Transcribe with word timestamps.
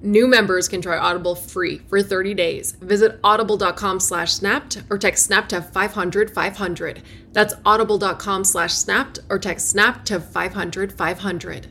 New 0.00 0.28
members 0.28 0.68
can 0.68 0.80
try 0.80 0.96
Audible 0.96 1.34
free 1.34 1.78
for 1.88 2.02
30 2.02 2.34
days. 2.34 2.72
Visit 2.72 3.18
audible.com 3.24 3.98
slash 3.98 4.32
snapped 4.32 4.82
or 4.90 4.98
text 4.98 5.26
snap 5.26 5.48
to 5.48 5.60
500 5.60 6.30
500. 6.30 7.02
That's 7.32 7.54
audible.com 7.66 8.44
slash 8.44 8.74
snapped 8.74 9.18
or 9.28 9.38
text 9.38 9.68
snap 9.70 10.04
to 10.04 10.20
500 10.20 10.92
500. 10.92 11.66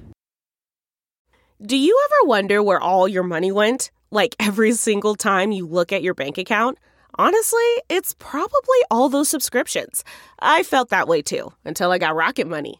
Do 1.65 1.75
you 1.75 1.99
ever 2.05 2.27
wonder 2.27 2.61
where 2.61 2.79
all 2.79 3.07
your 3.07 3.23
money 3.23 3.51
went? 3.51 3.91
Like 4.11 4.35
every 4.39 4.73
single 4.73 5.15
time 5.15 5.51
you 5.51 5.65
look 5.65 5.91
at 5.91 6.03
your 6.03 6.13
bank 6.13 6.37
account? 6.37 6.77
Honestly, 7.19 7.65
it's 7.89 8.13
probably 8.19 8.77
all 8.91 9.09
those 9.09 9.29
subscriptions. 9.29 10.03
I 10.39 10.61
felt 10.63 10.89
that 10.89 11.07
way 11.07 11.21
too 11.21 11.51
until 11.65 11.91
I 11.91 11.97
got 11.97 12.15
Rocket 12.15 12.47
Money. 12.47 12.79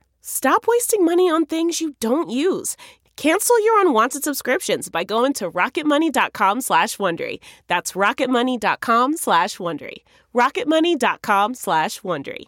Stop 0.21 0.65
wasting 0.67 1.03
money 1.03 1.29
on 1.29 1.45
things 1.45 1.81
you 1.81 1.95
don't 1.99 2.29
use. 2.29 2.77
Cancel 3.17 3.63
your 3.63 3.81
unwanted 3.81 4.23
subscriptions 4.23 4.89
by 4.89 5.03
going 5.03 5.33
to 5.33 5.51
rocketmoney.com 5.51 6.61
slash 6.61 6.97
Wondery. 6.97 7.39
That's 7.67 7.91
rocketmoney.com 7.91 9.17
slash 9.17 9.57
Wondery. 9.57 9.97
rocketmoney.com 10.33 11.53
slash 11.55 12.01
Wondery. 12.01 12.45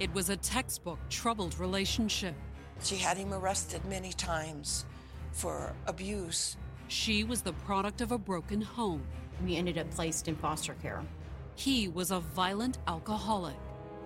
It 0.00 0.12
was 0.14 0.30
a 0.30 0.36
textbook 0.36 0.98
troubled 1.10 1.58
relationship. 1.58 2.34
She 2.82 2.96
had 2.96 3.18
him 3.18 3.34
arrested 3.34 3.84
many 3.84 4.14
times 4.14 4.86
for 5.32 5.74
abuse. 5.86 6.56
She 6.88 7.22
was 7.22 7.42
the 7.42 7.52
product 7.52 8.00
of 8.00 8.10
a 8.10 8.18
broken 8.18 8.62
home. 8.62 9.02
We 9.44 9.56
ended 9.56 9.76
up 9.76 9.90
placed 9.90 10.26
in 10.26 10.36
foster 10.36 10.74
care. 10.74 11.04
He 11.60 11.88
was 11.88 12.10
a 12.10 12.20
violent 12.20 12.78
alcoholic. 12.86 13.54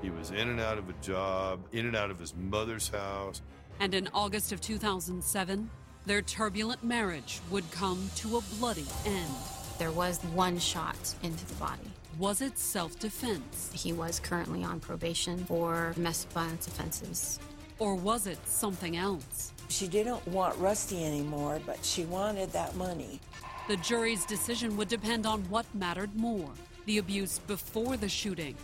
He 0.03 0.11
was 0.11 0.33
in 0.33 0.49
and 0.49 0.59
out 0.59 0.77
of 0.77 0.89
a 0.89 0.93
job, 0.95 1.61
in 1.71 1.87
and 1.87 1.95
out 1.95 2.11
of 2.11 2.19
his 2.19 2.35
mother's 2.35 2.89
house. 2.89 3.43
And 3.79 3.95
in 3.95 4.09
August 4.13 4.51
of 4.51 4.61
2007, 4.61 5.71
their 6.05 6.21
turbulent 6.21 6.83
marriage 6.83 7.41
would 7.53 7.71
come 7.71 8.11
to 8.17 8.39
a 8.39 8.41
bloody 8.59 8.87
end. 9.07 9.31
There 9.79 9.93
was 9.93 10.19
one 10.35 10.59
shot 10.59 11.15
into 11.23 11.47
the 11.47 11.55
body. 11.55 11.93
Was 12.19 12.43
it 12.43 12.59
self 12.59 12.99
defense? 12.99 13.71
He 13.73 13.93
was 13.93 14.19
currently 14.19 14.65
on 14.65 14.81
probation 14.81 15.45
for 15.45 15.93
domestic 15.95 16.33
violence 16.33 16.67
offenses. 16.67 17.39
Or 17.79 17.95
was 17.95 18.27
it 18.27 18.45
something 18.49 18.97
else? 18.97 19.53
She 19.69 19.87
didn't 19.87 20.27
want 20.27 20.59
Rusty 20.59 21.05
anymore, 21.05 21.61
but 21.65 21.85
she 21.85 22.05
wanted 22.05 22.51
that 22.51 22.75
money. 22.75 23.21
The 23.69 23.77
jury's 23.77 24.27
decision 24.27 24.77
would 24.77 24.89
depend 24.89 25.25
on 25.25 25.45
what 25.45 25.73
mattered 25.73 26.17
more 26.17 26.51
the 26.87 26.99
abuse 26.99 27.39
before 27.39 27.97
the 27.97 28.09
shooting, 28.09 28.57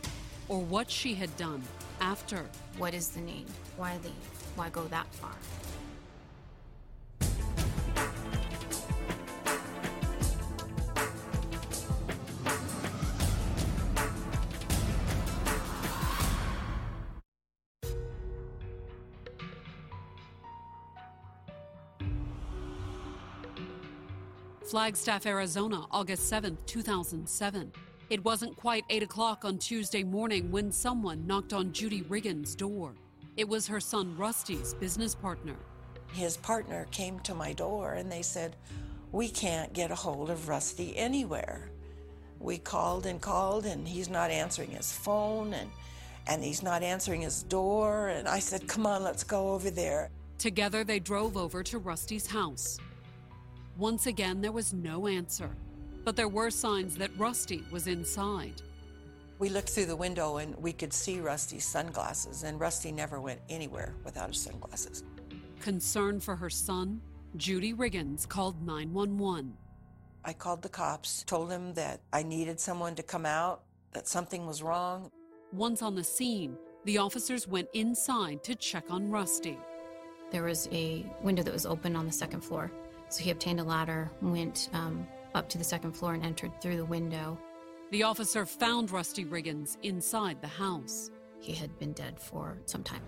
or 0.49 0.61
what 0.61 0.91
she 0.91 1.15
had 1.15 1.35
done 1.37 1.63
after. 2.01 2.45
What 2.79 2.95
is 2.95 3.09
the 3.09 3.21
need? 3.21 3.47
Why 3.77 3.95
leave? 4.03 4.13
Why 4.57 4.69
go 4.71 4.85
that 4.85 5.07
far? 5.15 5.35
Flagstaff, 24.71 25.27
Arizona, 25.27 25.85
August 25.91 26.29
7, 26.29 26.57
2007. 26.65 27.73
It 28.11 28.25
wasn't 28.25 28.57
quite 28.57 28.85
8 28.91 29.05
o'clock 29.05 29.45
on 29.45 29.59
Tuesday 29.59 30.03
morning 30.03 30.51
when 30.51 30.73
someone 30.73 31.29
knocked 31.29 31.53
on 31.53 31.73
Judy 31.73 32.03
Riggins' 32.03 32.57
door. 32.57 32.93
It 33.37 33.49
was 33.49 33.69
her 33.69 33.79
son 33.79 34.17
Rusty's 34.17 34.75
business 34.75 35.15
partner. 35.15 35.55
His 36.13 36.37
partner 36.37 36.89
came 36.91 37.21
to 37.21 37.37
my 37.37 37.53
door 37.53 37.93
and 37.93 38.11
they 38.11 38.23
said, 38.23 38.57
We 39.13 39.29
can't 39.29 39.73
get 39.73 39.93
a 39.93 39.95
hold 39.95 40.29
of 40.29 40.49
Rusty 40.49 40.97
anywhere. 40.97 41.71
We 42.41 42.59
called 42.59 43.07
and 43.07 43.21
called 43.21 43.65
and 43.65 43.87
he's 43.87 44.11
not 44.11 44.33
answering 44.33 44.73
his 44.73 44.93
phone 44.93 45.55
and, 45.55 45.71
and 46.27 46.43
he's 46.43 46.65
not 46.65 46.83
answering 46.83 47.21
his 47.21 47.45
door. 47.45 48.09
And 48.09 48.27
I 48.27 48.41
said, 48.41 48.67
Come 48.67 48.87
on, 48.87 49.05
let's 49.05 49.23
go 49.23 49.51
over 49.51 49.71
there. 49.71 50.11
Together, 50.37 50.83
they 50.83 50.99
drove 50.99 51.37
over 51.37 51.63
to 51.63 51.79
Rusty's 51.79 52.27
house. 52.27 52.77
Once 53.79 54.09
again, 54.09 54.41
there 54.41 54.51
was 54.51 54.73
no 54.73 55.07
answer 55.07 55.51
but 56.05 56.17
there 56.17 56.29
were 56.29 56.51
signs 56.51 56.97
that 56.97 57.11
Rusty 57.17 57.65
was 57.71 57.87
inside. 57.87 58.63
We 59.39 59.49
looked 59.49 59.71
through 59.71 59.87
the 59.87 59.97
window 59.97 60.37
and 60.37 60.55
we 60.57 60.73
could 60.73 60.93
see 60.93 61.21
Rusty's 61.21 61.65
sunglasses, 61.65 62.43
and 62.43 62.61
Rusty 62.61 62.93
never 62.93 63.21
went 63.21 63.41
anywhere 63.49 63.95
without 64.05 64.29
his 64.29 64.41
sunglasses. 64.41 65.03
Concerned 65.61 66.23
for 66.23 66.37
her 66.37 66.51
son, 66.51 67.01
Judy 67.37 67.73
Riggins 67.73 68.29
called 68.29 68.61
911. 68.67 69.57
I 70.25 70.33
called 70.35 70.63
the 70.63 70.69
cops, 70.69 71.23
told 71.23 71.51
them 71.51 71.73
that 71.75 72.01
I 72.13 72.23
needed 72.23 72.61
someone 72.61 72.95
to 72.97 73.03
come 73.03 73.25
out, 73.25 73.63
that 73.93 74.07
something 74.07 74.47
was 74.47 74.63
wrong. 74.63 75.11
Once 75.53 75.81
on 75.81 75.95
the 75.95 76.05
scene, 76.05 76.57
the 76.85 76.99
officers 76.99 77.49
went 77.49 77.69
inside 77.73 78.45
to 78.45 78.55
check 78.55 78.85
on 78.91 79.11
Rusty. 79.11 79.59
There 80.31 80.45
was 80.45 80.69
a 80.71 81.05
window 81.23 81.43
that 81.43 81.53
was 81.53 81.67
open 81.67 81.97
on 81.97 82.07
the 82.07 82.13
second 82.13 82.43
floor. 82.43 82.71
So 83.09 83.23
he 83.23 83.31
obtained 83.31 83.61
a 83.61 83.65
ladder, 83.65 84.11
went 84.23 84.69
um, 84.73 85.07
up 85.35 85.49
to 85.49 85.59
the 85.59 85.65
second 85.65 85.93
floor 85.93 86.15
and 86.15 86.25
entered 86.25 86.61
through 86.61 86.77
the 86.77 86.85
window. 86.85 87.39
The 87.91 88.03
officer 88.03 88.47
found 88.47 88.91
Rusty 88.91 89.25
Riggins 89.25 89.77
inside 89.83 90.41
the 90.41 90.49
house. 90.49 91.11
He 91.41 91.53
had 91.53 91.79
been 91.79 91.93
dead 91.93 92.21
for 92.21 92.59
some 92.67 92.83
time. 92.83 93.03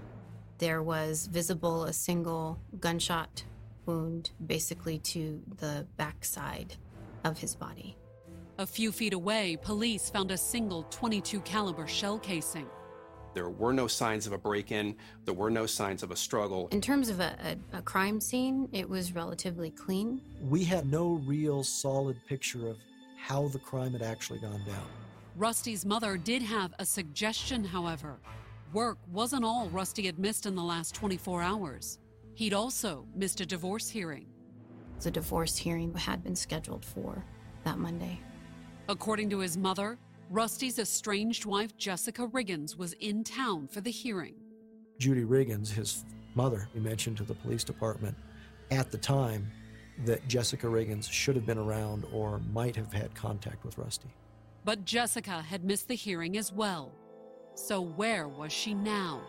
There 0.59 0.83
was 0.83 1.27
visible 1.27 1.85
a 1.85 1.93
single 1.93 2.59
gunshot 2.81 3.45
wound, 3.87 4.31
basically 4.47 4.99
to 4.99 5.41
the 5.59 5.87
backside 5.97 6.77
of 7.25 7.39
his 7.39 7.55
body. 7.55 7.97
A 8.59 8.67
few 8.67 8.93
feet 8.93 9.13
away, 9.13 9.57
police 9.61 10.11
found 10.11 10.31
a 10.31 10.37
single 10.37 10.85
22 10.91 11.41
caliber 11.41 11.87
shell 11.87 12.19
casing. 12.19 12.67
There 13.35 13.49
were 13.49 13.73
no 13.73 13.87
signs 13.87 14.27
of 14.27 14.33
a 14.33 14.39
break 14.39 14.73
in, 14.73 14.95
there 15.25 15.35
were 15.35 15.51
no 15.51 15.67
signs 15.67 16.03
of 16.03 16.11
a 16.11 16.17
struggle. 16.17 16.69
In 16.71 16.81
terms 16.81 17.09
of 17.09 17.21
a, 17.21 17.57
a, 17.73 17.79
a, 17.79 17.83
crime 17.83 18.21
scene, 18.21 18.69
it 18.73 18.89
was 18.89 19.15
relatively 19.15 19.71
clean. 19.71 20.21
We 20.43 20.65
had 20.65 20.91
no 20.91 21.23
real 21.27 21.63
solid 21.63 22.17
picture 22.27 22.69
of 22.69 22.77
how 23.17 23.49
the 23.49 23.59
crime 23.59 23.93
had 23.93 24.03
actually 24.03 24.41
gone 24.41 24.63
down. 24.67 24.87
Rusty's 25.37 25.87
mother 25.87 26.19
did 26.19 26.43
have 26.43 26.75
a 26.79 26.85
suggestion, 26.85 27.65
however. 27.65 28.19
Work 28.73 28.99
wasn't 29.11 29.45
all 29.45 29.69
Rusty 29.71 30.05
had 30.05 30.19
missed 30.19 30.45
in 30.45 30.55
the 30.55 30.63
last 30.63 30.95
24 30.95 31.43
hours. 31.43 31.99
He'd 32.35 32.55
also 32.55 33.07
missed 33.15 33.41
a 33.41 33.47
divorce 33.47 33.89
hearing. 33.89 34.27
The 35.01 35.11
divorce 35.11 35.57
hearing 35.57 35.95
had 35.95 36.23
been 36.23 36.37
scheduled 36.37 36.85
for 36.85 37.25
that 37.65 37.79
Monday. 37.79 38.21
According 38.89 39.31
to 39.31 39.39
his 39.39 39.57
mother, 39.57 39.99
Rusty's 40.33 40.79
estranged 40.79 41.45
wife, 41.45 41.77
Jessica 41.77 42.27
Riggins, 42.27 42.75
was 42.75 42.95
in 42.95 43.23
town 43.23 43.69
for 43.69 43.83
the 43.83 43.91
hearing. 43.91 44.33
Judy 44.99 45.25
Riggins, 45.25 45.71
his 45.71 46.07
mother, 46.35 46.71
he 46.73 46.81
mentioned 46.81 47.19
to 47.19 47.23
the 47.23 47.35
police 47.35 47.65
department, 47.65 48.17
at 48.71 48.91
the 48.91 48.97
time 48.97 49.47
that 50.07 50.27
Jessica 50.29 50.67
Riggins 50.67 51.13
should 51.13 51.37
have 51.37 51.45
been 51.45 51.59
around 51.59 52.07
or 52.11 52.41
might 52.51 52.75
have 52.77 52.91
had 52.95 53.15
contact 53.15 53.63
with 53.63 53.77
Rusty. 53.77 54.09
But 54.65 54.87
Jessica 54.87 55.43
had 55.43 55.65
missed 55.65 55.89
the 55.89 55.95
hearing 55.95 56.39
as 56.39 56.51
well. 56.51 56.93
So 57.55 57.83
where 57.83 58.27
was 58.27 58.55
she 58.55 58.73
now? 58.73 59.21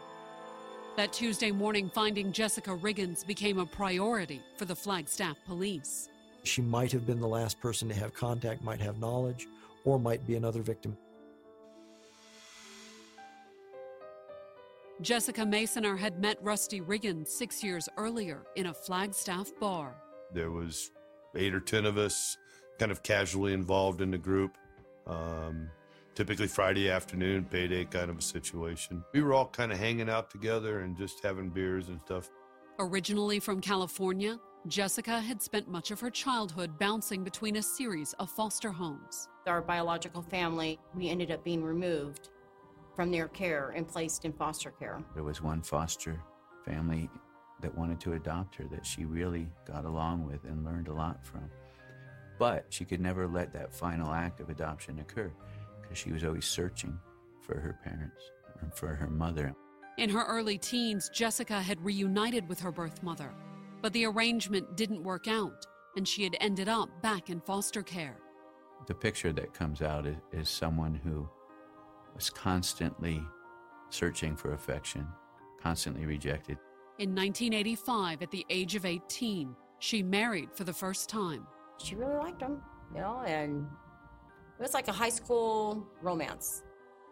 That 0.95 1.11
Tuesday 1.11 1.51
morning, 1.51 1.91
finding 1.93 2.31
Jessica 2.31 2.69
Riggins 2.69 3.27
became 3.27 3.59
a 3.59 3.65
priority 3.65 4.41
for 4.55 4.63
the 4.63 4.75
Flagstaff 4.75 5.35
police. 5.45 6.07
She 6.43 6.61
might 6.61 6.93
have 6.93 7.05
been 7.05 7.19
the 7.19 7.27
last 7.27 7.59
person 7.59 7.89
to 7.89 7.95
have 7.95 8.13
contact, 8.13 8.63
might 8.63 8.79
have 8.79 8.99
knowledge, 8.99 9.49
or 9.85 9.99
might 9.99 10.25
be 10.25 10.35
another 10.35 10.61
victim. 10.61 10.97
Jessica 15.01 15.41
Masoner 15.41 15.97
had 15.97 16.21
met 16.21 16.37
Rusty 16.41 16.79
Riggins 16.79 17.27
six 17.27 17.63
years 17.63 17.89
earlier 17.97 18.43
in 18.55 18.67
a 18.67 18.73
Flagstaff 18.73 19.51
bar. 19.59 19.95
There 20.33 20.51
was 20.51 20.91
eight 21.35 21.53
or 21.53 21.59
ten 21.59 21.85
of 21.85 21.97
us, 21.97 22.37
kind 22.79 22.91
of 22.91 23.03
casually 23.03 23.53
involved 23.53 24.01
in 24.01 24.11
the 24.11 24.17
group. 24.17 24.57
Um, 25.05 25.69
typically 26.15 26.47
Friday 26.47 26.89
afternoon, 26.89 27.45
payday 27.45 27.85
kind 27.85 28.09
of 28.09 28.17
a 28.17 28.21
situation. 28.21 29.03
We 29.13 29.21
were 29.21 29.33
all 29.33 29.47
kind 29.47 29.71
of 29.71 29.79
hanging 29.79 30.09
out 30.09 30.29
together 30.29 30.79
and 30.81 30.97
just 30.97 31.23
having 31.23 31.49
beers 31.49 31.89
and 31.89 31.99
stuff. 31.99 32.29
Originally 32.79 33.39
from 33.39 33.59
California, 33.59 34.39
Jessica 34.67 35.19
had 35.19 35.41
spent 35.41 35.67
much 35.67 35.91
of 35.91 35.99
her 35.99 36.09
childhood 36.09 36.77
bouncing 36.79 37.23
between 37.23 37.57
a 37.57 37.63
series 37.63 38.13
of 38.19 38.29
foster 38.29 38.71
homes. 38.71 39.27
Our 39.45 39.61
biological 39.61 40.21
family, 40.21 40.79
we 40.95 41.09
ended 41.09 41.29
up 41.29 41.43
being 41.43 41.63
removed 41.63 42.29
from 42.95 43.11
their 43.11 43.27
care 43.27 43.73
and 43.75 43.87
placed 43.87 44.23
in 44.23 44.31
foster 44.31 44.71
care. 44.71 45.03
There 45.13 45.23
was 45.23 45.41
one 45.41 45.61
foster 45.61 46.21
family 46.65 47.09
that 47.61 47.77
wanted 47.77 47.99
to 48.01 48.13
adopt 48.13 48.55
her 48.55 48.65
that 48.71 48.85
she 48.85 49.03
really 49.03 49.49
got 49.65 49.83
along 49.83 50.25
with 50.25 50.45
and 50.45 50.63
learned 50.63 50.87
a 50.87 50.93
lot 50.93 51.25
from. 51.25 51.49
But 52.39 52.65
she 52.69 52.85
could 52.85 53.01
never 53.01 53.27
let 53.27 53.51
that 53.53 53.73
final 53.73 54.13
act 54.13 54.39
of 54.39 54.49
adoption 54.49 54.99
occur 54.99 55.31
because 55.81 55.97
she 55.97 56.11
was 56.11 56.23
always 56.23 56.45
searching 56.45 56.97
for 57.41 57.59
her 57.59 57.77
parents 57.83 58.21
and 58.61 58.73
for 58.73 58.95
her 58.95 59.09
mother. 59.09 59.53
In 59.97 60.09
her 60.09 60.25
early 60.25 60.57
teens, 60.57 61.09
Jessica 61.09 61.61
had 61.61 61.83
reunited 61.83 62.47
with 62.47 62.59
her 62.61 62.71
birth 62.71 63.03
mother, 63.03 63.31
but 63.81 63.91
the 63.93 64.05
arrangement 64.05 64.77
didn't 64.77 65.03
work 65.03 65.27
out, 65.27 65.65
and 65.97 66.07
she 66.07 66.23
had 66.23 66.37
ended 66.39 66.69
up 66.69 66.89
back 67.01 67.29
in 67.29 67.41
foster 67.41 67.83
care. 67.83 68.17
The 68.85 68.93
picture 68.93 69.31
that 69.33 69.53
comes 69.53 69.81
out 69.81 70.05
is, 70.05 70.17
is 70.31 70.49
someone 70.49 70.93
who 70.93 71.29
was 72.15 72.29
constantly 72.29 73.21
searching 73.89 74.35
for 74.35 74.53
affection, 74.53 75.07
constantly 75.61 76.05
rejected. 76.05 76.57
In 76.99 77.09
1985, 77.09 78.21
at 78.21 78.31
the 78.31 78.45
age 78.49 78.75
of 78.75 78.85
18, 78.85 79.55
she 79.79 80.03
married 80.03 80.49
for 80.53 80.63
the 80.63 80.73
first 80.73 81.09
time. 81.09 81.47
She 81.77 81.95
really 81.95 82.15
liked 82.15 82.41
him, 82.41 82.61
you 82.93 83.01
know, 83.01 83.23
and 83.25 83.65
it 84.59 84.61
was 84.61 84.73
like 84.73 84.87
a 84.87 84.93
high 84.93 85.09
school 85.09 85.87
romance. 86.01 86.63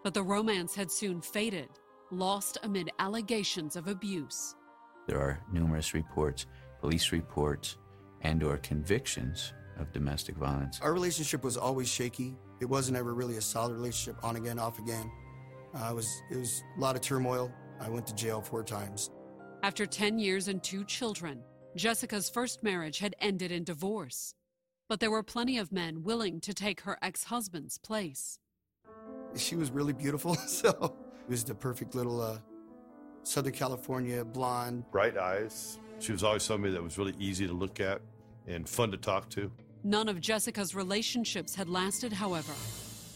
But 0.03 0.13
the 0.13 0.23
romance 0.23 0.75
had 0.75 0.91
soon 0.91 1.21
faded, 1.21 1.69
lost 2.11 2.57
amid 2.63 2.91
allegations 2.99 3.75
of 3.75 3.87
abuse. 3.87 4.55
There 5.07 5.19
are 5.19 5.39
numerous 5.51 5.93
reports, 5.93 6.45
police 6.79 7.11
reports, 7.11 7.77
and 8.21 8.43
or 8.43 8.57
convictions 8.57 9.53
of 9.81 9.91
domestic 9.91 10.35
violence. 10.35 10.79
Our 10.81 10.93
relationship 10.93 11.43
was 11.43 11.57
always 11.57 11.87
shaky. 11.87 12.35
It 12.59 12.65
wasn't 12.65 12.97
ever 12.97 13.13
really 13.13 13.37
a 13.37 13.41
solid 13.41 13.73
relationship, 13.73 14.23
on 14.23 14.35
again, 14.35 14.59
off 14.59 14.79
again. 14.79 15.11
Uh, 15.73 15.89
it 15.91 15.95
was 15.95 16.21
it 16.29 16.37
was 16.37 16.63
a 16.77 16.79
lot 16.79 16.95
of 16.95 17.01
turmoil. 17.01 17.51
I 17.79 17.89
went 17.89 18.05
to 18.07 18.15
jail 18.15 18.41
four 18.41 18.63
times. 18.63 19.09
After 19.63 19.85
10 19.85 20.19
years 20.19 20.47
and 20.47 20.61
two 20.63 20.83
children, 20.85 21.43
Jessica's 21.75 22.29
first 22.29 22.63
marriage 22.63 22.99
had 22.99 23.15
ended 23.19 23.51
in 23.51 23.63
divorce. 23.63 24.35
But 24.89 24.99
there 24.99 25.11
were 25.11 25.23
plenty 25.23 25.57
of 25.57 25.71
men 25.71 26.03
willing 26.03 26.41
to 26.41 26.53
take 26.53 26.81
her 26.81 26.97
ex 27.01 27.23
husband's 27.25 27.77
place. 27.77 28.39
She 29.35 29.55
was 29.55 29.71
really 29.71 29.93
beautiful, 29.93 30.35
so 30.47 30.69
it 30.69 31.29
was 31.29 31.43
the 31.43 31.55
perfect 31.55 31.95
little 31.95 32.21
uh, 32.21 32.39
Southern 33.23 33.53
California 33.53 34.25
blonde. 34.25 34.83
Bright 34.91 35.17
eyes. 35.17 35.79
She 35.99 36.11
was 36.11 36.23
always 36.23 36.43
somebody 36.43 36.73
that 36.73 36.83
was 36.83 36.97
really 36.97 37.15
easy 37.19 37.47
to 37.47 37.53
look 37.53 37.79
at 37.79 38.01
and 38.47 38.67
fun 38.67 38.91
to 38.91 38.97
talk 38.97 39.29
to. 39.29 39.51
None 39.83 40.09
of 40.09 40.21
Jessica's 40.21 40.75
relationships 40.75 41.55
had 41.55 41.67
lasted, 41.67 42.13
however, 42.13 42.53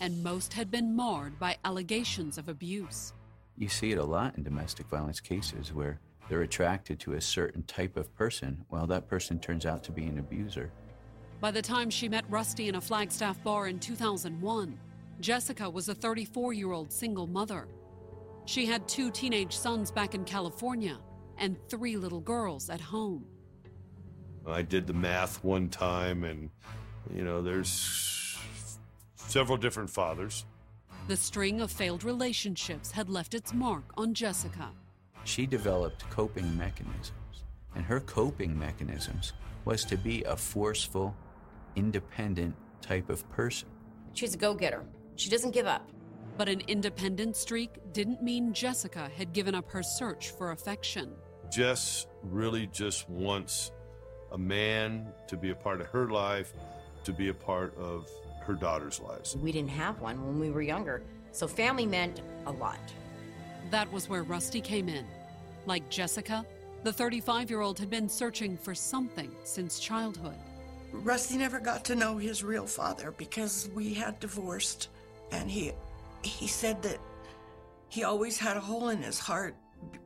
and 0.01 0.23
most 0.23 0.53
had 0.53 0.71
been 0.71 0.95
marred 0.95 1.37
by 1.37 1.57
allegations 1.63 2.39
of 2.39 2.49
abuse. 2.49 3.13
You 3.55 3.69
see 3.69 3.91
it 3.91 3.99
a 3.99 4.03
lot 4.03 4.35
in 4.35 4.43
domestic 4.43 4.87
violence 4.87 5.19
cases 5.19 5.71
where 5.71 5.99
they're 6.27 6.41
attracted 6.41 6.99
to 7.01 7.13
a 7.13 7.21
certain 7.21 7.61
type 7.63 7.95
of 7.97 8.13
person 8.15 8.65
while 8.69 8.87
that 8.87 9.07
person 9.07 9.39
turns 9.39 9.67
out 9.67 9.83
to 9.83 9.91
be 9.91 10.05
an 10.05 10.17
abuser. 10.17 10.71
By 11.39 11.51
the 11.51 11.61
time 11.61 11.91
she 11.91 12.09
met 12.09 12.25
Rusty 12.29 12.67
in 12.67 12.75
a 12.75 12.81
Flagstaff 12.81 13.43
bar 13.43 13.67
in 13.67 13.79
2001, 13.79 14.79
Jessica 15.19 15.69
was 15.69 15.87
a 15.87 15.95
34 15.95 16.53
year 16.53 16.71
old 16.71 16.91
single 16.91 17.27
mother. 17.27 17.67
She 18.45 18.65
had 18.65 18.87
two 18.87 19.11
teenage 19.11 19.55
sons 19.55 19.91
back 19.91 20.15
in 20.15 20.25
California 20.25 20.97
and 21.37 21.57
three 21.69 21.95
little 21.95 22.21
girls 22.21 22.69
at 22.71 22.81
home. 22.81 23.25
I 24.47 24.61
did 24.61 24.87
the 24.87 24.93
math 24.93 25.43
one 25.43 25.69
time, 25.69 26.23
and, 26.23 26.49
you 27.13 27.23
know, 27.23 27.41
there's 27.41 28.37
several 29.15 29.57
different 29.57 29.89
fathers. 29.89 30.45
The 31.07 31.17
string 31.17 31.61
of 31.61 31.71
failed 31.71 32.03
relationships 32.03 32.91
had 32.91 33.09
left 33.09 33.33
its 33.33 33.53
mark 33.53 33.83
on 33.97 34.13
Jessica. 34.13 34.69
She 35.23 35.45
developed 35.45 36.09
coping 36.09 36.55
mechanisms, 36.57 37.43
and 37.75 37.83
her 37.85 37.99
coping 37.99 38.57
mechanisms 38.57 39.33
was 39.65 39.83
to 39.85 39.97
be 39.97 40.23
a 40.23 40.35
forceful, 40.35 41.15
independent 41.75 42.55
type 42.81 43.09
of 43.09 43.27
person. 43.31 43.67
She's 44.13 44.35
a 44.35 44.37
go 44.37 44.53
getter. 44.53 44.83
She 45.15 45.29
doesn't 45.29 45.51
give 45.51 45.65
up. 45.65 45.89
But 46.37 46.49
an 46.49 46.61
independent 46.67 47.35
streak 47.35 47.69
didn't 47.93 48.21
mean 48.21 48.53
Jessica 48.53 49.09
had 49.15 49.33
given 49.33 49.55
up 49.55 49.69
her 49.71 49.81
search 49.81 50.31
for 50.31 50.51
affection. 50.51 51.13
Jess 51.49 52.07
really 52.23 52.67
just 52.67 53.09
wants 53.09 53.71
a 54.35 54.37
man 54.37 55.07
to 55.27 55.37
be 55.37 55.51
a 55.51 55.55
part 55.55 55.79
of 55.79 55.87
her 55.87 56.09
life, 56.09 56.53
to 57.05 57.13
be 57.13 57.29
a 57.29 57.33
part 57.33 57.75
of 57.77 58.09
her 58.41 58.53
daughter's 58.53 58.99
lives. 58.99 59.35
We 59.37 59.53
didn't 59.53 59.69
have 59.69 60.01
one 60.01 60.23
when 60.27 60.39
we 60.39 60.51
were 60.51 60.61
younger, 60.61 61.01
so 61.31 61.47
family 61.47 61.85
meant 61.85 62.21
a 62.45 62.51
lot. 62.51 62.79
That 63.71 63.91
was 63.93 64.09
where 64.09 64.23
Rusty 64.23 64.59
came 64.59 64.89
in. 64.89 65.05
Like 65.65 65.89
Jessica, 65.89 66.45
the 66.83 66.91
35 66.91 67.49
year 67.49 67.61
old 67.61 67.79
had 67.79 67.89
been 67.89 68.09
searching 68.09 68.57
for 68.57 68.75
something 68.75 69.31
since 69.45 69.79
childhood. 69.79 70.35
Rusty 70.91 71.37
never 71.37 71.59
got 71.59 71.85
to 71.85 71.95
know 71.95 72.17
his 72.17 72.43
real 72.43 72.67
father 72.67 73.11
because 73.11 73.69
we 73.73 73.93
had 73.93 74.19
divorced, 74.19 74.89
and 75.31 75.49
he 75.49 75.71
he 76.23 76.47
said 76.47 76.83
that 76.83 76.99
he 77.87 78.03
always 78.03 78.37
had 78.37 78.57
a 78.57 78.61
hole 78.61 78.89
in 78.89 79.01
his 79.01 79.17
heart 79.17 79.55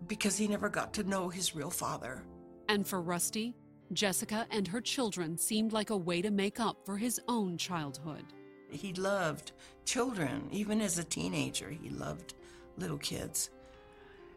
because 0.07 0.37
he 0.37 0.47
never 0.47 0.69
got 0.69 0.93
to 0.93 1.03
know 1.03 1.29
his 1.29 1.55
real 1.55 1.71
father. 1.71 2.23
And 2.67 2.85
for 2.85 3.01
Rusty, 3.01 3.55
Jessica 3.91 4.45
and 4.51 4.67
her 4.67 4.81
children 4.81 5.37
seemed 5.37 5.73
like 5.73 5.89
a 5.89 5.97
way 5.97 6.21
to 6.21 6.31
make 6.31 6.59
up 6.59 6.85
for 6.85 6.97
his 6.97 7.19
own 7.27 7.57
childhood. 7.57 8.25
He 8.69 8.93
loved 8.93 9.53
children, 9.85 10.47
even 10.51 10.79
as 10.81 10.99
a 10.99 11.03
teenager, 11.03 11.69
he 11.69 11.89
loved 11.89 12.35
little 12.77 12.99
kids. 12.99 13.49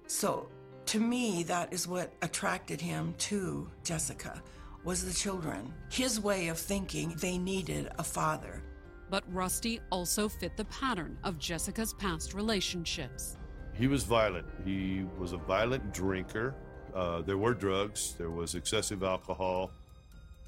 So 0.06 0.48
to 0.86 1.00
me, 1.00 1.42
that 1.44 1.72
is 1.72 1.86
what 1.86 2.12
attracted 2.22 2.80
him 2.80 3.14
to 3.18 3.68
Jessica 3.84 4.42
was 4.84 5.04
the 5.04 5.12
children. 5.12 5.72
His 5.90 6.18
way 6.18 6.48
of 6.48 6.58
thinking, 6.58 7.14
they 7.20 7.38
needed 7.38 7.88
a 7.98 8.02
father. 8.02 8.62
But 9.10 9.24
Rusty 9.32 9.80
also 9.90 10.28
fit 10.28 10.56
the 10.56 10.64
pattern 10.66 11.18
of 11.22 11.38
Jessica's 11.38 11.94
past 11.94 12.34
relationships. 12.34 13.36
He 13.74 13.86
was 13.86 14.04
violent. 14.04 14.46
He 14.64 15.06
was 15.18 15.32
a 15.32 15.36
violent 15.36 15.94
drinker. 15.94 16.54
Uh, 16.94 17.22
there 17.22 17.38
were 17.38 17.54
drugs, 17.54 18.14
there 18.18 18.30
was 18.30 18.54
excessive 18.54 19.02
alcohol. 19.02 19.70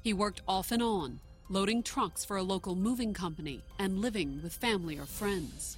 He 0.03 0.13
worked 0.13 0.41
off 0.47 0.71
and 0.71 0.83
on, 0.83 1.19
loading 1.49 1.81
trucks 1.81 2.23
for 2.23 2.37
a 2.37 2.43
local 2.43 2.75
moving 2.75 3.13
company 3.13 3.63
and 3.79 3.99
living 3.99 4.39
with 4.43 4.53
family 4.53 4.97
or 4.99 5.05
friends. 5.05 5.77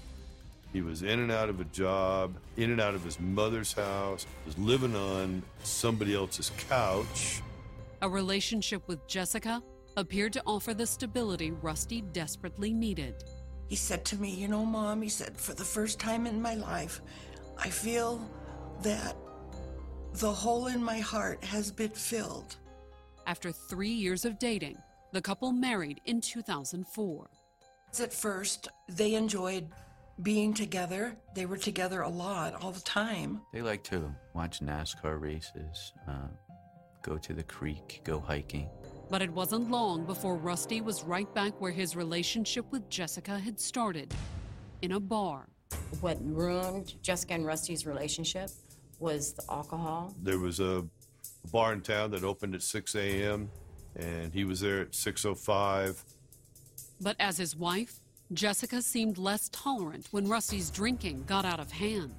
He 0.74 0.82
was 0.82 1.02
in 1.02 1.20
and 1.20 1.32
out 1.32 1.50
of 1.50 1.62
a 1.62 1.64
job, 1.66 2.36
in 2.58 2.72
and 2.72 2.82
out 2.82 2.94
of 2.94 3.04
his 3.04 3.20
mother's 3.20 3.72
house, 3.72 4.26
was 4.46 4.58
living 4.58 4.96
on 4.96 5.42
somebody 5.64 6.14
else's 6.14 6.52
couch. 6.68 7.42
A 8.02 8.10
relationship 8.10 8.88
with 8.88 9.08
Jessica 9.08 9.64
appeared 9.96 10.34
to 10.34 10.44
offer 10.46 10.74
the 10.74 10.86
stability 10.86 11.52
Rusty 11.52 12.02
desperately 12.02 12.74
needed. 12.74 13.24
He 13.68 13.76
said 13.76 14.06
to 14.06 14.18
me, 14.18 14.30
You 14.30 14.48
know, 14.48 14.66
Mom, 14.66 15.02
he 15.02 15.10
said, 15.10 15.38
for 15.38 15.54
the 15.54 15.64
first 15.64 16.00
time 16.00 16.28
in 16.28 16.42
my 16.42 16.54
life, 16.56 17.02
I 17.58 17.70
feel 17.70 18.22
that 18.84 19.16
the 20.18 20.32
hole 20.32 20.66
in 20.66 20.84
my 20.84 20.98
heart 20.98 21.44
has 21.44 21.72
been 21.72 21.92
filled. 21.92 22.56
After 23.28 23.52
three 23.52 23.92
years 23.92 24.26
of 24.26 24.40
dating, 24.40 24.78
the 25.12 25.22
couple 25.22 25.52
married 25.52 26.02
in 26.06 26.22
2004. 26.22 27.30
At 28.02 28.12
first, 28.14 28.68
they 28.90 29.14
enjoyed 29.14 29.68
being 30.24 30.56
together. 30.56 31.16
They 31.36 31.46
were 31.46 31.58
together 31.58 32.02
a 32.02 32.10
lot, 32.10 32.56
all 32.64 32.72
the 32.72 32.82
time. 32.82 33.42
They 33.54 33.62
like 33.62 33.84
to 33.86 34.12
watch 34.34 34.60
NASCAR 34.60 35.22
races, 35.22 35.94
uh, 36.08 36.30
go 37.04 37.20
to 37.20 37.34
the 37.34 37.44
creek, 37.44 38.02
go 38.04 38.20
hiking. 38.20 38.70
But 39.12 39.22
it 39.22 39.32
wasn't 39.32 39.70
long 39.70 40.04
before 40.04 40.36
Rusty 40.36 40.82
was 40.82 41.04
right 41.04 41.32
back 41.36 41.62
where 41.62 41.72
his 41.72 41.96
relationship 41.96 42.66
with 42.72 42.90
Jessica 42.90 43.38
had 43.38 43.60
started 43.60 44.16
in 44.82 44.94
a 44.94 45.00
bar. 45.00 45.48
What 46.02 46.18
ruined 46.22 46.96
Jessica 47.04 47.36
and 47.36 47.46
Rusty's 47.46 47.86
relationship 47.86 48.50
was 49.00 49.34
the 49.34 49.44
alcohol. 49.50 50.14
There 50.22 50.40
was 50.40 50.60
a 50.60 50.86
bar 51.52 51.74
in 51.74 51.82
town 51.82 52.12
that 52.12 52.24
opened 52.24 52.56
at 52.56 52.64
6 52.64 52.96
a.m., 52.96 53.50
and 53.96 54.34
he 54.34 54.44
was 54.44 54.60
there 54.60 54.82
at 54.82 54.92
6.05. 54.92 56.04
But 57.02 57.16
as 57.20 57.38
his 57.38 57.56
wife, 57.56 58.00
Jessica 58.34 58.82
seemed 58.82 59.18
less 59.18 59.50
tolerant 59.50 60.08
when 60.12 60.28
Rusty's 60.28 60.70
drinking 60.70 61.24
got 61.28 61.46
out 61.46 61.60
of 61.60 61.72
hand. 61.72 62.14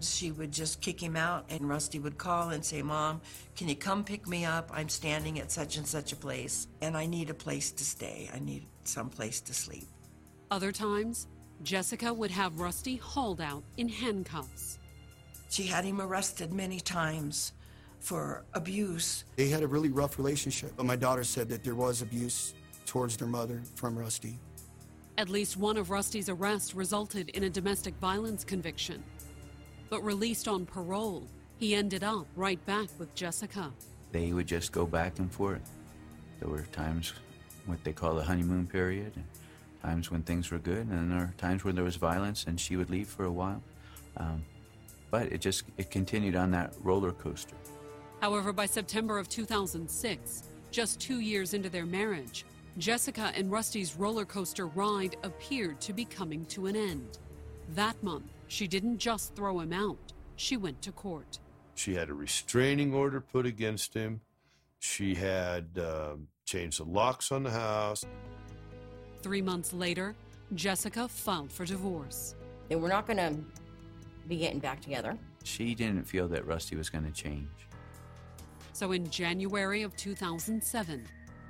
She 0.00 0.30
would 0.30 0.50
just 0.50 0.80
kick 0.80 1.00
him 1.00 1.14
out, 1.14 1.44
and 1.50 1.68
Rusty 1.68 1.98
would 1.98 2.16
call 2.16 2.50
and 2.50 2.64
say, 2.64 2.80
Mom, 2.80 3.20
can 3.54 3.68
you 3.68 3.76
come 3.76 4.02
pick 4.02 4.26
me 4.26 4.46
up? 4.46 4.70
I'm 4.72 4.88
standing 4.88 5.38
at 5.38 5.52
such 5.52 5.76
and 5.76 5.86
such 5.86 6.12
a 6.12 6.16
place, 6.16 6.68
and 6.80 6.96
I 6.96 7.04
need 7.04 7.28
a 7.28 7.34
place 7.34 7.70
to 7.72 7.84
stay. 7.84 8.30
I 8.32 8.38
need 8.38 8.66
some 8.84 9.10
place 9.10 9.40
to 9.42 9.52
sleep. 9.52 9.86
Other 10.50 10.72
times, 10.72 11.28
Jessica 11.62 12.12
would 12.12 12.30
have 12.30 12.58
Rusty 12.58 12.96
hauled 12.96 13.42
out 13.42 13.62
in 13.76 13.88
handcuffs. 13.88 14.79
She 15.50 15.64
had 15.64 15.84
him 15.84 16.00
arrested 16.00 16.52
many 16.52 16.78
times 16.78 17.52
for 17.98 18.44
abuse. 18.54 19.24
They 19.34 19.48
had 19.48 19.64
a 19.64 19.66
really 19.66 19.88
rough 19.88 20.16
relationship, 20.16 20.72
but 20.76 20.86
my 20.86 20.94
daughter 20.94 21.24
said 21.24 21.48
that 21.48 21.64
there 21.64 21.74
was 21.74 22.02
abuse 22.02 22.54
towards 22.86 23.16
their 23.16 23.26
mother 23.26 23.60
from 23.74 23.98
Rusty. 23.98 24.38
At 25.18 25.28
least 25.28 25.56
one 25.56 25.76
of 25.76 25.90
Rusty's 25.90 26.28
arrests 26.28 26.74
resulted 26.76 27.30
in 27.30 27.42
a 27.42 27.50
domestic 27.50 27.94
violence 27.96 28.44
conviction. 28.44 29.02
But 29.90 30.02
released 30.04 30.46
on 30.46 30.66
parole, 30.66 31.26
he 31.58 31.74
ended 31.74 32.04
up 32.04 32.26
right 32.36 32.64
back 32.64 32.88
with 32.96 33.12
Jessica. 33.16 33.72
They 34.12 34.32
would 34.32 34.46
just 34.46 34.70
go 34.70 34.86
back 34.86 35.18
and 35.18 35.30
forth. 35.30 35.68
There 36.38 36.48
were 36.48 36.62
times 36.70 37.12
what 37.66 37.82
they 37.82 37.92
call 37.92 38.14
the 38.14 38.22
honeymoon 38.22 38.68
period, 38.68 39.12
and 39.16 39.24
times 39.82 40.12
when 40.12 40.22
things 40.22 40.52
were 40.52 40.58
good, 40.58 40.86
and 40.86 41.10
there 41.10 41.18
were 41.18 41.34
times 41.38 41.64
when 41.64 41.74
there 41.74 41.84
was 41.84 41.96
violence, 41.96 42.44
and 42.46 42.58
she 42.58 42.76
would 42.76 42.88
leave 42.88 43.08
for 43.08 43.24
a 43.24 43.32
while. 43.32 43.60
Um, 44.16 44.44
but 45.10 45.32
it 45.32 45.40
just 45.40 45.64
it 45.76 45.90
continued 45.90 46.36
on 46.36 46.50
that 46.52 46.74
roller 46.82 47.12
coaster. 47.12 47.56
However, 48.20 48.52
by 48.52 48.66
September 48.66 49.18
of 49.18 49.28
2006, 49.28 50.42
just 50.70 51.00
two 51.00 51.20
years 51.20 51.54
into 51.54 51.70
their 51.70 51.86
marriage, 51.86 52.44
Jessica 52.78 53.32
and 53.34 53.50
Rusty's 53.50 53.96
roller 53.96 54.24
coaster 54.24 54.66
ride 54.66 55.16
appeared 55.22 55.80
to 55.80 55.92
be 55.92 56.04
coming 56.04 56.44
to 56.46 56.66
an 56.66 56.76
end. 56.76 57.18
That 57.70 58.00
month, 58.02 58.30
she 58.48 58.68
didn't 58.68 58.98
just 58.98 59.34
throw 59.34 59.60
him 59.60 59.72
out, 59.72 60.12
she 60.36 60.56
went 60.56 60.80
to 60.82 60.92
court. 60.92 61.38
She 61.74 61.94
had 61.94 62.10
a 62.10 62.14
restraining 62.14 62.92
order 62.92 63.20
put 63.20 63.46
against 63.46 63.94
him. 63.94 64.20
She 64.80 65.14
had 65.14 65.66
um, 65.78 66.28
changed 66.44 66.80
the 66.80 66.84
locks 66.84 67.32
on 67.32 67.42
the 67.42 67.50
house. 67.50 68.04
Three 69.22 69.42
months 69.42 69.72
later, 69.72 70.14
Jessica 70.54 71.08
filed 71.08 71.52
for 71.52 71.64
divorce. 71.64 72.34
They 72.68 72.76
were 72.76 72.88
not 72.88 73.06
going 73.06 73.16
to 73.18 73.34
be 74.30 74.38
getting 74.38 74.60
back 74.60 74.80
together. 74.80 75.18
She 75.44 75.74
didn't 75.74 76.04
feel 76.04 76.28
that 76.28 76.46
Rusty 76.46 76.76
was 76.76 76.88
going 76.88 77.04
to 77.04 77.10
change. 77.10 77.48
So 78.72 78.92
in 78.92 79.10
January 79.10 79.82
of 79.82 79.94
2007, 79.96 81.04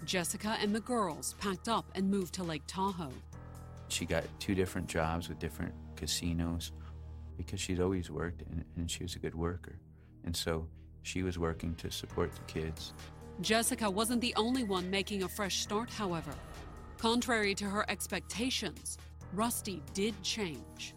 Jessica 0.05 0.57
and 0.61 0.75
the 0.75 0.81
girls 0.81 1.35
packed 1.39 1.69
up 1.69 1.85
and 1.95 2.11
moved 2.11 2.35
to 2.35 2.43
Lake 2.43 2.63
Tahoe. 2.67 3.13
She 3.89 4.07
got 4.07 4.25
two 4.39 4.55
different 4.55 4.89
jobs 4.89 5.29
with 5.29 5.39
different 5.39 5.75
casinos 5.95 6.73
because 7.37 7.61
she'd 7.61 7.81
always 7.81 8.11
worked 8.11 8.43
and, 8.43 8.65
and 8.77 8.91
she 8.91 9.03
was 9.03 9.15
a 9.15 9.19
good 9.19 9.35
worker. 9.35 9.79
And 10.25 10.35
so 10.35 10.67
she 11.03 11.23
was 11.23 11.39
working 11.39 11.75
to 11.77 11.91
support 11.91 12.33
the 12.35 12.53
kids. 12.53 12.95
Jessica 13.43 13.89
wasn't 13.89 14.21
the 14.21 14.35
only 14.37 14.65
one 14.65 14.91
making 14.91 15.23
a 15.23 15.29
fresh 15.29 15.61
start, 15.61 15.91
however. 15.91 16.33
Contrary 16.99 17.55
to 17.55 17.65
her 17.65 17.85
expectations, 17.89 18.99
Rusty 19.33 19.83
did 19.95 20.21
change. 20.23 20.95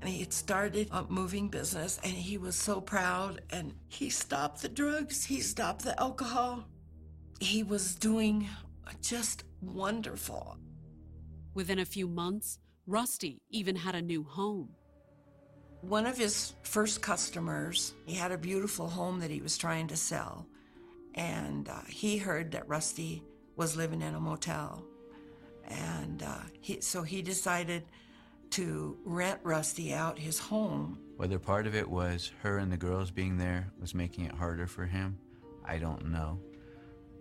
And 0.00 0.10
he 0.10 0.20
had 0.20 0.32
started 0.32 0.88
a 0.92 1.04
moving 1.08 1.48
business, 1.48 1.98
and 2.04 2.12
he 2.12 2.38
was 2.38 2.54
so 2.54 2.80
proud. 2.80 3.40
And 3.50 3.74
he 3.88 4.10
stopped 4.10 4.62
the 4.62 4.68
drugs, 4.68 5.24
he 5.24 5.40
stopped 5.40 5.84
the 5.84 5.98
alcohol. 6.00 6.64
He 7.40 7.62
was 7.62 7.94
doing 7.94 8.48
just 9.02 9.44
wonderful. 9.60 10.56
Within 11.54 11.80
a 11.80 11.84
few 11.84 12.08
months, 12.08 12.58
Rusty 12.86 13.42
even 13.50 13.76
had 13.76 13.94
a 13.94 14.02
new 14.02 14.22
home. 14.22 14.70
One 15.80 16.06
of 16.06 16.16
his 16.16 16.54
first 16.62 17.02
customers, 17.02 17.94
he 18.06 18.14
had 18.14 18.32
a 18.32 18.38
beautiful 18.38 18.88
home 18.88 19.20
that 19.20 19.30
he 19.30 19.40
was 19.40 19.56
trying 19.56 19.86
to 19.88 19.96
sell. 19.96 20.46
And 21.14 21.68
uh, 21.68 21.82
he 21.88 22.16
heard 22.16 22.52
that 22.52 22.68
Rusty 22.68 23.22
was 23.56 23.76
living 23.76 24.02
in 24.02 24.14
a 24.14 24.20
motel. 24.20 24.82
And 25.68 26.22
uh, 26.22 26.40
he, 26.60 26.80
so 26.80 27.02
he 27.02 27.22
decided 27.22 27.84
to 28.50 28.96
rent 29.04 29.40
Rusty 29.42 29.92
out 29.92 30.18
his 30.18 30.38
home. 30.38 30.98
Whether 31.16 31.38
part 31.38 31.66
of 31.66 31.74
it 31.74 31.88
was 31.88 32.30
her 32.42 32.58
and 32.58 32.70
the 32.70 32.76
girls 32.76 33.10
being 33.10 33.36
there 33.36 33.72
was 33.80 33.94
making 33.94 34.24
it 34.24 34.34
harder 34.34 34.66
for 34.66 34.86
him, 34.86 35.18
I 35.64 35.78
don't 35.78 36.10
know. 36.10 36.38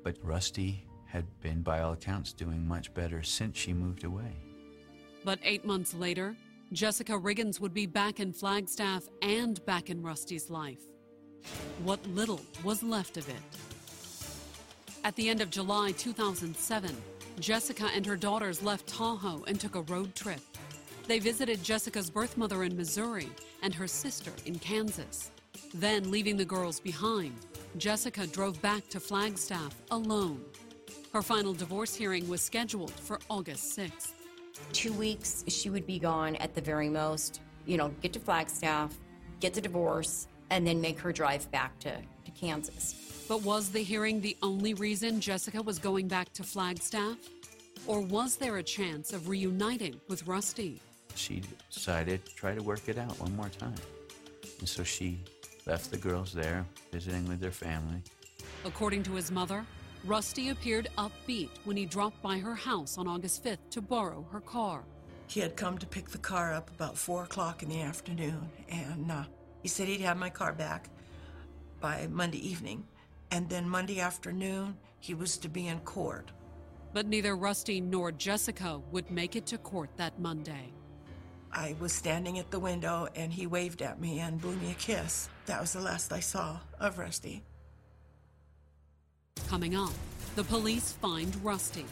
But 0.03 0.17
Rusty 0.21 0.85
had 1.05 1.25
been, 1.41 1.61
by 1.61 1.81
all 1.81 1.93
accounts, 1.93 2.33
doing 2.33 2.67
much 2.67 2.93
better 2.93 3.23
since 3.23 3.57
she 3.57 3.73
moved 3.73 4.03
away. 4.03 4.35
But 5.23 5.39
eight 5.43 5.65
months 5.65 5.93
later, 5.93 6.35
Jessica 6.73 7.13
Riggins 7.13 7.59
would 7.59 7.73
be 7.73 7.85
back 7.85 8.19
in 8.19 8.33
Flagstaff 8.33 9.03
and 9.21 9.63
back 9.65 9.89
in 9.89 10.03
Rusty's 10.03 10.49
life. 10.49 10.81
What 11.83 12.05
little 12.07 12.41
was 12.63 12.83
left 12.83 13.17
of 13.17 13.27
it. 13.29 13.35
At 15.03 15.15
the 15.15 15.29
end 15.29 15.41
of 15.41 15.49
July 15.49 15.91
2007, 15.91 16.95
Jessica 17.39 17.89
and 17.95 18.05
her 18.05 18.17
daughters 18.17 18.61
left 18.61 18.87
Tahoe 18.87 19.43
and 19.47 19.59
took 19.59 19.75
a 19.75 19.81
road 19.83 20.13
trip. 20.15 20.41
They 21.07 21.19
visited 21.19 21.63
Jessica's 21.63 22.09
birth 22.09 22.35
mother 22.35 22.65
in 22.65 22.75
Missouri 22.75 23.29
and 23.63 23.73
her 23.73 23.87
sister 23.87 24.31
in 24.45 24.59
Kansas. 24.59 25.31
Then, 25.73 26.11
leaving 26.11 26.35
the 26.35 26.43
girls 26.43 26.81
behind, 26.81 27.33
Jessica 27.77 28.27
drove 28.27 28.61
back 28.61 28.89
to 28.89 28.99
Flagstaff 28.99 29.73
alone. 29.91 30.43
Her 31.13 31.21
final 31.21 31.53
divorce 31.53 31.95
hearing 31.95 32.27
was 32.27 32.41
scheduled 32.41 32.91
for 32.91 33.19
August 33.29 33.77
6th. 33.77 34.11
Two 34.73 34.91
weeks, 34.91 35.45
she 35.47 35.69
would 35.69 35.87
be 35.87 35.97
gone 35.97 36.35
at 36.37 36.53
the 36.53 36.61
very 36.61 36.89
most. 36.89 37.39
You 37.65 37.77
know, 37.77 37.87
get 38.01 38.11
to 38.13 38.19
Flagstaff, 38.19 38.93
get 39.39 39.53
the 39.53 39.61
divorce, 39.61 40.27
and 40.49 40.67
then 40.67 40.81
make 40.81 40.99
her 40.99 41.13
drive 41.13 41.49
back 41.51 41.79
to, 41.79 41.91
to 41.91 42.31
Kansas. 42.31 43.25
But 43.29 43.43
was 43.43 43.69
the 43.69 43.81
hearing 43.81 44.19
the 44.19 44.35
only 44.43 44.73
reason 44.73 45.21
Jessica 45.21 45.61
was 45.61 45.79
going 45.79 46.09
back 46.09 46.33
to 46.33 46.43
Flagstaff? 46.43 47.17
Or 47.85 48.01
was 48.01 48.35
there 48.35 48.57
a 48.57 48.63
chance 48.63 49.13
of 49.13 49.29
reuniting 49.29 50.01
with 50.09 50.27
Rusty? 50.27 50.81
She 51.17 51.41
decided 51.73 52.25
to 52.25 52.35
try 52.35 52.53
to 52.53 52.61
work 52.61 52.87
it 52.87 52.97
out 52.97 53.19
one 53.19 53.35
more 53.35 53.49
time. 53.49 53.75
And 54.59 54.69
so 54.69 54.83
she 54.83 55.19
left 55.65 55.91
the 55.91 55.97
girls 55.97 56.31
there, 56.31 56.65
visiting 56.91 57.27
with 57.27 57.39
their 57.39 57.51
family. 57.51 58.01
According 58.63 59.03
to 59.03 59.13
his 59.13 59.31
mother, 59.31 59.65
Rusty 60.05 60.49
appeared 60.49 60.89
upbeat 60.97 61.49
when 61.65 61.75
he 61.75 61.85
dropped 61.85 62.21
by 62.21 62.37
her 62.37 62.55
house 62.55 62.97
on 62.97 63.07
August 63.07 63.43
5th 63.43 63.69
to 63.71 63.81
borrow 63.81 64.25
her 64.31 64.41
car. 64.41 64.83
He 65.27 65.39
had 65.39 65.57
come 65.57 65.77
to 65.79 65.85
pick 65.85 66.09
the 66.09 66.17
car 66.19 66.53
up 66.53 66.69
about 66.69 66.97
4 66.97 67.23
o'clock 67.23 67.63
in 67.63 67.69
the 67.69 67.81
afternoon, 67.81 68.49
and 68.69 69.11
uh, 69.11 69.23
he 69.61 69.67
said 69.67 69.87
he'd 69.87 70.01
have 70.01 70.17
my 70.17 70.29
car 70.29 70.53
back 70.53 70.89
by 71.81 72.07
Monday 72.09 72.47
evening. 72.47 72.85
And 73.31 73.49
then 73.49 73.67
Monday 73.67 73.99
afternoon, 73.99 74.77
he 74.99 75.13
was 75.13 75.37
to 75.39 75.49
be 75.49 75.67
in 75.67 75.79
court. 75.79 76.31
But 76.93 77.07
neither 77.07 77.35
Rusty 77.35 77.81
nor 77.81 78.11
Jessica 78.11 78.79
would 78.91 79.11
make 79.11 79.35
it 79.35 79.45
to 79.47 79.57
court 79.57 79.89
that 79.97 80.19
Monday. 80.19 80.71
I 81.51 81.75
was 81.79 81.93
standing 81.93 82.39
at 82.39 82.51
the 82.51 82.59
window 82.59 83.07
and 83.15 83.31
he 83.31 83.47
waved 83.47 83.81
at 83.81 83.99
me 83.99 84.19
and 84.19 84.41
blew 84.41 84.55
me 84.55 84.71
a 84.71 84.75
kiss. 84.75 85.29
That 85.45 85.61
was 85.61 85.73
the 85.73 85.81
last 85.81 86.11
I 86.11 86.19
saw 86.19 86.59
of 86.79 86.97
Rusty. 86.97 87.43
Coming 89.47 89.75
up, 89.75 89.91
the 90.35 90.43
police 90.43 90.91
find 90.93 91.35
Rusty. 91.43 91.85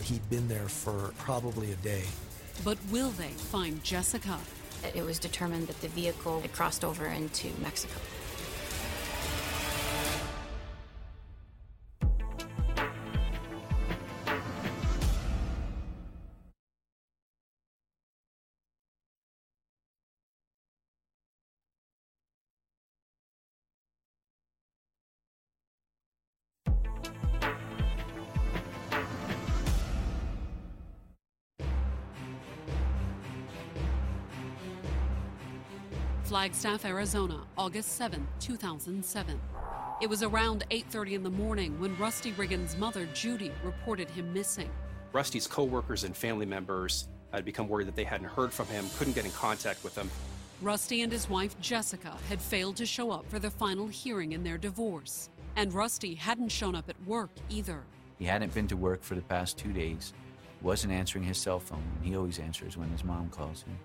He'd 0.00 0.28
been 0.30 0.48
there 0.48 0.68
for 0.68 1.12
probably 1.18 1.72
a 1.72 1.76
day. 1.76 2.04
But 2.64 2.78
will 2.90 3.10
they 3.10 3.28
find 3.28 3.82
Jessica? 3.82 4.38
It 4.94 5.04
was 5.04 5.18
determined 5.18 5.68
that 5.68 5.80
the 5.80 5.88
vehicle 5.88 6.40
had 6.40 6.52
crossed 6.52 6.84
over 6.84 7.06
into 7.06 7.48
Mexico. 7.60 7.98
Flagstaff, 36.32 36.86
Arizona, 36.86 37.42
August 37.58 37.94
7, 37.96 38.26
2007. 38.40 39.38
It 40.00 40.08
was 40.08 40.22
around 40.22 40.64
8:30 40.70 41.12
in 41.12 41.22
the 41.22 41.28
morning 41.28 41.78
when 41.78 41.94
Rusty 41.98 42.32
Riggins' 42.32 42.78
mother, 42.78 43.04
Judy, 43.12 43.52
reported 43.62 44.08
him 44.08 44.32
missing. 44.32 44.70
Rusty's 45.12 45.46
coworkers 45.46 46.04
and 46.04 46.16
family 46.16 46.46
members 46.46 47.06
had 47.34 47.44
become 47.44 47.68
worried 47.68 47.86
that 47.88 47.96
they 47.96 48.04
hadn't 48.04 48.28
heard 48.28 48.50
from 48.50 48.66
him, 48.68 48.86
couldn't 48.96 49.12
get 49.12 49.26
in 49.26 49.30
contact 49.32 49.84
with 49.84 49.94
him. 49.94 50.10
Rusty 50.62 51.02
and 51.02 51.12
his 51.12 51.28
wife, 51.28 51.54
Jessica, 51.60 52.16
had 52.30 52.40
failed 52.40 52.76
to 52.76 52.86
show 52.86 53.10
up 53.10 53.28
for 53.28 53.38
the 53.38 53.50
final 53.50 53.86
hearing 53.86 54.32
in 54.32 54.42
their 54.42 54.56
divorce. 54.56 55.28
And 55.56 55.70
Rusty 55.74 56.14
hadn't 56.14 56.48
shown 56.48 56.74
up 56.74 56.88
at 56.88 56.96
work 57.06 57.28
either. 57.50 57.84
He 58.18 58.24
hadn't 58.24 58.54
been 58.54 58.68
to 58.68 58.76
work 58.78 59.02
for 59.02 59.16
the 59.16 59.20
past 59.20 59.58
two 59.58 59.74
days, 59.74 60.14
wasn't 60.62 60.94
answering 60.94 61.24
his 61.24 61.36
cell 61.36 61.60
phone, 61.60 61.84
and 61.96 62.06
he 62.06 62.16
always 62.16 62.38
answers 62.38 62.78
when 62.78 62.88
his 62.88 63.04
mom 63.04 63.28
calls 63.28 63.64
him. 63.64 63.76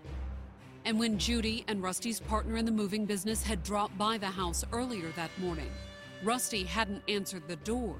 And 0.88 0.98
when 0.98 1.18
Judy 1.18 1.66
and 1.68 1.84
Rusty's 1.84 2.22
partner 2.22 2.56
in 2.56 2.64
the 2.64 2.72
moving 2.72 3.04
business 3.06 3.44
had 3.44 3.62
dropped 3.62 3.98
by 3.98 4.18
the 4.18 4.28
house 4.28 4.64
earlier 4.72 5.10
that 5.18 5.30
morning, 5.38 5.70
Rusty 6.24 6.64
hadn't 6.64 7.04
answered 7.10 7.44
the 7.46 7.58
door. 7.58 7.98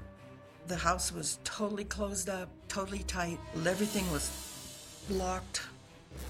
The 0.68 0.76
house 0.76 1.12
was 1.12 1.38
totally 1.44 1.84
closed 1.84 2.30
up, 2.30 2.48
totally 2.66 3.00
tight. 3.00 3.38
Everything 3.56 4.10
was 4.10 5.04
locked. 5.10 5.60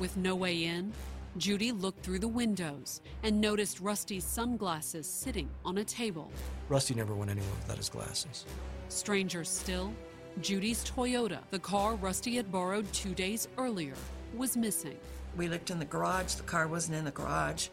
With 0.00 0.16
no 0.16 0.34
way 0.34 0.64
in, 0.64 0.92
Judy 1.36 1.70
looked 1.70 2.04
through 2.04 2.18
the 2.18 2.26
windows 2.26 3.02
and 3.22 3.40
noticed 3.40 3.78
Rusty's 3.78 4.24
sunglasses 4.24 5.08
sitting 5.08 5.48
on 5.64 5.78
a 5.78 5.84
table. 5.84 6.28
Rusty 6.68 6.92
never 6.92 7.14
went 7.14 7.30
anywhere 7.30 7.54
without 7.60 7.76
his 7.76 7.88
glasses. 7.88 8.46
Stranger 8.88 9.44
still, 9.44 9.92
Judy's 10.40 10.84
Toyota, 10.84 11.38
the 11.52 11.60
car 11.60 11.94
Rusty 11.94 12.34
had 12.34 12.50
borrowed 12.50 12.92
two 12.92 13.14
days 13.14 13.46
earlier, 13.58 13.94
was 14.34 14.56
missing. 14.56 14.98
We 15.38 15.46
looked 15.46 15.70
in 15.70 15.78
the 15.78 15.84
garage, 15.84 16.34
the 16.34 16.42
car 16.42 16.66
wasn't 16.66 16.96
in 16.96 17.04
the 17.04 17.12
garage, 17.12 17.68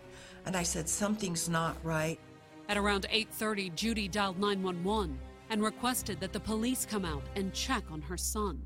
and 0.45 0.55
I 0.55 0.61
said, 0.61 0.87
Something's 0.87 1.49
not 1.49 1.75
right. 1.83 2.19
At 2.69 2.77
around 2.77 3.07
8:30, 3.11 3.73
Judy 3.75 4.07
dialed 4.07 4.39
911 4.39 5.19
and 5.49 5.63
requested 5.63 6.19
that 6.19 6.31
the 6.31 6.39
police 6.39 6.85
come 6.85 7.05
out 7.05 7.23
and 7.35 7.51
check 7.53 7.83
on 7.89 8.03
her 8.03 8.17
son. 8.17 8.63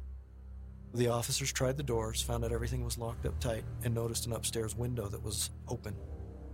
The 0.93 1.07
officers 1.07 1.53
tried 1.53 1.77
the 1.77 1.83
doors, 1.83 2.21
found 2.21 2.43
out 2.43 2.51
everything 2.51 2.83
was 2.83 2.97
locked 2.97 3.25
up 3.25 3.39
tight, 3.39 3.63
and 3.85 3.93
noticed 3.93 4.25
an 4.25 4.33
upstairs 4.33 4.75
window 4.75 5.07
that 5.07 5.23
was 5.23 5.49
open. 5.69 5.95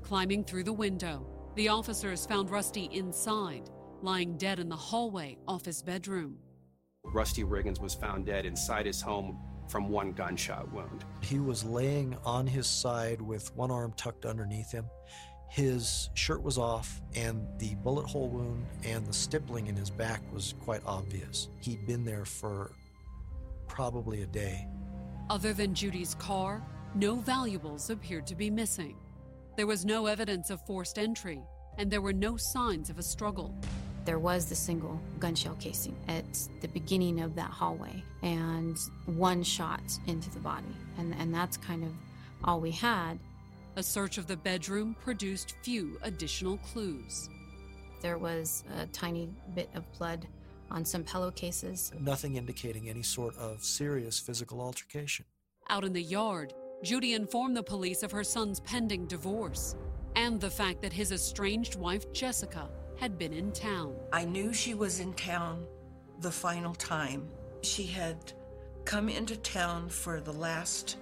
Climbing 0.03 0.43
through 0.43 0.65
the 0.65 0.73
window, 0.73 1.25
the 1.55 1.69
officers 1.69 2.27
found 2.27 2.51
Rusty 2.51 2.89
inside, 2.91 3.71
lying 4.03 4.37
dead 4.37 4.59
in 4.59 4.69
the 4.69 4.75
hallway 4.75 5.37
off 5.47 5.65
his 5.65 5.81
bedroom. 5.81 6.37
Rusty 7.05 7.43
Riggins 7.43 7.79
was 7.79 7.95
found 7.95 8.27
dead 8.27 8.45
inside 8.45 8.85
his 8.85 9.01
home 9.01 9.39
from 9.67 9.89
one 9.89 10.11
gunshot 10.11 10.71
wound. 10.71 11.05
He 11.21 11.39
was 11.39 11.63
laying 11.63 12.15
on 12.25 12.47
his 12.47 12.67
side 12.67 13.21
with 13.21 13.55
one 13.55 13.71
arm 13.71 13.93
tucked 13.97 14.25
underneath 14.25 14.71
him. 14.71 14.85
His 15.49 16.09
shirt 16.13 16.41
was 16.43 16.57
off, 16.57 17.01
and 17.15 17.47
the 17.59 17.75
bullet 17.75 18.05
hole 18.05 18.29
wound 18.29 18.65
and 18.83 19.05
the 19.05 19.13
stippling 19.13 19.67
in 19.67 19.75
his 19.75 19.89
back 19.89 20.21
was 20.33 20.53
quite 20.63 20.81
obvious. 20.85 21.49
He'd 21.61 21.85
been 21.87 22.03
there 22.03 22.25
for 22.25 22.71
probably 23.67 24.21
a 24.23 24.27
day. 24.27 24.67
Other 25.29 25.53
than 25.53 25.73
Judy's 25.73 26.15
car, 26.15 26.61
no 26.93 27.15
valuables 27.15 27.89
appeared 27.89 28.27
to 28.27 28.35
be 28.35 28.49
missing. 28.49 28.95
There 29.55 29.67
was 29.67 29.85
no 29.85 30.05
evidence 30.05 30.49
of 30.49 30.65
forced 30.65 30.99
entry, 30.99 31.41
and 31.77 31.89
there 31.89 32.01
were 32.01 32.13
no 32.13 32.37
signs 32.37 32.89
of 32.89 32.99
a 32.99 33.03
struggle. 33.03 33.55
There 34.05 34.19
was 34.19 34.45
the 34.45 34.55
single 34.55 35.01
gunshell 35.19 35.59
casing 35.59 35.95
at 36.07 36.25
the 36.61 36.67
beginning 36.67 37.21
of 37.21 37.35
that 37.35 37.49
hallway 37.49 38.03
and 38.21 38.77
one 39.07 39.41
shot 39.41 39.81
into 40.05 40.29
the 40.29 40.39
body. 40.39 40.75
And, 40.99 41.15
and 41.15 41.33
that's 41.33 41.57
kind 41.57 41.83
of 41.83 41.91
all 42.43 42.61
we 42.61 42.71
had. 42.71 43.17
A 43.77 43.83
search 43.83 44.19
of 44.19 44.27
the 44.27 44.37
bedroom 44.37 44.95
produced 45.03 45.55
few 45.63 45.97
additional 46.03 46.57
clues. 46.57 47.29
There 48.01 48.19
was 48.19 48.63
a 48.77 48.85
tiny 48.87 49.27
bit 49.55 49.69
of 49.73 49.91
blood 49.97 50.27
on 50.69 50.85
some 50.85 51.03
pillowcases. 51.03 51.91
Nothing 51.99 52.35
indicating 52.35 52.89
any 52.89 53.01
sort 53.01 53.35
of 53.37 53.63
serious 53.63 54.19
physical 54.19 54.61
altercation. 54.61 55.25
Out 55.69 55.83
in 55.83 55.93
the 55.93 56.01
yard, 56.01 56.53
Judy 56.83 57.13
informed 57.13 57.57
the 57.57 57.63
police 57.63 58.03
of 58.03 58.11
her 58.11 58.23
son's 58.23 58.59
pending 58.59 59.07
divorce 59.07 59.75
and 60.15 60.39
the 60.39 60.49
fact 60.49 60.81
that 60.83 60.93
his 60.93 61.11
estranged 61.11 61.75
wife, 61.75 62.11
Jessica, 62.13 62.69
had 62.97 63.17
been 63.17 63.33
in 63.33 63.51
town. 63.51 63.95
I 64.11 64.25
knew 64.25 64.53
she 64.53 64.73
was 64.73 64.99
in 64.99 65.13
town 65.13 65.65
the 66.21 66.31
final 66.31 66.73
time. 66.75 67.27
She 67.61 67.83
had 67.83 68.33
come 68.85 69.09
into 69.09 69.35
town 69.37 69.89
for 69.89 70.21
the 70.21 70.33
last 70.33 70.97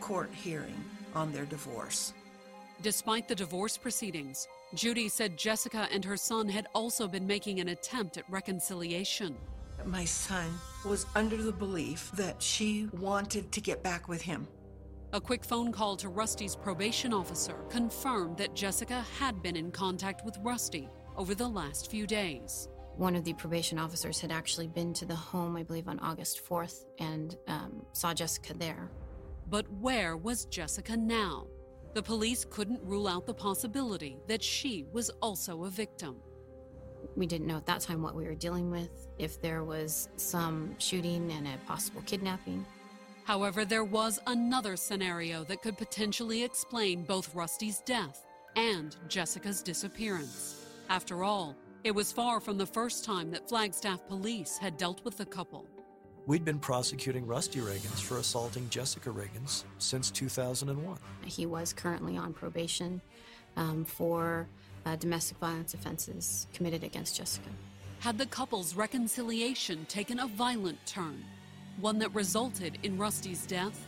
court 0.00 0.30
hearing 0.32 0.84
on 1.14 1.32
their 1.32 1.44
divorce. 1.44 2.12
Despite 2.82 3.28
the 3.28 3.34
divorce 3.34 3.76
proceedings, 3.76 4.46
Judy 4.74 5.08
said 5.08 5.36
Jessica 5.36 5.88
and 5.92 6.04
her 6.04 6.16
son 6.16 6.48
had 6.48 6.68
also 6.74 7.08
been 7.08 7.26
making 7.26 7.60
an 7.60 7.68
attempt 7.68 8.16
at 8.16 8.30
reconciliation. 8.30 9.36
My 9.84 10.04
son 10.04 10.46
was 10.84 11.06
under 11.14 11.36
the 11.36 11.52
belief 11.52 12.10
that 12.12 12.42
she 12.42 12.88
wanted 12.92 13.50
to 13.52 13.60
get 13.60 13.82
back 13.82 14.08
with 14.08 14.22
him. 14.22 14.46
A 15.12 15.20
quick 15.20 15.42
phone 15.42 15.72
call 15.72 15.96
to 15.96 16.08
Rusty's 16.08 16.54
probation 16.54 17.14
officer 17.14 17.54
confirmed 17.70 18.36
that 18.36 18.54
Jessica 18.54 19.04
had 19.18 19.42
been 19.42 19.56
in 19.56 19.70
contact 19.70 20.24
with 20.24 20.36
Rusty 20.42 20.88
over 21.18 21.34
the 21.34 21.48
last 21.48 21.90
few 21.90 22.06
days. 22.06 22.68
One 22.96 23.16
of 23.16 23.24
the 23.24 23.34
probation 23.34 23.78
officers 23.78 24.20
had 24.20 24.30
actually 24.30 24.68
been 24.68 24.94
to 24.94 25.04
the 25.04 25.16
home, 25.16 25.56
I 25.56 25.64
believe, 25.64 25.88
on 25.88 25.98
August 25.98 26.48
4th 26.48 26.84
and 27.00 27.36
um, 27.48 27.84
saw 27.92 28.14
Jessica 28.14 28.54
there. 28.54 28.90
But 29.50 29.68
where 29.80 30.16
was 30.16 30.44
Jessica 30.46 30.96
now? 30.96 31.48
The 31.94 32.02
police 32.02 32.46
couldn't 32.48 32.80
rule 32.84 33.08
out 33.08 33.26
the 33.26 33.34
possibility 33.34 34.18
that 34.28 34.42
she 34.42 34.86
was 34.92 35.10
also 35.20 35.64
a 35.64 35.70
victim. 35.70 36.16
We 37.16 37.26
didn't 37.26 37.48
know 37.48 37.56
at 37.56 37.66
that 37.66 37.80
time 37.80 38.00
what 38.00 38.14
we 38.14 38.24
were 38.24 38.34
dealing 38.34 38.70
with, 38.70 39.08
if 39.18 39.40
there 39.40 39.64
was 39.64 40.08
some 40.16 40.76
shooting 40.78 41.32
and 41.32 41.48
a 41.48 41.56
possible 41.66 42.02
kidnapping. 42.06 42.64
However, 43.24 43.64
there 43.64 43.84
was 43.84 44.20
another 44.26 44.76
scenario 44.76 45.42
that 45.44 45.62
could 45.62 45.76
potentially 45.76 46.44
explain 46.44 47.02
both 47.02 47.34
Rusty's 47.34 47.80
death 47.80 48.24
and 48.54 48.96
Jessica's 49.08 49.62
disappearance. 49.62 50.57
After 50.88 51.22
all, 51.22 51.54
it 51.84 51.94
was 51.94 52.12
far 52.12 52.40
from 52.40 52.56
the 52.56 52.66
first 52.66 53.04
time 53.04 53.30
that 53.32 53.46
Flagstaff 53.46 54.06
police 54.08 54.56
had 54.56 54.78
dealt 54.78 55.04
with 55.04 55.18
the 55.18 55.26
couple. 55.26 55.66
We'd 56.26 56.46
been 56.46 56.58
prosecuting 56.58 57.26
Rusty 57.26 57.60
Riggins 57.60 58.00
for 58.00 58.16
assaulting 58.16 58.68
Jessica 58.70 59.10
Riggins 59.10 59.64
since 59.78 60.10
2001. 60.10 60.98
He 61.26 61.44
was 61.44 61.74
currently 61.74 62.16
on 62.16 62.32
probation 62.32 63.02
um, 63.56 63.84
for 63.84 64.48
uh, 64.86 64.96
domestic 64.96 65.36
violence 65.38 65.74
offenses 65.74 66.46
committed 66.54 66.84
against 66.84 67.16
Jessica. 67.16 67.50
Had 68.00 68.16
the 68.16 68.26
couple's 68.26 68.74
reconciliation 68.74 69.84
taken 69.86 70.20
a 70.20 70.26
violent 70.26 70.84
turn, 70.86 71.22
one 71.80 71.98
that 71.98 72.14
resulted 72.14 72.78
in 72.82 72.96
Rusty's 72.96 73.46
death? 73.46 73.84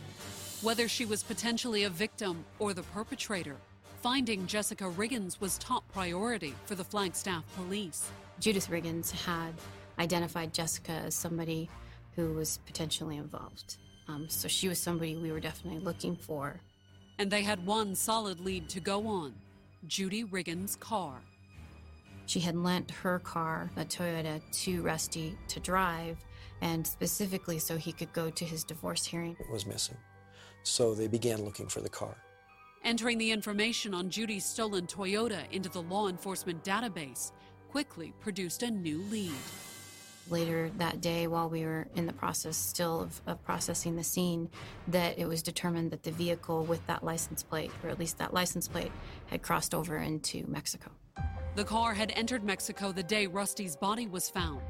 Whether 0.61 0.87
she 0.87 1.05
was 1.05 1.23
potentially 1.23 1.83
a 1.83 1.89
victim 1.89 2.45
or 2.59 2.73
the 2.73 2.83
perpetrator, 2.83 3.57
finding 4.01 4.47
Jessica 4.47 4.85
Riggins 4.85 5.39
was 5.39 5.59
top 5.59 5.83
priority 5.93 6.55
for 6.65 6.73
the 6.73 6.83
Flagstaff 6.83 7.43
police. 7.55 8.09
Judith 8.39 8.69
Riggins 8.69 9.11
had 9.11 9.53
identified 9.99 10.53
Jessica 10.53 10.91
as 10.91 11.13
somebody 11.13 11.69
who 12.15 12.33
was 12.33 12.57
potentially 12.65 13.17
involved. 13.17 13.77
Um, 14.07 14.27
so 14.27 14.47
she 14.47 14.67
was 14.67 14.79
somebody 14.79 15.15
we 15.15 15.31
were 15.31 15.39
definitely 15.39 15.79
looking 15.79 16.15
for. 16.15 16.59
And 17.19 17.29
they 17.29 17.43
had 17.43 17.63
one 17.63 17.93
solid 17.93 18.39
lead 18.39 18.67
to 18.69 18.79
go 18.79 19.05
on 19.05 19.35
Judy 19.87 20.23
Riggins' 20.23 20.79
car. 20.79 21.21
She 22.25 22.39
had 22.39 22.55
lent 22.55 22.89
her 22.89 23.19
car, 23.19 23.69
a 23.77 23.85
Toyota, 23.85 24.41
to 24.63 24.81
Rusty 24.81 25.37
to 25.49 25.59
drive, 25.59 26.17
and 26.61 26.85
specifically 26.85 27.59
so 27.59 27.77
he 27.77 27.91
could 27.91 28.11
go 28.13 28.31
to 28.31 28.45
his 28.45 28.63
divorce 28.63 29.05
hearing. 29.05 29.35
It 29.39 29.51
was 29.51 29.67
missing. 29.67 29.97
So 30.63 30.95
they 30.95 31.07
began 31.07 31.43
looking 31.43 31.67
for 31.67 31.81
the 31.81 31.89
car. 31.89 32.15
Entering 32.83 33.19
the 33.19 33.31
information 33.31 33.93
on 33.93 34.09
Judy's 34.09 34.43
stolen 34.43 34.87
Toyota 34.87 35.43
into 35.51 35.69
the 35.69 35.83
law 35.83 36.07
enforcement 36.07 36.63
database 36.63 37.31
quickly 37.69 38.11
produced 38.19 38.63
a 38.63 38.71
new 38.71 39.03
lead. 39.03 39.31
Later 40.31 40.71
that 40.77 40.99
day, 40.99 41.27
while 41.27 41.47
we 41.47 41.63
were 41.63 41.87
in 41.95 42.07
the 42.07 42.13
process 42.13 42.57
still 42.57 43.01
of, 43.01 43.21
of, 43.27 43.43
processing 43.43 43.95
the 43.95 44.03
scene, 44.03 44.49
that 44.87 45.19
it 45.19 45.27
was 45.27 45.43
determined 45.43 45.91
that 45.91 46.01
the 46.01 46.11
vehicle 46.11 46.63
with 46.63 46.85
that 46.87 47.03
license 47.03 47.43
plate, 47.43 47.69
or 47.83 47.89
at 47.89 47.99
least 47.99 48.17
that 48.17 48.33
license 48.33 48.67
plate, 48.67 48.91
had 49.27 49.43
crossed 49.43 49.75
over 49.75 49.97
into 49.97 50.43
Mexico. 50.47 50.89
The 51.55 51.63
car 51.63 51.93
had 51.93 52.11
entered 52.15 52.43
Mexico 52.43 52.91
the 52.91 53.03
day 53.03 53.27
Rusty's 53.27 53.75
body 53.75 54.07
was 54.07 54.27
found, 54.27 54.63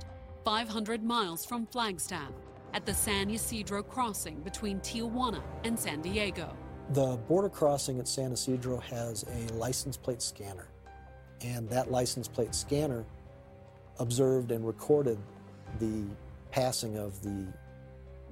500 0.44 1.02
miles 1.02 1.46
from 1.46 1.66
Flagstaff, 1.66 2.32
at 2.74 2.86
the 2.86 2.94
San 2.94 3.30
Ysidro 3.30 3.84
crossing 3.84 4.42
between 4.42 4.82
Tijuana 4.82 5.42
and 5.64 5.80
San 5.80 6.02
Diego. 6.02 6.58
The 6.94 7.16
border 7.30 7.48
crossing 7.48 8.00
at 8.00 8.08
San 8.10 8.34
Ysidro 8.34 8.78
has 8.80 9.24
a 9.24 9.54
license 9.54 9.96
plate 9.96 10.22
scanner, 10.22 10.68
and 11.40 11.70
that 11.70 11.90
license 11.90 12.28
plate 12.28 12.54
scanner 12.54 13.06
observed 14.00 14.52
and 14.52 14.68
recorded 14.68 15.18
the 15.80 16.04
passing 16.52 16.98
of 16.98 17.22
the 17.22 17.48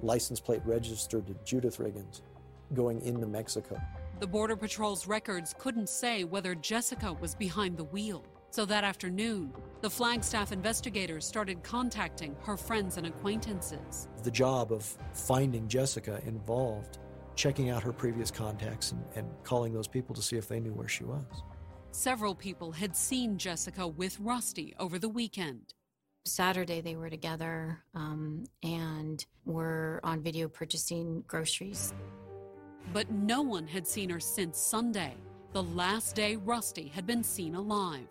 license 0.02 0.40
plate 0.40 0.60
registered 0.66 1.26
to 1.28 1.34
Judith 1.42 1.78
Riggins 1.78 2.20
going 2.74 3.00
into 3.00 3.26
Mexico. 3.26 3.80
The 4.18 4.26
Border 4.26 4.56
Patrol's 4.56 5.06
records 5.06 5.54
couldn't 5.58 5.88
say 5.88 6.24
whether 6.24 6.54
Jessica 6.54 7.14
was 7.14 7.34
behind 7.34 7.78
the 7.78 7.84
wheel. 7.84 8.22
So 8.50 8.66
that 8.66 8.84
afternoon, 8.84 9.54
The 9.80 9.88
Flagstaff 9.88 10.52
investigators 10.52 11.24
started 11.24 11.62
contacting 11.62 12.36
her 12.42 12.58
friends 12.58 12.98
and 12.98 13.06
acquaintances. 13.06 14.08
The 14.22 14.30
job 14.30 14.70
of 14.70 14.84
finding 15.14 15.66
Jessica 15.66 16.20
involved 16.26 16.98
checking 17.40 17.70
out 17.70 17.82
her 17.82 17.92
previous 17.92 18.30
contacts 18.30 18.92
and, 18.92 19.02
and 19.16 19.26
calling 19.44 19.72
those 19.72 19.88
people 19.88 20.14
to 20.14 20.20
see 20.20 20.36
if 20.36 20.46
they 20.46 20.60
knew 20.60 20.74
where 20.74 20.88
she 20.88 21.04
was. 21.04 21.24
Several 21.90 22.34
people 22.34 22.70
had 22.70 22.94
seen 22.94 23.38
Jessica 23.38 23.88
with 23.88 24.20
Rusty 24.20 24.74
over 24.78 24.98
the 24.98 25.08
weekend. 25.08 25.72
Saturday, 26.26 26.82
they 26.82 26.96
were 26.96 27.08
together 27.08 27.78
um, 27.94 28.44
and 28.62 29.24
were 29.46 30.00
on 30.04 30.20
video 30.20 30.48
purchasing 30.48 31.24
groceries. 31.26 31.94
But 32.92 33.10
no 33.10 33.40
one 33.40 33.66
had 33.66 33.86
seen 33.86 34.10
her 34.10 34.20
since 34.20 34.58
Sunday, 34.58 35.14
the 35.54 35.62
last 35.62 36.14
day 36.14 36.36
Rusty 36.36 36.88
had 36.88 37.06
been 37.06 37.24
seen 37.24 37.54
alive. 37.54 38.06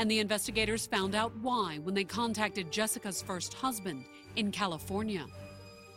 And 0.00 0.10
the 0.10 0.18
investigators 0.18 0.86
found 0.88 1.14
out 1.14 1.32
why 1.40 1.78
when 1.78 1.94
they 1.94 2.02
contacted 2.02 2.72
Jessica's 2.72 3.22
first 3.22 3.54
husband 3.54 4.04
in 4.34 4.50
California. 4.50 5.24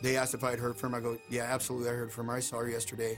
They 0.06 0.18
asked 0.18 0.36
if 0.36 0.44
I 0.44 0.52
had 0.52 0.60
heard 0.60 0.78
from 0.78 0.92
her. 0.92 1.00
I 1.00 1.02
go, 1.02 1.18
yeah, 1.30 1.46
absolutely, 1.46 1.90
I 1.90 1.94
heard 1.94 2.12
from 2.12 2.28
her. 2.28 2.34
I 2.34 2.40
saw 2.40 2.60
her 2.60 2.70
yesterday. 2.70 3.18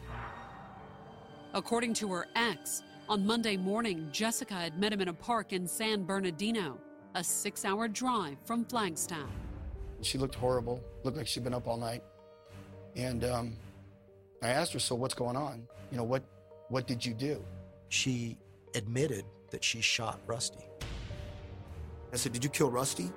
According 1.53 1.93
to 1.95 2.07
her 2.13 2.27
ex, 2.33 2.81
on 3.09 3.25
Monday 3.25 3.57
morning, 3.57 4.07
Jessica 4.13 4.53
had 4.53 4.79
met 4.79 4.93
him 4.93 5.01
in 5.01 5.09
a 5.09 5.13
park 5.13 5.51
in 5.51 5.67
San 5.67 6.05
Bernardino, 6.05 6.77
a 7.13 7.21
six 7.21 7.65
hour 7.65 7.89
drive 7.89 8.37
from 8.45 8.63
Flagstaff. 8.63 9.27
She 10.01 10.17
looked 10.17 10.35
horrible, 10.35 10.81
looked 11.03 11.17
like 11.17 11.27
she'd 11.27 11.43
been 11.43 11.53
up 11.53 11.67
all 11.67 11.75
night. 11.75 12.03
And 12.95 13.25
um, 13.25 13.57
I 14.41 14.47
asked 14.47 14.71
her, 14.71 14.79
so 14.79 14.95
what's 14.95 15.13
going 15.13 15.35
on? 15.35 15.67
You 15.91 15.97
know, 15.97 16.05
what, 16.05 16.23
what 16.69 16.87
did 16.87 17.05
you 17.05 17.13
do? 17.13 17.43
She 17.89 18.37
admitted 18.75 19.25
that 19.51 19.61
she 19.61 19.81
shot 19.81 20.21
Rusty. 20.25 20.63
I 22.13 22.15
said, 22.15 22.31
Did 22.31 22.45
you 22.45 22.49
kill 22.49 22.71
Rusty? 22.71 23.11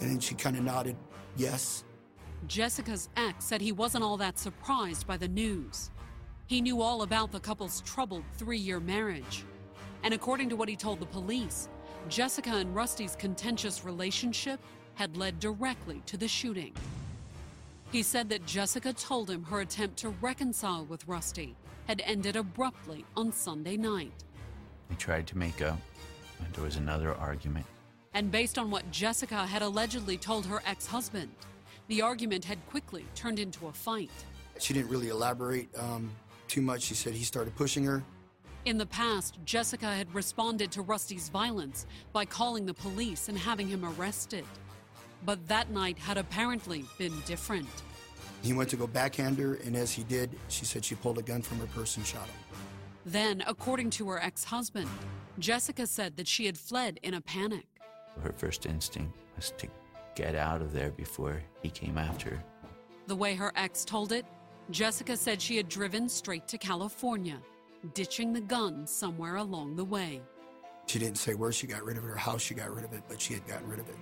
And 0.00 0.10
then 0.10 0.18
she 0.18 0.34
kind 0.34 0.56
of 0.56 0.64
nodded, 0.64 0.96
Yes. 1.36 1.84
Jessica's 2.46 3.08
ex 3.16 3.44
said 3.44 3.60
he 3.60 3.72
wasn't 3.72 4.04
all 4.04 4.16
that 4.18 4.38
surprised 4.38 5.06
by 5.06 5.16
the 5.16 5.28
news. 5.28 5.90
He 6.46 6.60
knew 6.60 6.80
all 6.80 7.02
about 7.02 7.32
the 7.32 7.40
couple's 7.40 7.80
troubled 7.80 8.24
three 8.34 8.58
year 8.58 8.78
marriage. 8.78 9.44
And 10.02 10.14
according 10.14 10.48
to 10.50 10.56
what 10.56 10.68
he 10.68 10.76
told 10.76 11.00
the 11.00 11.06
police, 11.06 11.68
Jessica 12.08 12.50
and 12.50 12.74
Rusty's 12.74 13.16
contentious 13.16 13.84
relationship 13.84 14.60
had 14.94 15.16
led 15.16 15.40
directly 15.40 16.02
to 16.06 16.16
the 16.16 16.28
shooting. 16.28 16.72
He 17.90 18.02
said 18.02 18.28
that 18.28 18.46
Jessica 18.46 18.92
told 18.92 19.30
him 19.30 19.42
her 19.44 19.60
attempt 19.60 19.96
to 19.98 20.10
reconcile 20.20 20.84
with 20.84 21.06
Rusty 21.08 21.56
had 21.86 22.02
ended 22.04 22.36
abruptly 22.36 23.04
on 23.16 23.32
Sunday 23.32 23.76
night. 23.76 24.24
We 24.88 24.96
tried 24.96 25.26
to 25.28 25.38
make 25.38 25.62
up, 25.62 25.78
and 26.38 26.52
there 26.54 26.64
was 26.64 26.76
another 26.76 27.14
argument. 27.14 27.66
And 28.14 28.30
based 28.30 28.58
on 28.58 28.70
what 28.70 28.90
Jessica 28.90 29.46
had 29.46 29.62
allegedly 29.62 30.16
told 30.16 30.46
her 30.46 30.62
ex 30.66 30.86
husband, 30.86 31.28
the 31.88 32.02
argument 32.02 32.44
had 32.44 32.64
quickly 32.66 33.04
turned 33.14 33.38
into 33.38 33.66
a 33.68 33.72
fight. 33.72 34.10
She 34.58 34.74
didn't 34.74 34.88
really 34.88 35.08
elaborate 35.08 35.68
um, 35.78 36.10
too 36.48 36.62
much. 36.62 36.82
She 36.82 36.94
said 36.94 37.14
he 37.14 37.24
started 37.24 37.54
pushing 37.56 37.84
her. 37.84 38.02
In 38.64 38.78
the 38.78 38.86
past, 38.86 39.38
Jessica 39.44 39.86
had 39.86 40.12
responded 40.12 40.72
to 40.72 40.82
Rusty's 40.82 41.28
violence 41.28 41.86
by 42.12 42.24
calling 42.24 42.66
the 42.66 42.74
police 42.74 43.28
and 43.28 43.38
having 43.38 43.68
him 43.68 43.84
arrested. 43.84 44.44
But 45.24 45.46
that 45.48 45.70
night 45.70 45.98
had 45.98 46.18
apparently 46.18 46.84
been 46.98 47.12
different. 47.26 47.68
He 48.42 48.52
went 48.52 48.68
to 48.70 48.76
go 48.76 48.86
backhand 48.86 49.38
her, 49.38 49.54
and 49.64 49.76
as 49.76 49.92
he 49.92 50.02
did, 50.04 50.30
she 50.48 50.64
said 50.64 50.84
she 50.84 50.94
pulled 50.96 51.18
a 51.18 51.22
gun 51.22 51.42
from 51.42 51.58
her 51.58 51.66
purse 51.66 51.96
and 51.96 52.04
shot 52.04 52.26
him. 52.26 52.34
Then, 53.04 53.42
according 53.46 53.90
to 53.90 54.08
her 54.08 54.18
ex 54.20 54.42
husband, 54.44 54.90
Jessica 55.38 55.86
said 55.86 56.16
that 56.16 56.26
she 56.26 56.46
had 56.46 56.58
fled 56.58 56.98
in 57.02 57.14
a 57.14 57.20
panic. 57.20 57.66
Her 58.22 58.32
first 58.32 58.66
instinct 58.66 59.16
was 59.36 59.52
to 59.58 59.68
get 60.16 60.34
out 60.34 60.60
of 60.62 60.72
there 60.72 60.90
before 60.90 61.40
he 61.62 61.70
came 61.70 61.96
after 61.96 62.30
her. 62.30 62.44
The 63.06 63.14
way 63.14 63.36
her 63.36 63.52
ex 63.54 63.84
told 63.84 64.10
it, 64.10 64.26
Jessica 64.70 65.16
said 65.16 65.40
she 65.40 65.56
had 65.56 65.68
driven 65.68 66.08
straight 66.08 66.48
to 66.48 66.58
California, 66.58 67.40
ditching 67.94 68.32
the 68.32 68.40
gun 68.40 68.84
somewhere 68.86 69.36
along 69.36 69.76
the 69.76 69.84
way. 69.84 70.20
She 70.86 70.98
didn't 70.98 71.18
say 71.18 71.34
where 71.34 71.52
she 71.52 71.68
got 71.68 71.84
rid 71.84 71.96
of 71.96 72.04
it 72.04 72.08
or 72.08 72.16
how 72.16 72.36
she 72.36 72.54
got 72.54 72.74
rid 72.74 72.84
of 72.84 72.92
it, 72.92 73.02
but 73.08 73.20
she 73.20 73.34
had 73.34 73.46
gotten 73.46 73.68
rid 73.68 73.78
of 73.78 73.88
it. 73.88 73.96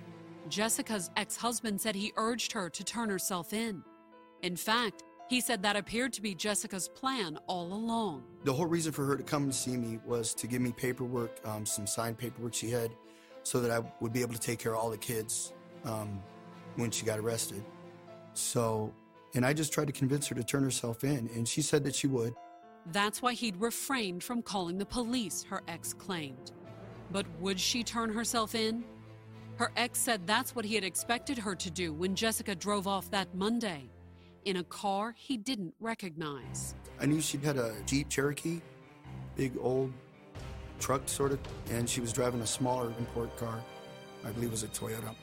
Jessica's 0.49 1.11
ex 1.17 1.35
husband 1.35 1.79
said 1.81 1.95
he 1.95 2.13
urged 2.15 2.51
her 2.53 2.69
to 2.69 2.83
turn 2.83 3.09
herself 3.09 3.53
in. 3.53 3.83
In 4.41 4.55
fact, 4.55 5.03
he 5.27 5.41
said 5.41 5.63
that 5.63 5.75
appeared 5.75 6.13
to 6.13 6.21
be 6.21 6.35
Jessica's 6.35 6.87
plan 6.87 7.37
all 7.47 7.73
along. 7.73 8.23
The 8.43 8.53
whole 8.53 8.67
reason 8.67 8.91
for 8.91 9.05
her 9.05 9.17
to 9.17 9.23
come 9.23 9.43
and 9.43 9.55
see 9.55 9.75
me 9.75 9.99
was 10.05 10.35
to 10.35 10.47
give 10.47 10.61
me 10.61 10.71
paperwork, 10.71 11.39
um, 11.45 11.65
some 11.65 11.87
signed 11.87 12.17
paperwork 12.19 12.53
she 12.53 12.69
had, 12.69 12.91
so 13.41 13.59
that 13.59 13.71
I 13.71 13.83
would 13.99 14.13
be 14.13 14.21
able 14.21 14.33
to 14.33 14.39
take 14.39 14.59
care 14.59 14.73
of 14.73 14.79
all 14.79 14.91
the 14.91 14.97
kids 14.97 15.53
um, 15.85 16.21
when 16.75 16.91
she 16.91 17.05
got 17.05 17.19
arrested. 17.19 17.63
So, 18.33 18.93
and 19.33 19.45
I 19.45 19.53
just 19.53 19.71
tried 19.71 19.87
to 19.87 19.93
convince 19.93 20.27
her 20.27 20.35
to 20.35 20.43
turn 20.43 20.63
herself 20.63 21.03
in, 21.03 21.29
and 21.33 21.47
she 21.47 21.61
said 21.61 21.83
that 21.85 21.95
she 21.95 22.07
would. 22.07 22.33
That's 22.91 23.21
why 23.21 23.33
he'd 23.33 23.57
refrained 23.57 24.23
from 24.23 24.41
calling 24.41 24.77
the 24.77 24.85
police, 24.85 25.43
her 25.43 25.63
ex 25.67 25.93
claimed. 25.93 26.51
But 27.11 27.25
would 27.39 27.59
she 27.59 27.83
turn 27.83 28.11
herself 28.13 28.55
in? 28.55 28.83
Her 29.57 29.71
ex 29.77 29.99
said 29.99 30.27
that's 30.27 30.55
what 30.55 30.65
he 30.65 30.75
had 30.75 30.83
expected 30.83 31.37
her 31.37 31.55
to 31.55 31.71
do 31.71 31.93
when 31.93 32.13
Jessica 32.13 32.53
drove 32.55 32.87
off 32.87 33.09
that 33.11 33.33
Monday 33.33 33.89
in 34.43 34.57
a 34.57 34.63
car 34.65 35.13
he 35.17 35.37
didn't 35.37 35.73
recognize. 35.79 36.75
I 36.99 37.05
knew 37.05 37.21
she'd 37.21 37.43
had 37.43 37.57
a 37.57 37.75
Jeep 37.85 38.09
Cherokee, 38.09 38.61
big 39.35 39.53
old 39.59 39.91
truck 40.79 41.01
sort 41.07 41.31
of, 41.31 41.39
and 41.71 41.89
she 41.89 42.01
was 42.01 42.13
driving 42.13 42.41
a 42.41 42.47
smaller 42.47 42.93
import 42.99 43.35
car. 43.37 43.61
I 44.23 44.31
believe 44.31 44.49
it 44.49 44.51
was 44.51 44.63
a 44.63 44.67
Toyota. 44.67 45.15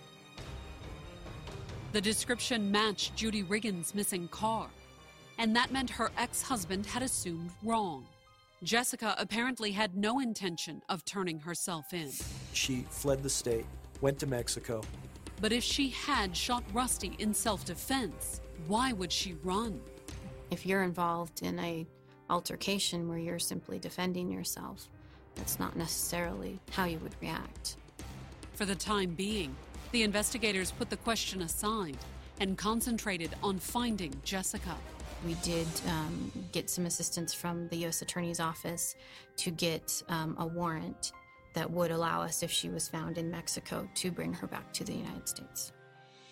The 1.93 2.01
description 2.01 2.71
matched 2.71 3.17
Judy 3.17 3.43
Riggins' 3.43 3.95
missing 3.95 4.27
car, 4.29 4.71
and 5.37 5.55
that 5.55 5.73
meant 5.73 5.91
her 5.91 6.11
ex 6.17 6.41
husband 6.41 6.87
had 6.87 7.03
assumed 7.03 7.51
wrong. 7.63 8.07
Jessica 8.63 9.15
apparently 9.19 9.73
had 9.73 9.95
no 9.95 10.19
intention 10.19 10.81
of 10.89 11.05
turning 11.05 11.39
herself 11.39 11.93
in. 11.93 12.11
She 12.55 12.87
fled 12.89 13.23
the 13.23 13.29
state, 13.29 13.67
went 14.01 14.19
to 14.21 14.27
Mexico. 14.27 14.81
But 15.43 15.53
if 15.53 15.63
she 15.63 15.91
had 15.91 16.35
shot 16.35 16.65
Rusty 16.73 17.15
in 17.19 17.35
self 17.35 17.67
defense, 17.67 18.41
why 18.69 18.95
would 18.95 19.13
she 19.13 19.35
run? 19.45 19.79
If 20.51 20.65
you're 20.65 20.85
involved 20.85 21.43
in 21.43 21.59
a 21.59 21.87
altercation 22.31 23.07
where 23.07 23.19
you're 23.19 23.39
simply 23.39 23.79
defending 23.79 24.31
yourself, 24.31 24.89
that's 25.35 25.59
not 25.59 25.77
necessarily 25.77 26.59
how 26.71 26.87
you 26.87 26.99
would 27.01 27.17
react. 27.21 27.77
For 28.55 28.65
the 28.65 28.75
time 28.75 29.11
being, 29.11 29.55
the 29.93 30.03
investigators 30.03 30.73
put 30.73 30.91
the 30.91 30.97
question 30.97 31.43
aside 31.43 31.99
and 32.41 32.57
concentrated 32.57 33.31
on 33.43 33.59
finding 33.59 34.13
Jessica. 34.25 34.75
We 35.25 35.35
did 35.35 35.69
um, 35.89 36.33
get 36.51 36.69
some 36.69 36.87
assistance 36.87 37.33
from 37.33 37.69
the 37.69 37.77
U.S. 37.79 38.03
Attorney's 38.03 38.41
Office 38.41 38.97
to 39.37 39.51
get 39.51 40.03
um, 40.09 40.35
a 40.39 40.47
warrant 40.47 41.13
that 41.55 41.71
would 41.71 41.91
allow 41.91 42.23
us, 42.23 42.43
if 42.43 42.51
she 42.51 42.71
was 42.71 42.89
found 42.89 43.19
in 43.19 43.31
Mexico, 43.31 43.87
to 43.97 44.11
bring 44.11 44.33
her 44.33 44.47
back 44.47 44.73
to 44.73 44.85
the 44.85 44.95
United 44.95 45.29
States. 45.29 45.73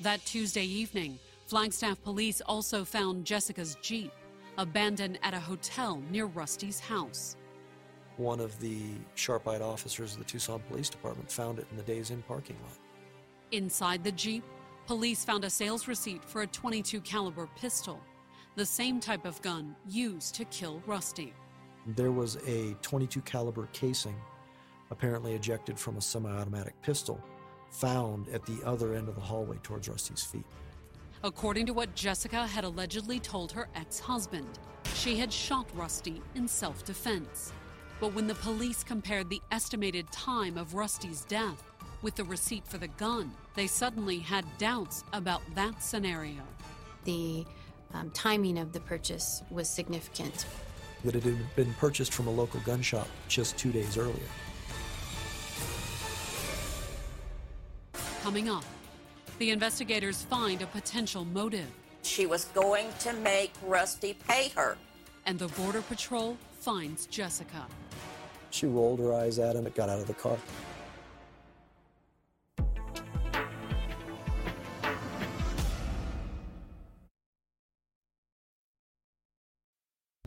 That 0.01 0.25
Tuesday 0.25 0.65
evening, 0.65 1.19
Flagstaff 1.47 2.03
police 2.03 2.41
also 2.41 2.85
found 2.85 3.27
Jessica's 3.27 3.77
Jeep 3.83 4.11
abandoned 4.57 5.19
at 5.23 5.35
a 5.35 5.41
hotel 5.41 6.03
near 6.11 6.25
Rusty's 6.25 6.81
house. 6.81 7.37
One 8.17 8.41
of 8.41 8.59
the 8.61 8.81
sharp 9.15 9.47
eyed 9.47 9.63
officers 9.63 10.13
of 10.15 10.19
the 10.19 10.25
Tucson 10.25 10.61
Police 10.69 10.89
Department 10.89 11.31
found 11.31 11.59
it 11.59 11.67
in 11.71 11.77
the 11.77 11.83
Days 11.83 12.11
Inn 12.11 12.23
parking 12.27 12.57
lot. 12.63 12.79
Inside 13.53 14.05
the 14.05 14.13
Jeep, 14.13 14.45
police 14.87 15.25
found 15.25 15.45
a 15.45 15.51
sales 15.51 15.89
receipt 15.89 16.25
for 16.25 16.43
a 16.43 16.47
22 16.47 17.01
caliber 17.01 17.49
pistol, 17.57 18.01
the 18.55 18.65
same 18.65 19.01
type 19.01 19.25
of 19.25 19.43
gun 19.43 19.75
used 19.89 20.37
to 20.37 20.45
kill 20.47 20.81
Rusty. 20.87 21.35
There 21.97 22.13
was 22.13 22.37
a 22.47 22.77
22 22.83 23.21
caliber 23.23 23.69
casing 23.73 24.15
apparently 24.93 25.35
ejected 25.35 25.79
from 25.79 25.97
a 25.97 26.01
semi-automatic 26.01 26.81
pistol 26.83 27.21
found 27.71 28.29
at 28.29 28.45
the 28.47 28.61
other 28.65 28.95
end 28.95 29.09
of 29.09 29.17
the 29.17 29.21
hallway 29.21 29.57
towards 29.65 29.89
Rusty's 29.89 30.23
feet. 30.23 30.47
According 31.25 31.67
to 31.67 31.73
what 31.73 31.95
Jessica 31.97 32.47
had 32.47 32.65
allegedly 32.65 33.19
told 33.19 33.51
her 33.53 33.69
ex-husband, 33.75 34.61
she 34.95 35.17
had 35.17 35.33
shot 35.33 35.67
Rusty 35.75 36.23
in 36.37 36.47
self-defense. 36.47 37.53
But 38.01 38.15
when 38.15 38.27
the 38.27 38.35
police 38.37 38.83
compared 38.85 39.29
the 39.29 39.43
estimated 39.51 40.11
time 40.13 40.57
of 40.57 40.75
Rusty's 40.75 41.25
death 41.25 41.63
with 42.03 42.15
the 42.15 42.25
receipt 42.25 42.67
for 42.67 42.79
the 42.79 42.89
gun, 42.89 43.33
they 43.55 43.67
suddenly 43.67 44.19
had 44.19 44.45
doubts 44.59 45.05
about 45.13 45.43
that 45.55 45.83
scenario. 45.83 46.43
The 47.05 47.45
um, 47.93 48.11
timing 48.11 48.59
of 48.59 48.73
the 48.73 48.81
purchase 48.81 49.43
was 49.51 49.69
significant. 49.69 50.47
That 51.05 51.17
it 51.17 51.23
had 51.23 51.57
been 51.57 51.73
purchased 51.75 52.13
from 52.13 52.27
a 52.27 52.31
local 52.31 52.61
gun 52.61 52.83
shop 52.83 53.09
just 53.29 53.57
two 53.59 53.73
days 53.73 53.97
earlier. 53.97 54.15
Coming 58.23 58.49
up, 58.49 58.65
the 59.39 59.51
investigators 59.51 60.23
find 60.23 60.61
a 60.63 60.67
potential 60.67 61.25
motive. 61.25 61.67
She 62.03 62.27
was 62.27 62.47
going 62.47 62.89
to 63.01 63.13
make 63.15 63.53
Rusty 63.67 64.15
pay 64.29 64.51
her. 64.51 64.77
And 65.27 65.39
the 65.39 65.49
Border 65.49 65.83
Patrol 65.83 66.37
finds 66.61 67.07
Jessica. 67.07 67.67
She 68.51 68.67
rolled 68.67 69.01
her 69.01 69.15
eyes 69.15 69.39
at 69.39 69.57
him 69.57 69.67
and 69.67 69.75
got 69.75 69.89
out 69.89 70.01
of 70.01 70.07
the 70.07 70.15
car. 70.15 70.37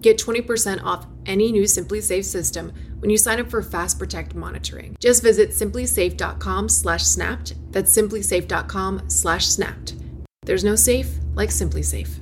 Get 0.00 0.18
20% 0.18 0.82
off 0.84 1.06
any 1.26 1.52
new 1.52 1.64
SimpliSafe 1.64 2.24
system 2.24 2.72
when 3.00 3.10
you 3.10 3.18
sign 3.18 3.40
up 3.40 3.50
for 3.50 3.62
Fast 3.62 3.98
Protect 3.98 4.34
monitoring. 4.34 4.96
Just 5.00 5.22
visit 5.22 5.50
simplisafe.com/snapped. 5.50 7.72
That's 7.72 7.96
simplisafe.com/snapped. 7.96 9.94
There's 10.42 10.64
no 10.64 10.76
safe 10.76 11.10
like 11.34 11.50
SimpliSafe. 11.50 12.20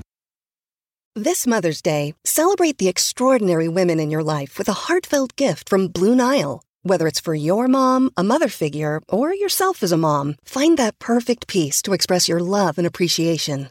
This 1.15 1.47
Mother's 1.47 1.81
Day, 1.81 2.15
celebrate 2.25 2.79
the 2.79 2.89
extraordinary 2.89 3.69
women 3.69 4.01
in 4.01 4.11
your 4.11 4.23
life 4.23 4.59
with 4.59 4.69
a 4.69 4.81
heartfelt 4.87 5.35
gift 5.37 5.71
from 5.71 5.89
Blue 5.89 6.15
Nile. 6.15 6.63
Whether 6.83 7.07
it's 7.07 7.21
for 7.21 7.35
your 7.35 7.69
mom, 7.69 8.11
a 8.17 8.23
mother 8.23 8.49
figure, 8.49 9.01
or 9.09 9.35
yourself 9.35 9.83
as 9.83 9.93
a 9.93 9.97
mom, 9.97 10.37
find 10.45 10.77
that 10.79 10.99
perfect 10.99 11.47
piece 11.47 11.81
to 11.83 11.95
express 11.95 12.29
your 12.29 12.41
love 12.41 12.77
and 12.79 12.87
appreciation. 12.87 13.71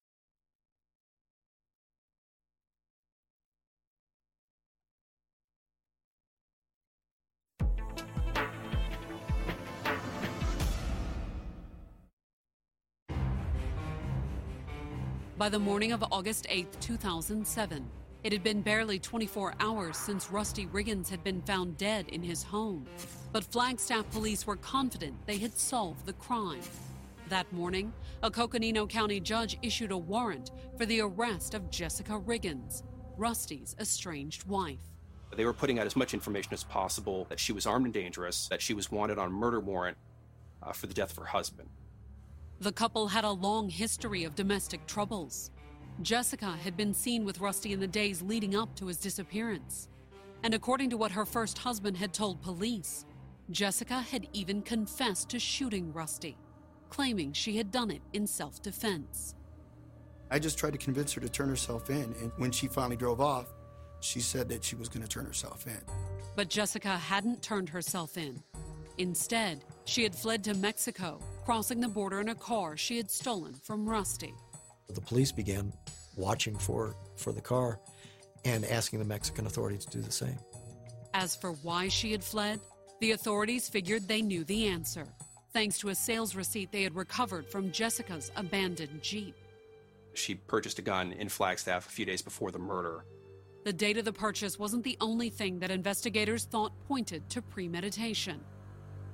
By 15.41 15.49
the 15.49 15.57
morning 15.57 15.91
of 15.91 16.05
August 16.11 16.45
8, 16.49 16.67
2007, 16.81 17.89
it 18.23 18.31
had 18.31 18.43
been 18.43 18.61
barely 18.61 18.99
24 18.99 19.55
hours 19.59 19.97
since 19.97 20.29
Rusty 20.29 20.67
Riggins 20.67 21.09
had 21.09 21.23
been 21.23 21.41
found 21.41 21.79
dead 21.79 22.07
in 22.09 22.21
his 22.21 22.43
home. 22.43 22.85
But 23.31 23.45
Flagstaff 23.45 24.07
police 24.11 24.45
were 24.45 24.57
confident 24.57 25.15
they 25.25 25.39
had 25.39 25.57
solved 25.57 26.05
the 26.05 26.13
crime. 26.13 26.61
That 27.29 27.51
morning, 27.51 27.91
a 28.21 28.29
Coconino 28.29 28.85
County 28.85 29.19
judge 29.19 29.57
issued 29.63 29.91
a 29.91 29.97
warrant 29.97 30.51
for 30.77 30.85
the 30.85 31.01
arrest 31.01 31.55
of 31.55 31.71
Jessica 31.71 32.19
Riggins, 32.19 32.83
Rusty's 33.17 33.75
estranged 33.79 34.45
wife. 34.45 34.93
They 35.35 35.45
were 35.45 35.53
putting 35.53 35.79
out 35.79 35.87
as 35.87 35.95
much 35.95 36.13
information 36.13 36.53
as 36.53 36.63
possible 36.63 37.25
that 37.29 37.39
she 37.39 37.51
was 37.51 37.65
armed 37.65 37.85
and 37.85 37.93
dangerous, 37.95 38.47
that 38.49 38.61
she 38.61 38.75
was 38.75 38.91
wanted 38.91 39.17
on 39.17 39.29
a 39.29 39.31
murder 39.31 39.59
warrant 39.59 39.97
uh, 40.61 40.71
for 40.71 40.85
the 40.85 40.93
death 40.93 41.09
of 41.09 41.17
her 41.17 41.25
husband. 41.25 41.69
The 42.61 42.71
couple 42.71 43.07
had 43.07 43.23
a 43.23 43.31
long 43.31 43.69
history 43.69 44.23
of 44.23 44.35
domestic 44.35 44.85
troubles. 44.85 45.49
Jessica 46.03 46.51
had 46.63 46.77
been 46.77 46.93
seen 46.93 47.25
with 47.25 47.41
Rusty 47.41 47.73
in 47.73 47.79
the 47.79 47.87
days 47.87 48.21
leading 48.21 48.55
up 48.55 48.75
to 48.75 48.85
his 48.85 48.97
disappearance. 48.97 49.89
And 50.43 50.53
according 50.53 50.91
to 50.91 50.97
what 50.97 51.11
her 51.11 51.25
first 51.25 51.57
husband 51.57 51.97
had 51.97 52.13
told 52.13 52.43
police, 52.43 53.03
Jessica 53.49 54.01
had 54.01 54.27
even 54.33 54.61
confessed 54.61 55.29
to 55.29 55.39
shooting 55.39 55.91
Rusty, 55.91 56.37
claiming 56.91 57.33
she 57.33 57.57
had 57.57 57.71
done 57.71 57.89
it 57.89 58.03
in 58.13 58.27
self 58.27 58.61
defense. 58.61 59.33
I 60.29 60.37
just 60.37 60.59
tried 60.59 60.73
to 60.73 60.77
convince 60.77 61.13
her 61.13 61.21
to 61.21 61.29
turn 61.29 61.49
herself 61.49 61.89
in, 61.89 62.13
and 62.21 62.31
when 62.37 62.51
she 62.51 62.67
finally 62.67 62.95
drove 62.95 63.21
off, 63.21 63.47
she 64.01 64.19
said 64.19 64.47
that 64.49 64.63
she 64.63 64.75
was 64.75 64.87
going 64.87 65.01
to 65.01 65.09
turn 65.09 65.25
herself 65.25 65.65
in. 65.65 65.81
But 66.35 66.49
Jessica 66.49 66.89
hadn't 66.89 67.41
turned 67.41 67.69
herself 67.69 68.19
in. 68.19 68.43
Instead, 68.99 69.65
she 69.85 70.03
had 70.03 70.13
fled 70.13 70.43
to 70.43 70.53
Mexico, 70.53 71.19
crossing 71.43 71.81
the 71.81 71.87
border 71.87 72.21
in 72.21 72.29
a 72.29 72.35
car 72.35 72.77
she 72.77 72.97
had 72.97 73.09
stolen 73.09 73.53
from 73.53 73.87
Rusty. 73.87 74.33
The 74.89 75.01
police 75.01 75.31
began 75.31 75.73
watching 76.15 76.55
for, 76.55 76.95
for 77.15 77.31
the 77.31 77.41
car 77.41 77.79
and 78.45 78.65
asking 78.65 78.99
the 78.99 79.05
Mexican 79.05 79.45
authorities 79.45 79.85
to 79.85 79.97
do 79.97 80.01
the 80.01 80.11
same. 80.11 80.37
As 81.13 81.35
for 81.35 81.53
why 81.53 81.87
she 81.87 82.11
had 82.11 82.23
fled, 82.23 82.59
the 82.99 83.11
authorities 83.11 83.67
figured 83.67 84.07
they 84.07 84.21
knew 84.21 84.43
the 84.43 84.67
answer, 84.67 85.05
thanks 85.53 85.79
to 85.79 85.89
a 85.89 85.95
sales 85.95 86.35
receipt 86.35 86.71
they 86.71 86.83
had 86.83 86.95
recovered 86.95 87.47
from 87.47 87.71
Jessica's 87.71 88.31
abandoned 88.35 89.01
Jeep. 89.01 89.35
She 90.13 90.35
purchased 90.35 90.79
a 90.79 90.81
gun 90.83 91.11
in 91.13 91.29
Flagstaff 91.29 91.87
a 91.87 91.91
few 91.91 92.05
days 92.05 92.21
before 92.21 92.51
the 92.51 92.59
murder. 92.59 93.05
The 93.63 93.73
date 93.73 93.97
of 93.97 94.05
the 94.05 94.13
purchase 94.13 94.57
wasn't 94.57 94.83
the 94.83 94.97
only 94.99 95.29
thing 95.29 95.59
that 95.59 95.71
investigators 95.71 96.45
thought 96.45 96.73
pointed 96.87 97.29
to 97.29 97.41
premeditation. 97.41 98.41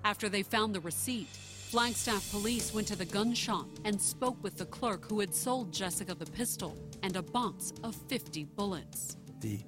After 0.04 0.30
they 0.30 0.44
found 0.44 0.74
the 0.74 0.80
receipt, 0.80 1.28
Flagstaff 1.68 2.32
police 2.32 2.74
went 2.74 2.88
to 2.88 2.96
the 2.96 3.04
gun 3.04 3.34
shop 3.34 3.68
and 3.84 4.00
spoke 4.00 4.42
with 4.42 4.56
the 4.56 4.66
clerk 4.68 5.04
who 5.10 5.20
had 5.20 5.36
sold 5.36 5.74
Jessica 5.74 6.16
the 6.16 6.26
pistol 6.26 6.78
and 7.04 7.18
a 7.18 7.22
box 7.22 7.74
of 7.84 7.94
50 8.08 8.46
bullets. 8.56 9.18
The 9.42 9.60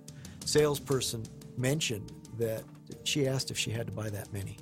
salesperson 0.45 1.25
mentioned 1.57 2.13
that 2.37 2.63
she 3.03 3.27
asked 3.27 3.51
if 3.51 3.57
she 3.57 3.69
had 3.69 3.85
to 3.87 3.91
buy 3.91 4.09
that 4.11 4.31
many. 4.31 4.55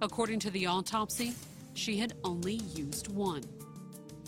According 0.00 0.38
to 0.38 0.50
the 0.50 0.64
autopsy, 0.64 1.34
she 1.74 1.98
had 1.98 2.14
only 2.24 2.62
used 2.74 3.08
one. 3.08 3.44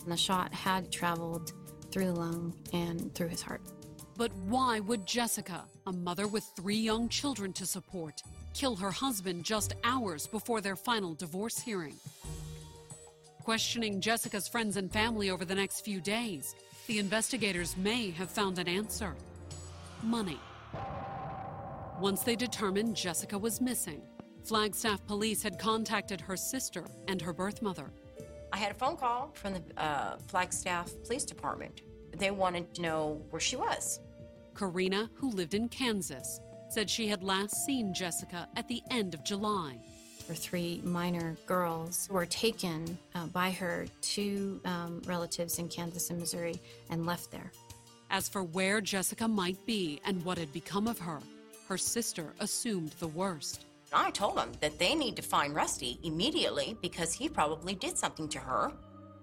The 0.05 0.15
shot 0.15 0.53
had 0.53 0.91
traveled 0.91 1.53
through 1.89 2.05
the 2.05 2.13
lung 2.13 2.53
and 2.71 3.11
through 3.15 3.29
his 3.29 3.41
heart. 3.41 3.63
But 4.15 4.31
why 4.47 4.79
would 4.79 5.07
Jessica, 5.07 5.63
a 5.87 5.91
mother 5.91 6.27
with 6.27 6.43
three 6.55 6.77
young 6.77 7.09
children 7.09 7.51
to 7.53 7.65
support, 7.65 8.21
kill 8.53 8.75
her 8.75 8.91
husband 8.91 9.43
just 9.43 9.73
hours 9.83 10.27
before 10.27 10.61
their 10.61 10.75
final 10.75 11.15
divorce 11.15 11.57
hearing? 11.57 11.95
Questioning 13.43 13.99
Jessica's 13.99 14.47
friends 14.47 14.77
and 14.77 14.91
family 14.91 15.31
over 15.31 15.45
the 15.45 15.55
next 15.55 15.81
few 15.81 15.99
days, 15.99 16.55
the 16.87 16.99
investigators 16.99 17.75
may 17.75 18.11
have 18.11 18.29
found 18.29 18.59
an 18.59 18.67
answer 18.67 19.15
money. 20.03 20.39
Once 21.99 22.23
they 22.23 22.35
determined 22.35 22.95
Jessica 22.95 23.37
was 23.37 23.61
missing, 23.61 24.01
Flagstaff 24.43 25.05
police 25.07 25.41
had 25.41 25.57
contacted 25.57 26.19
her 26.19 26.35
sister 26.35 26.85
and 27.07 27.21
her 27.21 27.33
birth 27.33 27.61
mother. 27.61 27.89
I 28.51 28.57
had 28.57 28.71
a 28.71 28.75
phone 28.75 28.97
call 28.97 29.31
from 29.33 29.53
the 29.53 29.63
uh, 29.81 30.17
Flagstaff 30.27 30.91
Police 31.05 31.23
Department. 31.23 31.81
They 32.15 32.31
wanted 32.31 32.73
to 32.75 32.81
know 32.81 33.21
where 33.29 33.39
she 33.39 33.55
was. 33.55 33.99
Karina, 34.55 35.09
who 35.15 35.31
lived 35.31 35.53
in 35.53 35.67
Kansas, 35.69 36.39
said 36.69 36.89
she 36.89 37.07
had 37.07 37.23
last 37.23 37.65
seen 37.65 37.93
Jessica 37.93 38.47
at 38.55 38.67
the 38.67 38.81
end 38.89 39.13
of 39.13 39.23
July. 39.23 39.77
Her 40.27 40.33
three 40.33 40.79
minor 40.83 41.35
girls 41.45 42.07
were 42.09 42.25
taken 42.25 42.97
uh, 43.13 43.27
by 43.27 43.51
her 43.51 43.85
to 44.01 44.61
um, 44.63 45.01
relatives 45.05 45.59
in 45.59 45.67
Kansas 45.67 46.09
and 46.09 46.19
Missouri 46.19 46.55
and 46.89 47.05
left 47.05 47.29
there. 47.31 47.51
As 48.09 48.29
for 48.29 48.43
where 48.43 48.79
Jessica 48.79 49.27
might 49.27 49.63
be 49.65 49.99
and 50.05 50.23
what 50.23 50.37
had 50.37 50.53
become 50.53 50.87
of 50.87 50.99
her, 50.99 51.19
her 51.67 51.77
sister 51.77 52.33
assumed 52.39 52.91
the 52.99 53.07
worst. 53.07 53.65
I 53.91 54.11
told 54.11 54.37
them 54.37 54.51
that 54.61 54.79
they 54.79 54.95
need 54.95 55.15
to 55.17 55.21
find 55.21 55.53
Rusty 55.53 55.99
immediately 56.03 56.77
because 56.81 57.13
he 57.13 57.29
probably 57.29 57.75
did 57.75 57.97
something 57.97 58.27
to 58.29 58.39
her. 58.39 58.71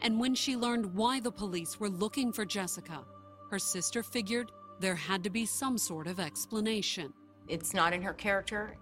And 0.03 0.19
when 0.19 0.35
she 0.35 0.57
learned 0.57 0.95
why 0.95 1.21
the 1.21 1.31
police 1.31 1.79
were 1.79 1.89
looking 1.89 2.33
for 2.33 2.45
Jessica, 2.45 3.05
her 3.51 3.59
sister 3.59 4.03
figured 4.03 4.51
there 4.79 4.95
had 4.95 5.23
to 5.25 5.31
be 5.31 5.45
some 5.45 5.77
sort 5.77 6.07
of 6.07 6.19
explanation. 6.19 7.13
It's 7.49 7.75
not 7.75 7.93
in 7.93 8.01
her 8.01 8.15
character, 8.15 8.77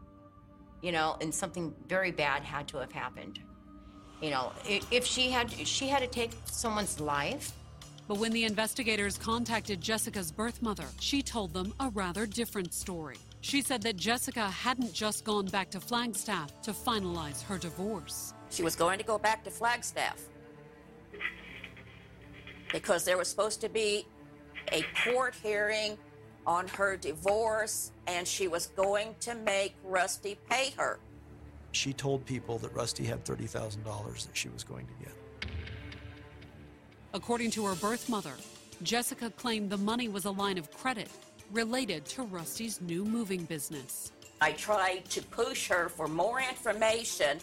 you 0.83 0.92
know, 0.92 1.16
and 1.20 1.35
something 1.35 1.74
very 1.88 2.12
bad 2.12 2.44
had 2.44 2.68
to 2.68 2.76
have 2.78 2.92
happened. 2.92 3.40
You 4.20 4.31
know, 4.31 4.52
if 4.64 5.04
she 5.04 5.31
had 5.31 5.50
she 5.50 5.88
had 5.88 6.00
to 6.00 6.09
take 6.09 6.33
someone's 6.46 7.00
life. 7.00 7.52
But 8.07 8.18
when 8.18 8.33
the 8.33 8.44
investigators 8.44 9.18
contacted 9.18 9.81
Jessica's 9.81 10.33
birth 10.33 10.62
mother, 10.62 10.87
she 10.98 11.22
told 11.22 11.52
them 11.52 11.74
a 11.78 11.90
rather 11.90 12.26
different 12.26 12.72
story. 12.72 13.16
She 13.40 13.61
said 13.62 13.83
that 13.83 13.96
Jessica 13.96 14.48
hadn't 14.48 14.92
just 14.92 15.24
gone 15.24 15.46
back 15.46 15.70
to 15.70 15.81
Flagstaff 15.81 16.61
to 16.62 16.72
finalize 16.72 17.42
her 17.44 17.59
divorce. 17.59 18.35
She 18.50 18.62
was 18.62 18.74
going 18.74 18.98
to 18.98 19.04
go 19.04 19.18
back 19.18 19.44
to 19.44 19.50
Flagstaff. 19.50 20.20
Because 22.72 23.04
there 23.04 23.16
was 23.16 23.28
supposed 23.28 23.61
to 23.61 23.68
be 23.68 24.07
a 24.72 24.85
court 25.04 25.35
hearing 25.42 25.96
on 26.46 26.66
her 26.68 26.96
divorce, 26.96 27.92
and 28.07 28.26
she 28.26 28.48
was 28.48 28.68
going 28.68 29.14
to 29.20 29.35
make 29.35 29.74
Rusty 29.85 30.38
pay 30.48 30.72
her. 30.76 30.98
She 31.72 31.92
told 31.92 32.24
people 32.24 32.59
that 32.59 32.72
Rusty 32.72 33.04
had 33.04 33.24
$30,000 33.24 34.26
that 34.26 34.37
she 34.37 34.48
was 34.48 34.64
going 34.64 34.87
to 34.87 34.92
get. 35.04 35.50
According 37.12 37.50
to 37.52 37.66
her 37.66 37.74
birth 37.74 38.09
mother, 38.09 38.33
Jessica 38.83 39.31
claimed 39.31 39.70
the 39.70 39.76
money 39.76 40.09
was 40.09 40.24
a 40.24 40.31
line 40.31 40.57
of 40.57 40.70
credit 40.70 41.09
related 41.52 42.04
to 42.07 42.22
Rusty's 42.22 42.81
new 42.81 43.04
moving 43.04 43.44
business. 43.44 44.12
I 44.40 44.52
tried 44.52 45.04
to 45.11 45.22
push 45.22 45.68
her 45.68 45.88
for 45.88 46.07
more 46.07 46.40
information, 46.40 47.38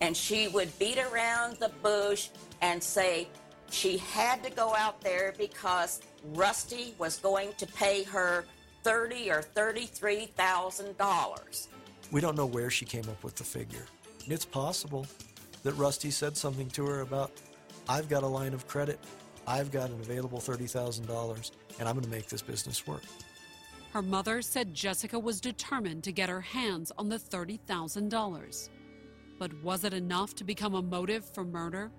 and 0.00 0.16
she 0.16 0.48
would 0.48 0.76
beat 0.78 0.98
around 0.98 1.56
the 1.58 1.70
bush 1.82 2.30
and 2.60 2.82
say 2.82 3.28
she 3.74 3.98
had 3.98 4.42
to 4.44 4.50
go 4.50 4.74
out 4.74 5.00
there 5.00 5.34
because 5.36 6.00
Rusty 6.32 6.94
was 6.98 7.18
going 7.18 7.52
to 7.58 7.66
pay 7.66 8.04
her 8.04 8.44
thirty 8.84 9.30
or 9.30 9.42
thirty-three 9.42 10.26
thousand 10.36 10.96
dollars. 10.96 11.68
We 12.12 12.20
don't 12.20 12.36
know 12.36 12.46
where 12.46 12.70
she 12.70 12.84
came 12.84 13.08
up 13.08 13.24
with 13.24 13.34
the 13.34 13.44
figure. 13.44 13.84
It's 14.26 14.44
possible 14.44 15.06
that 15.64 15.72
Rusty 15.72 16.10
said 16.10 16.36
something 16.36 16.68
to 16.70 16.86
her 16.86 17.00
about, 17.00 17.32
I've 17.88 18.08
got 18.08 18.22
a 18.22 18.26
line 18.26 18.54
of 18.54 18.68
credit, 18.68 19.00
I've 19.46 19.72
got 19.72 19.90
an 19.90 19.98
available 20.00 20.38
$30,000, 20.38 21.50
and 21.78 21.88
I'm 21.88 21.94
going 21.94 22.04
to 22.04 22.10
make 22.10 22.28
this 22.28 22.42
business 22.42 22.86
work. 22.86 23.02
Her 23.92 24.02
mother 24.02 24.42
said 24.42 24.74
Jessica 24.74 25.18
was 25.18 25.40
determined 25.40 26.04
to 26.04 26.12
get 26.12 26.28
her 26.28 26.40
hands 26.40 26.92
on 26.98 27.08
the 27.08 27.16
$30,000. 27.18 28.68
But 29.38 29.62
was 29.62 29.84
it 29.84 29.94
enough 29.94 30.34
to 30.36 30.44
become 30.44 30.74
a 30.74 30.82
motive 30.82 31.24
for 31.24 31.44
murder? 31.44 31.90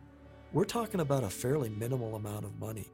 We're 0.56 0.64
talking 0.64 1.02
about 1.02 1.26
a 1.26 1.30
fairly 1.30 1.68
minimal 1.68 2.16
amount 2.16 2.46
of 2.46 2.58
money. 2.62 2.90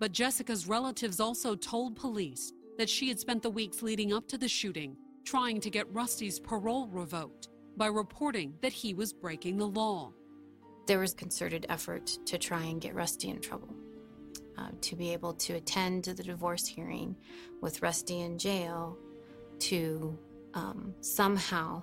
But 0.00 0.12
Jessica's 0.12 0.66
relatives 0.66 1.20
also 1.20 1.54
told 1.54 1.94
police 1.94 2.54
that 2.78 2.88
she 2.88 3.08
had 3.08 3.20
spent 3.20 3.42
the 3.42 3.50
weeks 3.50 3.82
leading 3.82 4.14
up 4.14 4.26
to 4.28 4.38
the 4.38 4.48
shooting 4.48 4.96
trying 5.22 5.60
to 5.60 5.68
get 5.68 5.92
Rusty's 5.92 6.40
parole 6.40 6.88
revoked 6.88 7.48
by 7.76 7.88
reporting 7.88 8.54
that 8.62 8.72
he 8.72 8.94
was 8.94 9.12
breaking 9.12 9.58
the 9.58 9.68
law. 9.68 10.14
There 10.86 11.00
was 11.00 11.12
concerted 11.12 11.66
effort 11.68 12.06
to 12.24 12.38
try 12.38 12.62
and 12.62 12.80
get 12.80 12.94
Rusty 12.94 13.28
in 13.28 13.42
trouble. 13.42 13.74
Uh, 14.56 14.70
to 14.80 14.96
be 14.96 15.12
able 15.12 15.34
to 15.34 15.56
attend 15.56 16.04
to 16.04 16.14
the 16.14 16.22
divorce 16.22 16.66
hearing 16.66 17.14
with 17.60 17.82
Rusty 17.82 18.22
in 18.22 18.38
jail 18.38 18.96
to 19.58 20.18
um, 20.54 20.94
somehow 21.02 21.82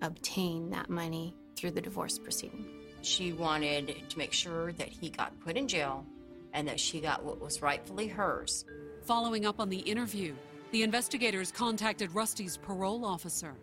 obtain 0.00 0.70
that 0.70 0.88
money 0.88 1.36
through 1.54 1.72
the 1.72 1.82
divorce 1.82 2.18
proceeding. 2.18 2.79
She 3.02 3.32
wanted 3.32 4.08
to 4.08 4.18
make 4.18 4.32
sure 4.32 4.72
that 4.72 4.88
he 4.88 5.10
got 5.10 5.38
put 5.40 5.56
in 5.56 5.66
jail 5.68 6.04
and 6.52 6.66
that 6.68 6.80
she 6.80 7.00
got 7.00 7.24
what 7.24 7.40
was 7.40 7.62
rightfully 7.62 8.08
hers. 8.08 8.64
Following 9.02 9.46
up 9.46 9.60
on 9.60 9.68
the 9.68 9.78
interview, 9.78 10.34
the 10.72 10.82
investigators 10.82 11.50
contacted 11.50 12.14
Rusty's 12.14 12.56
parole 12.56 13.04
officer. 13.04 13.54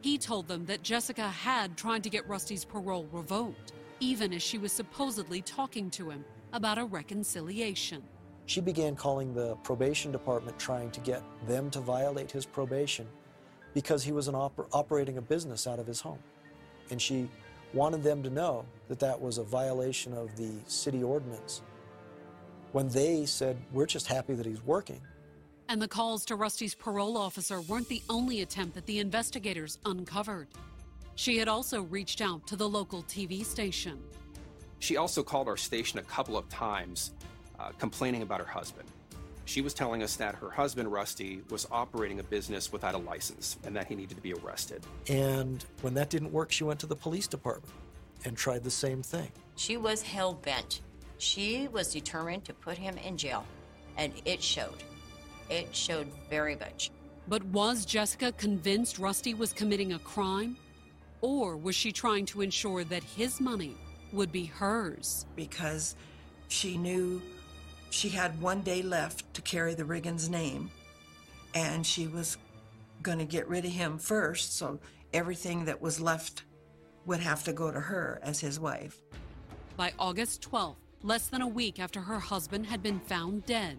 He 0.00 0.18
told 0.18 0.48
them 0.48 0.66
that 0.66 0.82
Jessica 0.82 1.28
had 1.28 1.76
tried 1.76 2.02
to 2.04 2.10
get 2.10 2.28
Rusty's 2.28 2.64
parole 2.64 3.08
revoked, 3.12 3.72
even 4.00 4.32
as 4.32 4.42
she 4.42 4.58
was 4.58 4.72
supposedly 4.72 5.40
talking 5.42 5.90
to 5.90 6.10
him 6.10 6.24
about 6.52 6.78
a 6.78 6.84
reconciliation. 6.84 8.02
She 8.46 8.60
began 8.60 8.96
calling 8.96 9.32
the 9.32 9.54
probation 9.56 10.12
department 10.12 10.58
trying 10.58 10.90
to 10.90 11.00
get 11.00 11.22
them 11.46 11.70
to 11.70 11.80
violate 11.80 12.30
his 12.30 12.44
probation 12.44 13.06
because 13.74 14.02
he 14.02 14.12
was 14.12 14.28
an 14.28 14.34
oper- 14.34 14.66
operating 14.72 15.16
a 15.16 15.22
business 15.22 15.66
out 15.66 15.78
of 15.78 15.86
his 15.86 16.00
home. 16.00 16.18
And 16.90 17.00
she 17.00 17.28
wanted 17.74 18.02
them 18.02 18.22
to 18.22 18.30
know 18.30 18.64
that 18.88 18.98
that 19.00 19.20
was 19.20 19.38
a 19.38 19.42
violation 19.42 20.12
of 20.12 20.34
the 20.36 20.52
city 20.66 21.02
ordinance. 21.02 21.62
When 22.72 22.88
they 22.88 23.26
said, 23.26 23.56
We're 23.72 23.86
just 23.86 24.06
happy 24.06 24.34
that 24.34 24.46
he's 24.46 24.62
working. 24.64 25.00
And 25.68 25.80
the 25.80 25.88
calls 25.88 26.24
to 26.26 26.36
Rusty's 26.36 26.74
parole 26.74 27.16
officer 27.16 27.60
weren't 27.62 27.88
the 27.88 28.02
only 28.10 28.42
attempt 28.42 28.74
that 28.74 28.86
the 28.86 28.98
investigators 28.98 29.78
uncovered. 29.86 30.48
She 31.14 31.38
had 31.38 31.48
also 31.48 31.82
reached 31.82 32.20
out 32.20 32.46
to 32.46 32.56
the 32.56 32.68
local 32.68 33.02
TV 33.04 33.44
station. 33.44 33.98
She 34.80 34.96
also 34.96 35.22
called 35.22 35.48
our 35.48 35.56
station 35.56 35.98
a 35.98 36.02
couple 36.02 36.36
of 36.36 36.48
times 36.48 37.12
uh, 37.58 37.70
complaining 37.78 38.22
about 38.22 38.40
her 38.40 38.46
husband. 38.46 38.88
She 39.44 39.60
was 39.60 39.74
telling 39.74 40.02
us 40.02 40.16
that 40.16 40.36
her 40.36 40.50
husband, 40.50 40.92
Rusty, 40.92 41.42
was 41.50 41.66
operating 41.70 42.20
a 42.20 42.22
business 42.22 42.72
without 42.72 42.94
a 42.94 42.98
license 42.98 43.56
and 43.64 43.74
that 43.76 43.86
he 43.86 43.94
needed 43.94 44.16
to 44.16 44.22
be 44.22 44.32
arrested. 44.34 44.86
And 45.08 45.64
when 45.80 45.94
that 45.94 46.10
didn't 46.10 46.32
work, 46.32 46.52
she 46.52 46.64
went 46.64 46.80
to 46.80 46.86
the 46.86 46.96
police 46.96 47.26
department 47.26 47.74
and 48.24 48.36
tried 48.36 48.62
the 48.62 48.70
same 48.70 49.02
thing. 49.02 49.30
She 49.56 49.76
was 49.76 50.02
hell 50.02 50.34
bent. 50.34 50.80
She 51.18 51.68
was 51.68 51.92
determined 51.92 52.44
to 52.46 52.54
put 52.54 52.78
him 52.78 52.96
in 52.98 53.16
jail, 53.16 53.44
and 53.96 54.12
it 54.24 54.42
showed. 54.42 54.82
It 55.50 55.74
showed 55.74 56.08
very 56.30 56.56
much. 56.56 56.90
But 57.28 57.44
was 57.46 57.84
Jessica 57.84 58.32
convinced 58.32 58.98
Rusty 58.98 59.34
was 59.34 59.52
committing 59.52 59.92
a 59.92 59.98
crime? 59.98 60.56
Or 61.20 61.56
was 61.56 61.76
she 61.76 61.92
trying 61.92 62.26
to 62.26 62.40
ensure 62.40 62.82
that 62.84 63.04
his 63.04 63.40
money 63.40 63.76
would 64.12 64.32
be 64.32 64.44
hers? 64.46 65.26
Because 65.36 65.94
she 66.48 66.76
knew 66.76 67.22
she 67.92 68.08
had 68.08 68.40
one 68.40 68.62
day 68.62 68.82
left 68.82 69.34
to 69.34 69.42
carry 69.42 69.74
the 69.74 69.84
Riggins 69.84 70.28
name, 70.28 70.70
and 71.54 71.86
she 71.86 72.06
was 72.06 72.38
going 73.02 73.18
to 73.18 73.24
get 73.24 73.46
rid 73.48 73.64
of 73.64 73.72
him 73.72 73.98
first, 73.98 74.56
so 74.56 74.78
everything 75.12 75.66
that 75.66 75.80
was 75.80 76.00
left 76.00 76.44
would 77.04 77.20
have 77.20 77.44
to 77.44 77.52
go 77.52 77.70
to 77.70 77.80
her 77.80 78.18
as 78.22 78.40
his 78.40 78.58
wife. 78.58 79.02
By 79.76 79.92
August 79.98 80.48
12th, 80.50 80.76
less 81.02 81.26
than 81.26 81.42
a 81.42 81.48
week 81.48 81.78
after 81.78 82.00
her 82.00 82.18
husband 82.18 82.66
had 82.66 82.82
been 82.82 83.00
found 83.00 83.44
dead, 83.44 83.76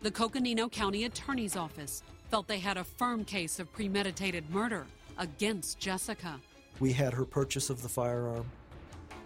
the 0.00 0.10
Coconino 0.10 0.68
County 0.68 1.04
Attorney's 1.04 1.56
Office 1.56 2.02
felt 2.30 2.48
they 2.48 2.58
had 2.58 2.76
a 2.76 2.84
firm 2.84 3.24
case 3.24 3.60
of 3.60 3.72
premeditated 3.72 4.50
murder 4.50 4.84
against 5.16 5.78
Jessica. 5.78 6.40
We 6.80 6.92
had 6.92 7.12
her 7.12 7.24
purchase 7.24 7.70
of 7.70 7.82
the 7.82 7.88
firearm. 7.88 8.46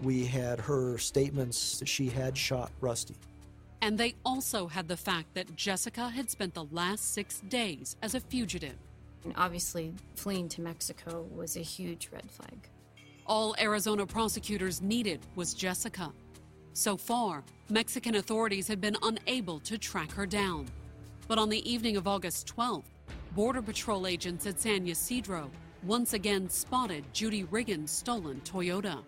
We 0.02 0.26
had 0.26 0.60
her 0.60 0.98
statements 0.98 1.78
that 1.78 1.88
she 1.88 2.08
had 2.08 2.36
shot 2.36 2.70
Rusty. 2.80 3.16
And 3.80 3.96
they 3.96 4.14
also 4.24 4.66
had 4.66 4.88
the 4.88 4.96
fact 4.96 5.34
that 5.34 5.54
Jessica 5.56 6.08
had 6.08 6.30
spent 6.30 6.54
the 6.54 6.64
last 6.64 7.14
six 7.14 7.40
days 7.48 7.96
as 8.02 8.14
a 8.14 8.20
fugitive. 8.20 8.76
And 9.24 9.34
obviously, 9.36 9.94
fleeing 10.14 10.48
to 10.50 10.60
Mexico 10.60 11.26
was 11.34 11.56
a 11.56 11.60
huge 11.60 12.08
red 12.12 12.30
flag. 12.30 12.68
All 13.26 13.54
Arizona 13.60 14.06
prosecutors 14.06 14.80
needed 14.80 15.20
was 15.36 15.54
Jessica. 15.54 16.12
So 16.72 16.96
far, 16.96 17.44
Mexican 17.68 18.16
authorities 18.16 18.66
had 18.68 18.80
been 18.80 18.96
unable 19.02 19.60
to 19.60 19.78
track 19.78 20.10
her 20.12 20.26
down. 20.26 20.66
But 21.26 21.38
on 21.38 21.48
the 21.48 21.70
evening 21.70 21.96
of 21.96 22.08
August 22.08 22.52
12th, 22.56 22.84
Border 23.34 23.62
Patrol 23.62 24.06
agents 24.06 24.46
at 24.46 24.58
San 24.58 24.86
Ysidro 24.86 25.50
once 25.84 26.14
again 26.14 26.48
spotted 26.48 27.04
Judy 27.12 27.44
Riggins' 27.44 27.90
stolen 27.90 28.40
Toyota. 28.44 29.02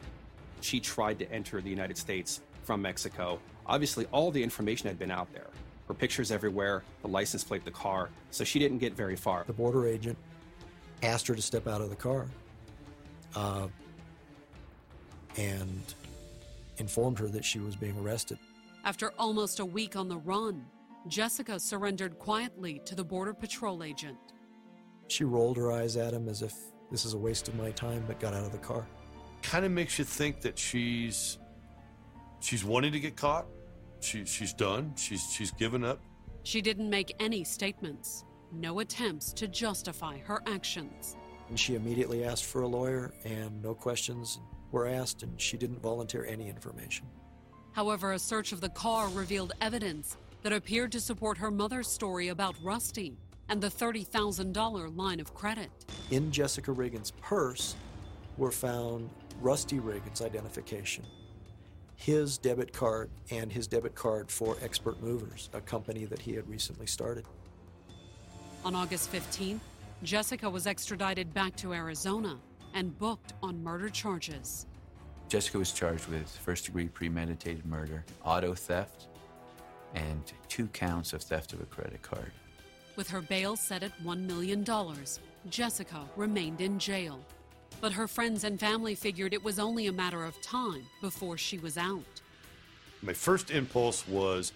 She 0.61 0.79
tried 0.81 1.19
to 1.21 1.33
enter 1.33 1.61
the 1.61 1.71
United 1.71 1.97
States 1.97 2.43
from 2.63 2.83
Mexico. 2.83 3.41
Obviously, 3.71 4.05
all 4.11 4.33
the 4.33 4.43
information 4.43 4.89
had 4.89 4.99
been 4.99 5.13
out 5.13 5.33
there. 5.33 5.47
Her 5.87 5.95
pictures 5.95 6.33
everywhere, 6.33 6.83
the 7.03 7.09
license 7.09 7.45
plate, 7.45 7.65
the 7.65 7.71
car, 7.71 8.11
so 8.33 8.43
she 8.43 8.59
didn't 8.59 8.79
get 8.79 8.95
very 8.95 9.15
far. 9.15 9.45
The 9.47 9.53
border 9.53 9.87
agent 9.87 10.19
asked 11.05 11.29
her 11.29 11.37
to 11.37 11.43
step 11.43 11.69
out 11.69 11.81
of 11.81 11.89
the 11.89 11.97
car 11.97 12.27
uh, 13.37 13.69
and 15.37 15.95
informed 16.79 17.21
her 17.21 17.29
that 17.29 17.45
she 17.45 17.61
was 17.61 17.77
being 17.77 17.97
arrested. 18.01 18.39
After 18.85 19.13
almost 19.19 19.61
a 19.61 19.65
week 19.65 19.95
on 19.95 20.09
the 20.09 20.19
run, 20.19 20.67
Jessica 21.07 21.61
surrendered 21.61 22.19
quietly 22.19 22.81
to 22.87 22.97
the 22.97 23.05
Border 23.05 23.35
Patrol 23.35 23.85
agent. 23.85 24.19
She 25.07 25.23
rolled 25.23 25.57
her 25.57 25.71
eyes 25.71 25.97
at 25.97 26.13
him 26.13 26.29
as 26.29 26.43
if 26.43 26.55
this 26.91 27.05
is 27.05 27.15
a 27.15 27.19
waste 27.19 27.47
of 27.47 27.55
my 27.55 27.71
time, 27.71 28.03
but 28.09 28.19
got 28.19 28.35
out 28.35 28.45
of 28.45 28.51
the 28.51 28.59
car. 28.59 28.85
Kind 29.43 29.65
of 29.65 29.71
makes 29.71 29.97
you 29.97 30.05
think 30.05 30.41
that 30.41 30.59
she's 30.59 31.39
she's 32.41 32.65
wanting 32.65 32.91
to 32.93 33.01
get 33.01 33.15
caught. 33.15 33.47
She 34.01 34.25
she's 34.25 34.53
done. 34.53 34.95
She's 34.97 35.31
she's 35.33 35.51
given 35.53 35.85
up. 35.85 36.01
She 36.43 36.61
didn't 36.63 36.89
make 36.89 37.15
any 37.21 37.45
statements, 37.45 38.25
no 38.53 38.81
attempts 38.81 39.33
to 39.35 39.47
justify 39.47 40.19
her 40.19 40.43
actions. 40.47 41.17
And 41.49 41.59
she 41.59 41.75
immediately 41.75 42.25
asked 42.25 42.45
for 42.45 42.63
a 42.63 42.67
lawyer, 42.67 43.13
and 43.25 43.63
no 43.63 43.75
questions 43.75 44.41
were 44.71 44.87
asked, 44.87 45.23
and 45.23 45.39
she 45.41 45.57
didn't 45.57 45.83
volunteer 45.83 46.25
any 46.25 46.49
information. 46.49 47.07
However, 47.73 48.13
a 48.13 48.19
search 48.19 48.53
of 48.53 48.61
the 48.61 48.69
car 48.71 49.09
revealed 49.09 49.53
evidence 49.61 50.17
that 50.43 50.53
appeared 50.53 50.93
to 50.93 51.01
support 51.01 51.39
her 51.39 51.51
mother's 51.51 51.89
story 51.89 52.29
about 52.29 52.55
Rusty 52.63 53.19
and 53.49 53.61
the 53.61 53.69
$30,000 53.69 54.97
line 54.97 55.21
of 55.21 55.35
credit. 55.35 55.71
In 56.11 56.31
Jessica 56.31 56.71
Riggins' 56.71 57.13
purse 57.21 57.75
were 58.37 58.53
found 58.53 59.11
Rusty 59.41 59.79
Riggins' 59.79 60.23
identification, 60.23 61.05
his 62.01 62.39
debit 62.39 62.73
card, 62.73 63.11
and 63.31 63.53
his 63.53 63.67
debit 63.67 63.95
card 63.95 64.31
for 64.31 64.57
Expert 64.63 65.03
Movers, 65.03 65.51
a 65.53 65.61
company 65.61 66.07
that 66.07 66.19
he 66.19 66.33
had 66.33 66.49
recently 66.49 66.87
started. 66.87 67.27
On 68.65 68.75
August 68.75 69.13
15th, 69.13 69.61
Jessica 70.03 70.49
was 70.49 70.67
extradited 70.67 71.35
back 71.35 71.55
to 71.57 71.75
Arizona 71.75 72.39
and 72.73 72.99
booked 72.99 73.35
on 73.43 73.63
murder 73.63 73.91
charges. 73.91 74.67
Jessica 75.29 75.59
was 75.59 75.73
charged 75.73 76.09
with 76.09 76.27
first 76.39 76.65
degree 76.65 76.89
premeditated 76.89 77.67
murder, 77.67 78.03
auto 78.25 78.55
theft, 78.55 79.09
and 79.95 80.33
two 80.49 80.69
counts 80.69 81.13
of 81.13 81.21
theft 81.21 81.53
of 81.53 81.61
a 81.61 81.67
credit 81.67 82.01
card. 82.01 82.33
With 82.97 83.11
her 83.11 83.21
bail 83.21 83.57
set 83.57 83.83
at 83.83 83.93
$1 84.03 84.27
million, 84.27 84.65
Jessica 85.51 86.09
remained 86.17 86.63
in 86.63 86.79
jail. 86.79 87.21
But 87.81 87.93
her 87.93 88.07
friends 88.07 88.45
and 88.45 88.61
family 88.61 88.95
figured 88.95 89.33
it 89.33 89.43
was 89.43 89.59
only 89.59 89.87
a 89.87 89.93
matter 89.93 90.25
of 90.25 90.41
time 90.43 90.85
before 91.01 91.39
she 91.39 91.59
was 91.59 91.79
out. 91.79 92.21
My 93.03 93.15
first 93.15 93.51
impulse 93.51 94.07
was 94.07 94.53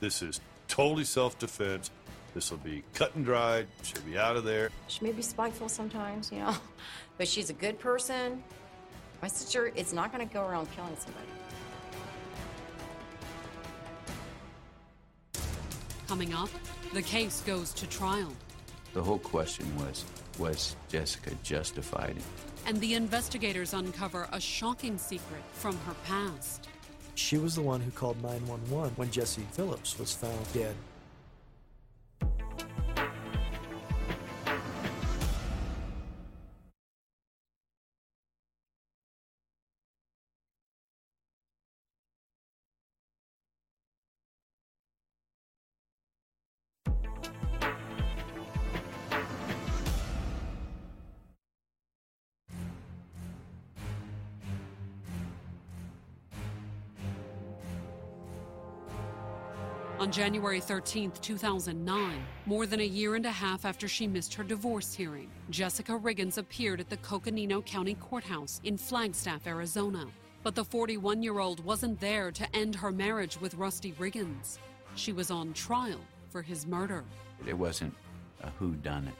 this 0.00 0.22
is 0.22 0.40
totally 0.68 1.04
self 1.04 1.38
defense. 1.38 1.90
This 2.34 2.50
will 2.50 2.58
be 2.58 2.82
cut 2.94 3.14
and 3.14 3.26
dried. 3.26 3.66
She'll 3.82 4.00
be 4.02 4.16
out 4.16 4.36
of 4.36 4.44
there. 4.44 4.70
She 4.88 5.04
may 5.04 5.12
be 5.12 5.20
spiteful 5.20 5.68
sometimes, 5.68 6.32
you 6.32 6.38
know, 6.38 6.56
but 7.18 7.28
she's 7.28 7.50
a 7.50 7.54
good 7.54 7.78
person. 7.78 8.42
My 9.20 9.28
sister 9.28 9.66
is 9.66 9.92
not 9.92 10.12
going 10.12 10.26
to 10.26 10.32
go 10.32 10.46
around 10.46 10.68
killing 10.74 10.96
somebody. 10.96 11.26
Coming 16.08 16.34
up, 16.34 16.48
the 16.92 17.02
case 17.02 17.42
goes 17.46 17.72
to 17.74 17.86
trial, 17.86 18.32
The 18.92 19.02
whole 19.02 19.18
question 19.18 19.66
was 19.76 20.04
was 20.38 20.76
Jessica 20.88 21.30
justified? 21.42 22.16
And 22.66 22.80
the 22.80 22.94
investigators 22.94 23.74
uncover 23.74 24.28
a 24.32 24.40
shocking 24.40 24.98
secret 24.98 25.42
from 25.52 25.76
her 25.80 25.94
past. 26.04 26.68
She 27.14 27.38
was 27.38 27.54
the 27.54 27.62
one 27.62 27.80
who 27.80 27.90
called 27.90 28.22
911 28.22 28.92
when 28.96 29.10
Jesse 29.10 29.46
Phillips 29.52 29.98
was 29.98 30.14
found 30.14 30.52
dead. 30.52 30.74
On 60.12 60.16
January 60.16 60.60
13, 60.60 61.10
2009, 61.22 62.26
more 62.44 62.66
than 62.66 62.80
a 62.80 62.84
year 62.84 63.14
and 63.14 63.24
a 63.24 63.30
half 63.30 63.64
after 63.64 63.88
she 63.88 64.06
missed 64.06 64.34
her 64.34 64.44
divorce 64.44 64.92
hearing, 64.92 65.30
Jessica 65.48 65.92
Riggins 65.92 66.36
appeared 66.36 66.80
at 66.80 66.90
the 66.90 66.98
Coconino 66.98 67.62
County 67.62 67.94
Courthouse 67.94 68.60
in 68.62 68.76
Flagstaff, 68.76 69.46
Arizona. 69.46 70.04
But 70.42 70.54
the 70.54 70.66
41 70.66 71.22
year 71.22 71.38
old 71.38 71.64
wasn't 71.64 71.98
there 71.98 72.30
to 72.30 72.46
end 72.54 72.74
her 72.74 72.92
marriage 72.92 73.40
with 73.40 73.54
Rusty 73.54 73.92
Riggins. 73.92 74.58
She 74.96 75.14
was 75.14 75.30
on 75.30 75.54
trial 75.54 76.00
for 76.28 76.42
his 76.42 76.66
murder. 76.66 77.04
It 77.46 77.56
wasn't 77.56 77.94
a 78.42 78.50
who 78.58 78.74
done 78.74 79.08
it. 79.08 79.14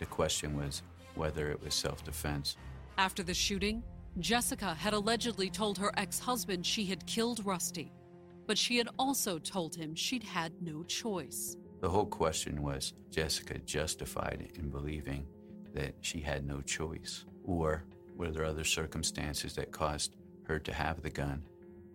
The 0.00 0.06
question 0.06 0.56
was 0.56 0.82
whether 1.14 1.48
it 1.48 1.62
was 1.62 1.74
self 1.74 2.02
defense. 2.02 2.56
After 2.96 3.22
the 3.22 3.34
shooting, 3.34 3.84
Jessica 4.18 4.74
had 4.74 4.94
allegedly 4.94 5.48
told 5.48 5.78
her 5.78 5.92
ex 5.96 6.18
husband 6.18 6.66
she 6.66 6.86
had 6.86 7.06
killed 7.06 7.46
Rusty, 7.46 7.92
but 8.48 8.58
she 8.58 8.78
had 8.78 8.88
also 8.98 9.38
told 9.38 9.76
him 9.76 9.94
she'd 9.94 10.22
had 10.24 10.52
no 10.62 10.82
choice. 10.84 11.58
The 11.80 11.88
whole 11.88 12.06
question 12.06 12.62
was 12.62 12.94
Jessica 13.10 13.58
justified 13.58 14.50
in 14.54 14.70
believing 14.70 15.26
that 15.74 15.94
she 16.00 16.18
had 16.18 16.46
no 16.46 16.62
choice? 16.62 17.26
Or 17.44 17.84
were 18.16 18.30
there 18.30 18.46
other 18.46 18.64
circumstances 18.64 19.54
that 19.54 19.70
caused 19.70 20.16
her 20.44 20.58
to 20.60 20.72
have 20.72 21.02
the 21.02 21.10
gun, 21.10 21.42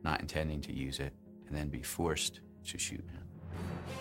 not 0.04 0.22
intending 0.22 0.62
to 0.62 0.74
use 0.74 0.99
it, 0.99 1.12
and 1.47 1.58
then 1.58 1.70
be 1.70 1.82
forced 1.82 2.41
to 2.68 2.78
shoot 2.78 3.04
him? 3.10 3.24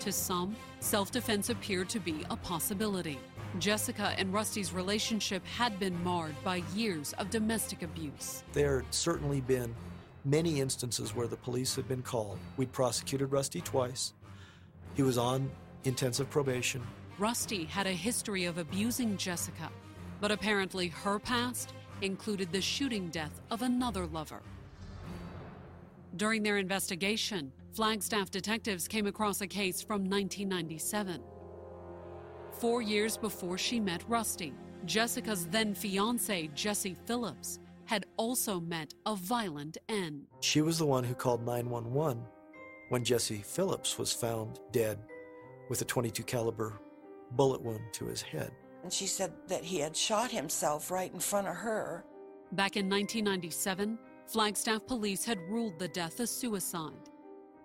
To 0.01 0.11
some, 0.11 0.55
self 0.79 1.11
defense 1.11 1.49
appeared 1.49 1.89
to 1.89 1.99
be 1.99 2.23
a 2.29 2.35
possibility. 2.35 3.19
Jessica 3.57 4.13
and 4.17 4.31
Rusty's 4.31 4.73
relationship 4.73 5.43
had 5.47 5.79
been 5.79 6.01
marred 6.03 6.35
by 6.43 6.63
years 6.75 7.13
of 7.13 7.31
domestic 7.31 7.81
abuse. 7.81 8.43
There 8.53 8.81
had 8.81 8.93
certainly 8.93 9.41
been 9.41 9.75
many 10.25 10.59
instances 10.59 11.15
where 11.15 11.27
the 11.27 11.35
police 11.35 11.75
had 11.75 11.87
been 11.87 12.01
called. 12.01 12.39
We'd 12.57 12.71
prosecuted 12.71 13.31
Rusty 13.31 13.61
twice. 13.61 14.13
He 14.95 15.03
was 15.03 15.17
on 15.17 15.49
intensive 15.83 16.29
probation. 16.29 16.81
Rusty 17.19 17.65
had 17.65 17.87
a 17.87 17.91
history 17.91 18.45
of 18.45 18.57
abusing 18.57 19.17
Jessica, 19.17 19.69
but 20.21 20.31
apparently 20.31 20.87
her 20.87 21.19
past 21.19 21.73
included 22.01 22.51
the 22.51 22.61
shooting 22.61 23.09
death 23.09 23.41
of 23.51 23.61
another 23.61 24.05
lover. 24.07 24.41
During 26.15 26.43
their 26.43 26.57
investigation, 26.57 27.51
Flagstaff 27.73 28.29
detectives 28.29 28.87
came 28.87 29.07
across 29.07 29.41
a 29.41 29.47
case 29.47 29.81
from 29.81 30.03
1997. 30.03 31.21
Four 32.59 32.81
years 32.83 33.17
before 33.17 33.57
she 33.57 33.79
met 33.79 34.03
Rusty, 34.07 34.53
Jessica's 34.85 35.47
then 35.47 35.73
fiance, 35.73 36.49
Jesse 36.53 36.95
Phillips, 37.05 37.59
had 37.85 38.05
also 38.17 38.59
met 38.59 38.93
a 39.05 39.15
violent 39.15 39.77
end. 39.89 40.27
She 40.41 40.61
was 40.61 40.77
the 40.77 40.85
one 40.85 41.03
who 41.03 41.15
called 41.15 41.45
911 41.45 42.23
when 42.89 43.03
Jesse 43.03 43.43
Phillips 43.43 43.97
was 43.97 44.13
found 44.13 44.59
dead 44.71 44.99
with 45.69 45.81
a 45.81 45.85
22 45.85 46.23
caliber 46.23 46.79
bullet 47.31 47.61
wound 47.61 47.81
to 47.93 48.05
his 48.05 48.21
head. 48.21 48.51
And 48.83 48.91
she 48.91 49.07
said 49.07 49.33
that 49.47 49.63
he 49.63 49.79
had 49.79 49.95
shot 49.95 50.29
himself 50.29 50.91
right 50.91 51.11
in 51.13 51.19
front 51.19 51.47
of 51.47 51.55
her. 51.55 52.05
Back 52.51 52.75
in 52.75 52.89
1997, 52.89 53.97
Flagstaff 54.27 54.85
police 54.85 55.25
had 55.25 55.39
ruled 55.49 55.79
the 55.79 55.87
death 55.87 56.19
a 56.19 56.27
suicide. 56.27 57.09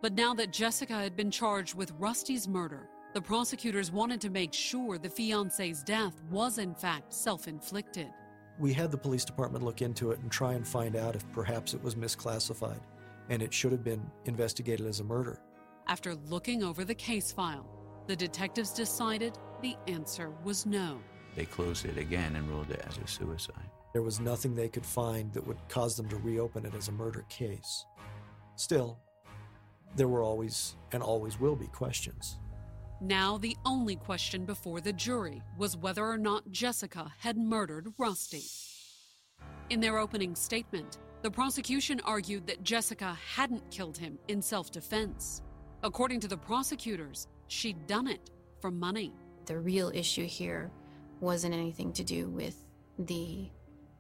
But 0.01 0.14
now 0.14 0.33
that 0.35 0.53
Jessica 0.53 0.95
had 0.95 1.16
been 1.16 1.31
charged 1.31 1.75
with 1.75 1.93
Rusty's 1.99 2.47
murder, 2.49 2.89
the 3.14 3.21
prosecutors 3.21 3.91
wanted 3.91 4.21
to 4.21 4.31
make 4.31 4.53
sure 4.53 4.97
the 4.97 5.11
fiance's 5.11 5.83
death 5.83 6.23
was 6.31 6.59
in 6.59 6.75
fact 6.75 7.12
self 7.12 7.49
inflicted. 7.49 8.09
We 8.59 8.73
had 8.73 8.91
the 8.91 8.99
police 8.99 9.25
department 9.25 9.65
look 9.65 9.83
into 9.83 10.11
it 10.11 10.19
and 10.19 10.31
try 10.31 10.55
and 10.55 10.67
find 10.67 10.97
out 10.97 11.15
if 11.15 11.31
perhaps 11.33 11.75
it 11.75 11.83
was 11.83 11.95
misclassified 11.95 12.81
and 13.31 13.43
it 13.43 13.53
should 13.53 13.73
have 13.73 13.85
been 13.85 14.11
investigated 14.25 14.87
as 14.87 15.01
a 15.01 15.05
murder. 15.05 15.41
After 15.87 16.15
looking 16.15 16.63
over 16.63 16.85
the 16.85 16.95
case 16.95 17.31
file, 17.31 17.67
the 18.07 18.17
detectives 18.17 18.73
decided 18.73 19.39
the 19.63 19.77
answer 19.87 20.31
was 20.43 20.67
no. 20.67 20.99
They 21.37 21.45
closed 21.45 21.85
it 21.85 21.99
again 21.99 22.37
and 22.37 22.49
ruled 22.49 22.71
it 22.71 22.85
as 22.89 22.99
a 22.99 23.07
suicide. 23.07 23.71
There 23.93 24.03
was 24.03 24.19
nothing 24.19 24.55
they 24.55 24.69
could 24.69 24.85
find 24.85 25.33
that 25.35 25.47
would 25.47 25.59
cause 25.69 25.97
them 25.97 26.09
to 26.09 26.17
reopen 26.17 26.67
it 26.67 26.75
as 26.75 26.89
a 26.89 26.93
murder 26.93 27.25
case. 27.29 27.85
Still, 28.57 28.99
there 29.95 30.09
were 30.09 30.23
always 30.23 30.75
and 30.93 31.03
always 31.03 31.39
will 31.39 31.57
be 31.57 31.69
questions. 31.69 32.39
Now, 33.01 33.38
the 33.38 33.57
only 33.64 33.94
question 33.94 34.44
before 34.44 34.80
the 34.80 34.92
jury 34.92 35.40
was 35.57 35.76
whether 35.76 36.05
or 36.05 36.18
not 36.18 36.51
Jessica 36.51 37.12
had 37.18 37.36
murdered 37.36 37.92
Rusty. 37.96 38.42
In 39.70 39.80
their 39.80 39.99
opening 39.99 40.34
statement, 40.34 40.99
the 41.22 41.30
prosecution 41.30 42.01
argued 42.05 42.46
that 42.49 42.64
Jessica 42.64 43.16
hadn't 43.34 43.70
killed 43.70 43.96
him 43.96 44.18
in 44.26 44.42
self 44.42 44.72
defense. 44.72 45.42
According 45.84 46.20
to 46.20 46.28
the 46.28 46.36
prosecutors, 46.36 47.28
she'd 47.46 47.86
done 47.86 48.09
it 48.09 48.30
for 48.61 48.70
money. 48.70 49.12
The 49.46 49.59
real 49.59 49.92
issue 49.94 50.26
here 50.26 50.72
wasn't 51.20 51.55
anything 51.55 51.92
to 51.92 52.05
do 52.05 52.28
with 52.28 52.64
the 52.99 53.49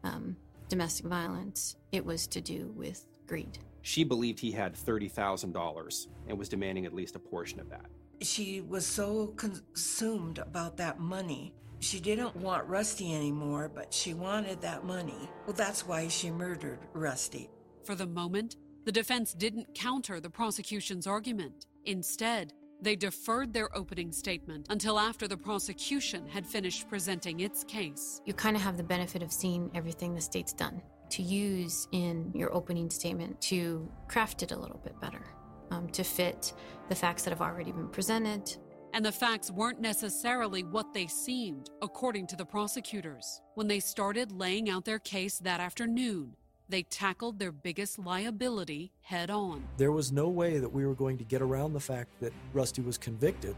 um, 0.02 0.36
domestic 0.68 1.06
violence, 1.06 1.76
it 1.92 2.04
was 2.04 2.26
to 2.28 2.40
do 2.40 2.72
with 2.76 3.06
greed. 3.26 3.58
She 3.82 4.04
believed 4.04 4.40
he 4.40 4.50
had 4.50 4.74
$30,000 4.74 6.06
and 6.26 6.38
was 6.38 6.48
demanding 6.48 6.84
at 6.84 6.92
least 6.92 7.16
a 7.16 7.20
portion 7.20 7.60
of 7.60 7.70
that. 7.70 7.86
She 8.20 8.60
was 8.60 8.84
so 8.86 9.28
consumed 9.36 10.38
about 10.38 10.76
that 10.78 10.98
money. 10.98 11.54
She 11.80 12.00
didn't 12.00 12.34
want 12.36 12.66
Rusty 12.66 13.14
anymore, 13.14 13.70
but 13.72 13.94
she 13.94 14.14
wanted 14.14 14.60
that 14.62 14.84
money. 14.84 15.30
Well, 15.46 15.54
that's 15.54 15.86
why 15.86 16.08
she 16.08 16.30
murdered 16.30 16.80
Rusty. 16.92 17.48
For 17.84 17.94
the 17.94 18.06
moment, 18.06 18.56
the 18.84 18.92
defense 18.92 19.32
didn't 19.34 19.74
counter 19.74 20.18
the 20.20 20.30
prosecution's 20.30 21.06
argument. 21.06 21.66
Instead, 21.84 22.52
they 22.80 22.96
deferred 22.96 23.52
their 23.52 23.74
opening 23.76 24.12
statement 24.12 24.66
until 24.70 24.98
after 24.98 25.28
the 25.28 25.36
prosecution 25.36 26.26
had 26.28 26.46
finished 26.46 26.88
presenting 26.88 27.40
its 27.40 27.64
case. 27.64 28.20
You 28.24 28.34
kind 28.34 28.56
of 28.56 28.62
have 28.62 28.76
the 28.76 28.82
benefit 28.82 29.22
of 29.22 29.32
seeing 29.32 29.70
everything 29.74 30.14
the 30.14 30.20
state's 30.20 30.52
done 30.52 30.82
to 31.10 31.22
use 31.22 31.88
in 31.92 32.30
your 32.34 32.54
opening 32.54 32.90
statement 32.90 33.40
to 33.40 33.88
craft 34.08 34.42
it 34.42 34.52
a 34.52 34.58
little 34.58 34.78
bit 34.78 35.00
better, 35.00 35.24
um, 35.70 35.88
to 35.90 36.02
fit 36.04 36.52
the 36.88 36.94
facts 36.94 37.22
that 37.24 37.30
have 37.30 37.42
already 37.42 37.72
been 37.72 37.88
presented. 37.88 38.56
And 38.94 39.04
the 39.04 39.12
facts 39.12 39.50
weren't 39.50 39.80
necessarily 39.80 40.62
what 40.62 40.94
they 40.94 41.06
seemed, 41.06 41.70
according 41.82 42.26
to 42.28 42.36
the 42.36 42.44
prosecutors. 42.44 43.42
When 43.54 43.68
they 43.68 43.80
started 43.80 44.32
laying 44.32 44.70
out 44.70 44.84
their 44.84 44.98
case 44.98 45.38
that 45.40 45.60
afternoon, 45.60 46.34
they 46.70 46.82
tackled 46.82 47.38
their 47.38 47.52
biggest 47.52 47.98
liability 47.98 48.92
head 49.00 49.30
on. 49.30 49.64
There 49.76 49.92
was 49.92 50.12
no 50.12 50.28
way 50.28 50.58
that 50.58 50.68
we 50.68 50.86
were 50.86 50.94
going 50.94 51.18
to 51.18 51.24
get 51.24 51.42
around 51.42 51.72
the 51.72 51.80
fact 51.80 52.10
that 52.20 52.32
Rusty 52.52 52.82
was 52.82 52.98
convicted 52.98 53.56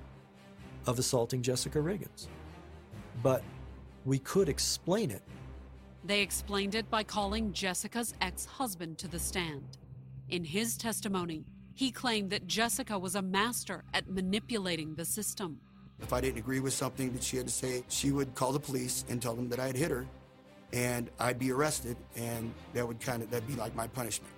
of 0.86 0.98
assaulting 0.98 1.42
Jessica 1.42 1.78
Riggins. 1.78 2.26
But 3.22 3.42
we 4.04 4.18
could 4.18 4.48
explain 4.48 5.10
it. 5.10 5.22
They 6.04 6.20
explained 6.20 6.74
it 6.74 6.88
by 6.88 7.02
calling 7.02 7.52
Jessica's 7.52 8.14
ex 8.20 8.46
husband 8.46 8.98
to 8.98 9.08
the 9.08 9.18
stand. 9.18 9.76
In 10.28 10.44
his 10.44 10.76
testimony, 10.76 11.44
He 11.80 11.90
claimed 11.90 12.28
that 12.28 12.46
Jessica 12.46 12.98
was 12.98 13.14
a 13.14 13.22
master 13.22 13.84
at 13.94 14.06
manipulating 14.06 14.96
the 14.96 15.04
system. 15.06 15.58
If 15.98 16.12
I 16.12 16.20
didn't 16.20 16.36
agree 16.36 16.60
with 16.60 16.74
something 16.74 17.10
that 17.14 17.22
she 17.22 17.38
had 17.38 17.46
to 17.46 17.52
say, 17.52 17.84
she 17.88 18.12
would 18.12 18.34
call 18.34 18.52
the 18.52 18.60
police 18.60 19.06
and 19.08 19.22
tell 19.22 19.34
them 19.34 19.48
that 19.48 19.58
I 19.58 19.68
had 19.68 19.76
hit 19.78 19.90
her, 19.90 20.06
and 20.74 21.08
I'd 21.18 21.38
be 21.38 21.50
arrested, 21.50 21.96
and 22.16 22.52
that 22.74 22.86
would 22.86 23.00
kind 23.00 23.22
of 23.22 23.30
that'd 23.30 23.48
be 23.48 23.54
like 23.54 23.74
my 23.74 23.86
punishment. 23.86 24.30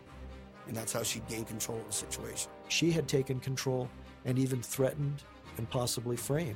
And 0.69 0.77
that's 0.77 0.93
how 0.93 1.03
she'd 1.03 1.27
gain 1.27 1.45
control 1.45 1.79
of 1.79 1.87
the 1.89 1.93
situation. 1.93 2.49
She 2.69 2.93
had 2.93 3.09
taken 3.09 3.41
control 3.41 3.91
and 4.25 4.39
even 4.39 4.63
threatened 4.63 5.25
and 5.59 5.69
possibly 5.69 6.17
framed 6.17 6.55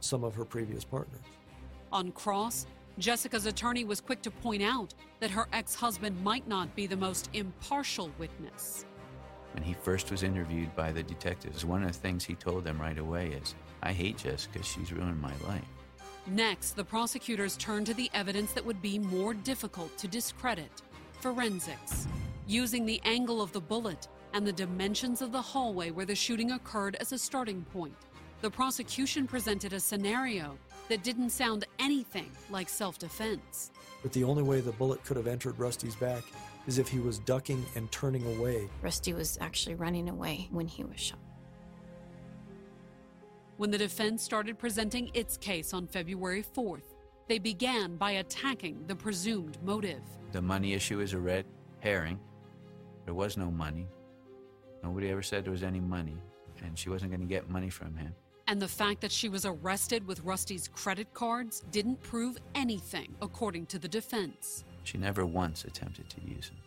some 0.00 0.24
of 0.24 0.34
her 0.34 0.44
previous 0.44 0.82
partners. 0.82 1.22
On 1.92 2.10
cross, 2.10 2.66
Jessica's 2.98 3.46
attorney 3.46 3.84
was 3.84 4.00
quick 4.00 4.20
to 4.22 4.32
point 4.32 4.64
out 4.64 4.94
that 5.20 5.30
her 5.30 5.46
ex 5.52 5.76
husband 5.76 6.20
might 6.24 6.48
not 6.48 6.74
be 6.74 6.88
the 6.88 6.96
most 6.96 7.30
impartial 7.34 8.10
witness. 8.18 8.84
When 9.54 9.62
he 9.62 9.72
first 9.72 10.10
was 10.10 10.24
interviewed 10.24 10.74
by 10.74 10.90
the 10.90 11.04
detectives, 11.04 11.64
one 11.64 11.84
of 11.84 11.92
the 11.92 11.98
things 11.98 12.24
he 12.24 12.34
told 12.34 12.64
them 12.64 12.80
right 12.80 12.98
away 12.98 13.28
is, 13.28 13.54
I 13.82 13.92
hate 13.92 14.18
Jessica, 14.18 14.62
she's 14.64 14.92
ruined 14.92 15.22
my 15.22 15.32
life. 15.46 15.64
Next, 16.26 16.72
the 16.72 16.84
prosecutors 16.84 17.56
turned 17.56 17.86
to 17.86 17.94
the 17.94 18.10
evidence 18.14 18.52
that 18.52 18.66
would 18.66 18.82
be 18.82 18.98
more 18.98 19.32
difficult 19.32 19.96
to 19.98 20.08
discredit 20.08 20.82
forensics. 21.20 22.08
Using 22.48 22.84
the 22.84 23.00
angle 23.04 23.40
of 23.40 23.52
the 23.52 23.60
bullet 23.60 24.08
and 24.32 24.44
the 24.44 24.52
dimensions 24.52 25.22
of 25.22 25.30
the 25.30 25.40
hallway 25.40 25.92
where 25.92 26.04
the 26.04 26.16
shooting 26.16 26.50
occurred 26.50 26.96
as 26.98 27.12
a 27.12 27.18
starting 27.18 27.64
point, 27.72 27.94
the 28.40 28.50
prosecution 28.50 29.26
presented 29.26 29.72
a 29.72 29.80
scenario 29.80 30.58
that 30.88 31.04
didn't 31.04 31.30
sound 31.30 31.64
anything 31.78 32.30
like 32.50 32.68
self 32.68 32.98
defense. 32.98 33.70
But 34.02 34.12
the 34.12 34.24
only 34.24 34.42
way 34.42 34.60
the 34.60 34.72
bullet 34.72 35.04
could 35.04 35.16
have 35.16 35.28
entered 35.28 35.58
Rusty's 35.58 35.94
back 35.94 36.24
is 36.66 36.78
if 36.78 36.88
he 36.88 36.98
was 36.98 37.18
ducking 37.18 37.64
and 37.74 37.90
turning 37.92 38.24
away. 38.36 38.68
Rusty 38.82 39.12
was 39.12 39.38
actually 39.40 39.74
running 39.74 40.08
away 40.08 40.48
when 40.50 40.66
he 40.66 40.84
was 40.84 40.98
shot. 40.98 41.18
When 43.56 43.70
the 43.70 43.78
defense 43.78 44.22
started 44.22 44.58
presenting 44.58 45.10
its 45.14 45.36
case 45.36 45.72
on 45.72 45.86
February 45.86 46.44
4th, 46.56 46.94
they 47.28 47.38
began 47.38 47.96
by 47.96 48.12
attacking 48.12 48.84
the 48.86 48.96
presumed 48.96 49.58
motive. 49.62 50.02
The 50.32 50.42
money 50.42 50.72
issue 50.72 51.00
is 51.00 51.12
a 51.12 51.18
red 51.18 51.46
herring. 51.80 52.18
There 53.04 53.14
was 53.14 53.36
no 53.36 53.50
money. 53.50 53.86
Nobody 54.82 55.08
ever 55.10 55.22
said 55.22 55.44
there 55.44 55.52
was 55.52 55.62
any 55.62 55.80
money, 55.80 56.16
and 56.62 56.78
she 56.78 56.90
wasn't 56.90 57.10
going 57.12 57.20
to 57.20 57.26
get 57.26 57.48
money 57.48 57.70
from 57.70 57.96
him. 57.96 58.14
And 58.46 58.60
the 58.60 58.68
fact 58.68 59.00
that 59.00 59.12
she 59.12 59.28
was 59.30 59.46
arrested 59.46 60.06
with 60.06 60.22
Rusty's 60.22 60.68
credit 60.68 61.14
cards 61.14 61.64
didn't 61.70 62.02
prove 62.02 62.36
anything, 62.54 63.14
according 63.22 63.66
to 63.66 63.78
the 63.78 63.88
defense. 63.88 64.64
She 64.84 64.98
never 64.98 65.26
once 65.26 65.64
attempted 65.64 66.08
to 66.10 66.20
use 66.20 66.48
them. 66.48 66.58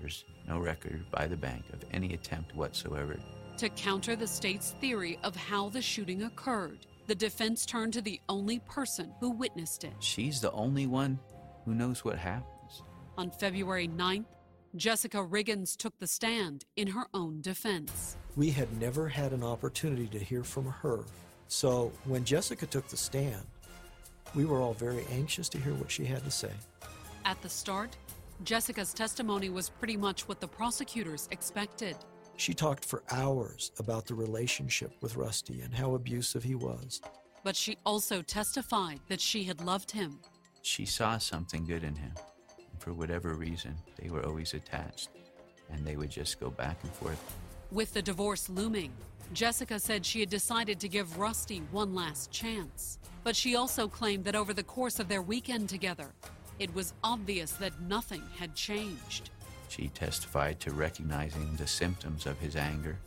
There's 0.00 0.24
no 0.48 0.58
record 0.58 1.04
by 1.10 1.26
the 1.26 1.36
bank 1.36 1.64
of 1.72 1.84
any 1.92 2.14
attempt 2.14 2.56
whatsoever. 2.56 3.16
To 3.58 3.68
counter 3.68 4.16
the 4.16 4.26
state's 4.26 4.74
theory 4.80 5.18
of 5.22 5.36
how 5.36 5.68
the 5.68 5.82
shooting 5.82 6.22
occurred, 6.22 6.86
the 7.06 7.14
defense 7.14 7.66
turned 7.66 7.92
to 7.92 8.02
the 8.02 8.20
only 8.28 8.60
person 8.60 9.12
who 9.20 9.30
witnessed 9.30 9.84
it. 9.84 9.92
She's 10.00 10.40
the 10.40 10.52
only 10.52 10.86
one 10.86 11.18
who 11.64 11.74
knows 11.74 12.04
what 12.04 12.16
happens. 12.16 12.82
On 13.18 13.30
February 13.30 13.88
9th, 13.88 14.24
Jessica 14.76 15.18
Riggins 15.18 15.76
took 15.76 15.98
the 15.98 16.06
stand 16.06 16.64
in 16.76 16.88
her 16.88 17.04
own 17.12 17.42
defense. 17.42 18.16
We 18.36 18.50
had 18.50 18.80
never 18.80 19.08
had 19.08 19.32
an 19.32 19.42
opportunity 19.42 20.06
to 20.06 20.18
hear 20.18 20.44
from 20.44 20.66
her. 20.66 21.00
So 21.48 21.92
when 22.04 22.24
Jessica 22.24 22.64
took 22.64 22.88
the 22.88 22.96
stand, 22.96 23.44
we 24.34 24.44
were 24.44 24.60
all 24.60 24.74
very 24.74 25.04
anxious 25.10 25.48
to 25.50 25.58
hear 25.58 25.74
what 25.74 25.90
she 25.90 26.04
had 26.04 26.24
to 26.24 26.30
say. 26.30 26.52
At 27.24 27.40
the 27.42 27.48
start, 27.48 27.96
Jessica's 28.44 28.94
testimony 28.94 29.50
was 29.50 29.68
pretty 29.68 29.96
much 29.96 30.26
what 30.26 30.40
the 30.40 30.48
prosecutors 30.48 31.28
expected. 31.30 31.96
She 32.36 32.54
talked 32.54 32.84
for 32.84 33.02
hours 33.10 33.72
about 33.78 34.06
the 34.06 34.14
relationship 34.14 34.92
with 35.02 35.16
Rusty 35.16 35.60
and 35.60 35.74
how 35.74 35.94
abusive 35.94 36.42
he 36.42 36.54
was. 36.54 37.02
But 37.44 37.54
she 37.54 37.76
also 37.84 38.22
testified 38.22 39.00
that 39.08 39.20
she 39.20 39.44
had 39.44 39.60
loved 39.62 39.90
him. 39.90 40.18
She 40.62 40.86
saw 40.86 41.18
something 41.18 41.66
good 41.66 41.84
in 41.84 41.94
him. 41.94 42.12
And 42.58 42.80
for 42.80 42.94
whatever 42.94 43.34
reason, 43.34 43.76
they 43.98 44.08
were 44.08 44.24
always 44.24 44.54
attached, 44.54 45.10
and 45.70 45.86
they 45.86 45.96
would 45.96 46.10
just 46.10 46.40
go 46.40 46.50
back 46.50 46.78
and 46.82 46.92
forth. 46.92 47.20
With 47.70 47.92
the 47.92 48.02
divorce 48.02 48.48
looming, 48.48 48.92
Jessica 49.32 49.78
said 49.78 50.04
she 50.04 50.20
had 50.20 50.30
decided 50.30 50.80
to 50.80 50.88
give 50.88 51.18
Rusty 51.18 51.58
one 51.70 51.94
last 51.94 52.30
chance. 52.32 52.98
But 53.22 53.36
she 53.36 53.54
also 53.54 53.86
claimed 53.86 54.24
that 54.24 54.34
over 54.34 54.54
the 54.54 54.62
course 54.62 54.98
of 54.98 55.08
their 55.08 55.22
weekend 55.22 55.68
together, 55.68 56.14
it 56.60 56.72
was 56.74 56.92
obvious 57.02 57.52
that 57.52 57.80
nothing 57.80 58.22
had 58.38 58.54
changed. 58.54 59.30
She 59.68 59.88
testified 59.88 60.60
to 60.60 60.72
recognizing 60.72 61.56
the 61.56 61.66
symptoms 61.66 62.26
of 62.26 62.38
his 62.38 62.54
anger 62.54 62.98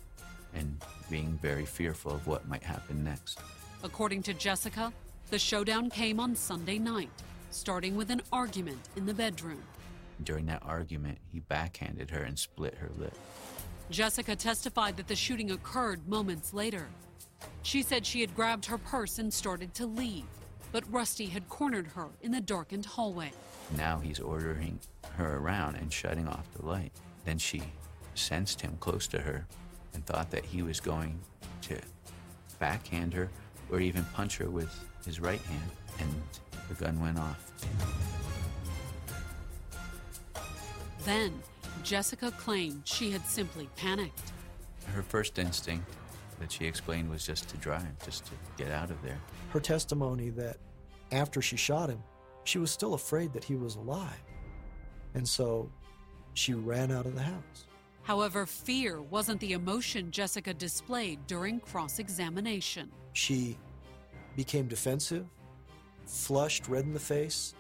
and 0.56 0.82
being 1.10 1.38
very 1.42 1.66
fearful 1.66 2.12
of 2.12 2.26
what 2.26 2.48
might 2.48 2.64
happen 2.64 3.04
next. 3.04 3.40
According 3.84 4.24
to 4.24 4.34
Jessica, 4.34 4.92
the 5.30 5.38
showdown 5.38 5.90
came 5.90 6.20
on 6.20 6.36
Sunday 6.36 6.80
night, 6.80 7.10
starting 7.52 7.96
with 7.96 8.10
an 8.10 8.22
argument 8.32 8.80
in 8.96 9.06
the 9.06 9.14
bedroom. 9.14 9.62
During 10.24 10.46
that 10.48 10.64
argument, 10.66 11.20
he 11.32 11.40
backhanded 11.40 12.10
her 12.10 12.24
and 12.24 12.38
split 12.38 12.76
her 12.76 12.90
lip. 12.98 13.16
Jessica 13.92 14.36
testified 14.36 14.98
that 14.98 15.08
the 15.08 15.16
shooting 15.16 15.52
occurred 15.52 16.08
moments 16.08 16.54
later. 16.54 16.88
She 17.62 17.84
said 17.84 18.06
she 18.06 18.22
had 18.22 18.36
grabbed 18.36 18.66
her 18.66 18.78
purse 18.78 19.20
and 19.20 19.32
started 19.32 19.74
to 19.76 19.86
leave, 19.86 20.26
but 20.74 20.84
Rusty 20.92 21.28
had 21.28 21.48
cornered 21.48 21.88
her 21.96 22.08
in 22.24 22.32
the 22.32 22.42
darkened 22.42 22.86
hallway. 22.86 23.32
Now 23.78 24.00
he's 24.00 24.20
ordering 24.20 24.80
her 25.16 25.38
around 25.38 25.76
and 25.76 25.94
shutting 25.94 26.28
off 26.28 26.52
the 26.56 26.66
light. 26.66 26.92
Then 27.24 27.38
she 27.38 27.62
sensed 28.16 28.60
him 28.60 28.76
close 28.80 29.08
to 29.08 29.20
her 29.22 29.46
and 29.94 30.04
thought 30.06 30.32
that 30.32 30.44
he 30.44 30.64
was 30.64 30.80
going 30.80 31.20
to 31.62 31.78
backhand 32.58 33.14
her 33.14 33.30
or 33.72 33.80
even 33.80 34.04
punch 34.16 34.38
her 34.38 34.50
with 34.50 34.74
his 35.06 35.20
right 35.20 35.42
hand, 35.42 35.72
and 36.00 36.10
the 36.68 36.74
gun 36.74 37.00
went 37.00 37.20
off. 37.20 37.52
Then, 41.06 41.34
Jessica 41.84 42.32
claimed 42.32 42.82
she 42.86 43.12
had 43.12 43.26
simply 43.28 43.70
panicked. 43.76 44.32
Her 44.94 45.04
first 45.04 45.38
instinct 45.38 45.86
that 46.40 46.52
she 46.52 46.66
explained 46.66 47.10
was 47.10 47.26
just 47.26 47.50
to 47.50 47.58
drive, 47.58 48.04
just 48.06 48.26
to 48.26 48.32
get 48.58 48.72
out 48.72 48.90
of 48.90 49.02
there. 49.02 49.20
Her 49.50 49.60
testimony 49.60 50.30
that 50.32 50.58
after 51.12 51.42
she 51.42 51.56
shot 51.56 51.90
him, 51.90 52.02
she 52.44 52.60
was 52.60 52.72
still 52.72 52.94
afraid 52.94 53.34
that 53.34 53.44
he 53.44 53.56
was 53.56 53.76
alive. 53.76 54.24
And 55.14 55.28
so 55.28 55.72
she 56.34 56.54
ran 56.54 56.92
out 56.92 57.06
of 57.06 57.16
the 57.16 57.22
house. 57.22 57.68
However, 58.02 58.46
fear 58.46 59.02
wasn't 59.02 59.40
the 59.40 59.54
emotion 59.54 60.12
Jessica 60.12 60.54
displayed 60.54 61.26
during 61.26 61.60
cross 61.60 62.00
examination. 62.00 62.92
She 63.14 63.58
became 64.36 64.68
defensive, 64.68 65.26
flushed 66.06 66.68
red 66.68 66.84
in 66.84 66.94
the 66.94 67.00
face, 67.00 67.54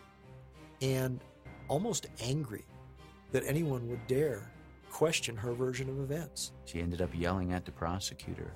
and 0.81 1.21
almost 1.69 2.07
angry 2.21 2.65
that 3.31 3.43
anyone 3.45 3.87
would 3.87 4.05
dare 4.07 4.51
question 4.93 5.35
her 5.35 5.53
version 5.53 5.89
of 5.89 5.99
events. 5.99 6.51
She 6.65 6.79
ended 6.79 7.01
up 7.01 7.09
yelling 7.13 7.51
at 7.51 7.65
the 7.65 7.71
prosecutor. 7.71 8.53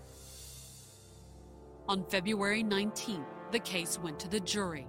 On 1.90 2.04
February 2.06 2.64
19th, 2.64 3.26
the 3.52 3.60
case 3.60 4.00
went 4.00 4.20
to 4.20 4.30
the 4.30 4.40
jury. 4.40 4.88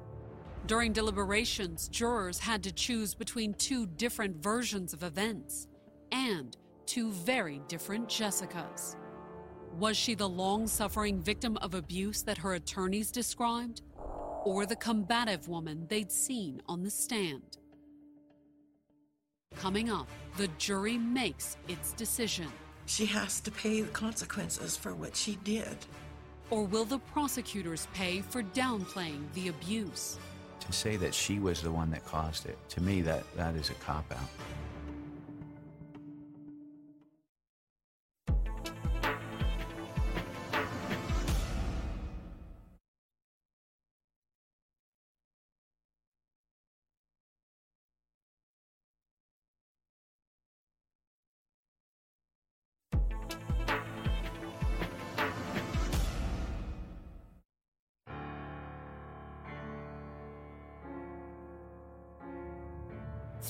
During 0.67 0.93
deliberations, 0.93 1.89
jurors 1.89 2.39
had 2.39 2.63
to 2.65 2.73
choose 2.73 3.15
between 3.15 3.55
two 3.55 3.87
different 3.87 4.43
versions 4.43 4.93
of 4.93 5.03
events 5.03 5.69
and 6.13 6.57
two 6.87 7.13
very 7.13 7.63
different 7.67 8.09
Jessicas. 8.09 8.97
Was 9.79 9.97
she 9.97 10.15
the 10.15 10.29
long 10.29 10.67
suffering 10.67 11.21
victim 11.23 11.57
of 11.59 11.75
abuse 11.75 12.23
that 12.25 12.39
her 12.39 12.55
attorneys 12.55 13.11
described, 13.11 13.83
or 14.45 14.67
the 14.67 14.77
combative 14.77 15.49
woman 15.49 15.87
they'd 15.89 16.13
seen 16.13 16.61
on 16.67 16.83
the 16.83 16.91
stand? 16.91 17.59
Coming 19.61 19.91
up, 19.91 20.09
the 20.37 20.47
jury 20.59 20.97
makes 20.97 21.57
its 21.67 21.93
decision. 21.93 22.47
She 22.87 23.07
has 23.07 23.41
to 23.41 23.51
pay 23.51 23.81
the 23.81 23.89
consequences 23.89 24.77
for 24.77 24.95
what 24.95 25.17
she 25.17 25.37
did. 25.43 25.77
Or 26.51 26.63
will 26.63 26.85
the 26.85 27.01
prosecutors 27.01 27.89
pay 27.93 28.21
for 28.21 28.45
downplaying 28.45 29.25
the 29.35 29.49
abuse? 29.49 30.17
To 30.61 30.73
say 30.73 30.97
that 30.97 31.13
she 31.13 31.41
was 31.41 31.61
the 31.61 31.73
one 31.73 31.91
that 31.91 32.07
caused 32.07 32.47
it, 32.47 32.57
to 32.71 32.81
me, 32.81 33.01
that, 33.03 33.25
that 33.37 33.57
is 33.57 33.71
a 33.71 33.75
cop 33.75 34.05
out. 34.13 34.29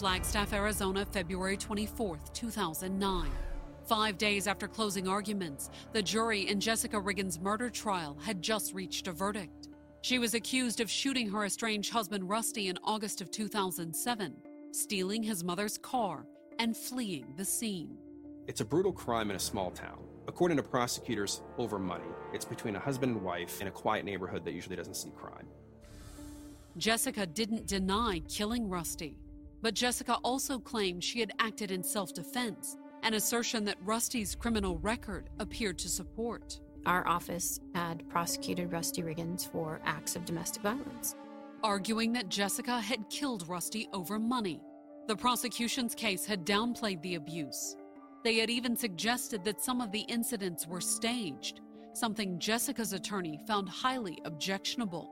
Flagstaff, 0.08 0.54
Arizona, 0.54 1.04
February 1.04 1.58
24, 1.58 2.18
2009. 2.32 3.30
Five 3.84 4.16
days 4.16 4.46
after 4.46 4.66
closing 4.66 5.06
arguments, 5.06 5.68
the 5.92 6.00
jury 6.00 6.48
in 6.48 6.60
Jessica 6.60 6.96
Riggins' 6.96 7.38
murder 7.38 7.68
trial 7.68 8.16
had 8.24 8.40
just 8.40 8.72
reached 8.72 9.06
a 9.06 9.12
verdict. 9.12 9.68
She 10.00 10.18
was 10.18 10.32
accused 10.32 10.80
of 10.80 10.90
shooting 10.90 11.28
her 11.28 11.44
estranged 11.44 11.92
husband 11.92 12.26
Rusty 12.26 12.68
in 12.68 12.78
August 12.84 13.20
of 13.20 13.30
2007, 13.30 14.34
stealing 14.72 15.22
his 15.22 15.44
mother's 15.44 15.76
car, 15.76 16.24
and 16.58 16.74
fleeing 16.74 17.26
the 17.36 17.44
scene. 17.44 17.98
It's 18.46 18.62
a 18.62 18.64
brutal 18.64 18.94
crime 18.94 19.28
in 19.28 19.36
a 19.36 19.38
small 19.38 19.70
town. 19.70 19.98
According 20.26 20.56
to 20.56 20.62
prosecutors, 20.62 21.42
over 21.58 21.78
money. 21.78 22.08
It's 22.32 22.46
between 22.46 22.76
a 22.76 22.80
husband 22.80 23.16
and 23.16 23.22
wife 23.22 23.60
in 23.60 23.66
a 23.66 23.70
quiet 23.70 24.06
neighborhood 24.06 24.46
that 24.46 24.54
usually 24.54 24.76
doesn't 24.76 24.96
see 24.96 25.10
crime. 25.10 25.46
Jessica 26.78 27.26
didn't 27.26 27.66
deny 27.66 28.22
killing 28.26 28.70
Rusty, 28.70 29.18
but 29.62 29.74
Jessica 29.74 30.18
also 30.22 30.58
claimed 30.58 31.02
she 31.02 31.20
had 31.20 31.32
acted 31.38 31.70
in 31.70 31.82
self 31.82 32.12
defense, 32.12 32.76
an 33.02 33.14
assertion 33.14 33.64
that 33.64 33.76
Rusty's 33.82 34.34
criminal 34.34 34.78
record 34.78 35.30
appeared 35.38 35.78
to 35.78 35.88
support. 35.88 36.60
Our 36.86 37.06
office 37.06 37.60
had 37.74 38.08
prosecuted 38.08 38.72
Rusty 38.72 39.02
Riggins 39.02 39.50
for 39.50 39.80
acts 39.84 40.16
of 40.16 40.24
domestic 40.24 40.62
violence. 40.62 41.16
Arguing 41.62 42.12
that 42.12 42.28
Jessica 42.28 42.80
had 42.80 43.10
killed 43.10 43.48
Rusty 43.48 43.88
over 43.92 44.18
money. 44.18 44.62
The 45.08 45.16
prosecution's 45.16 45.94
case 45.94 46.24
had 46.24 46.46
downplayed 46.46 47.02
the 47.02 47.16
abuse. 47.16 47.76
They 48.24 48.36
had 48.36 48.50
even 48.50 48.76
suggested 48.76 49.44
that 49.44 49.60
some 49.60 49.80
of 49.80 49.90
the 49.90 50.00
incidents 50.02 50.66
were 50.66 50.80
staged, 50.80 51.60
something 51.94 52.38
Jessica's 52.38 52.92
attorney 52.92 53.40
found 53.46 53.68
highly 53.68 54.18
objectionable. 54.24 55.10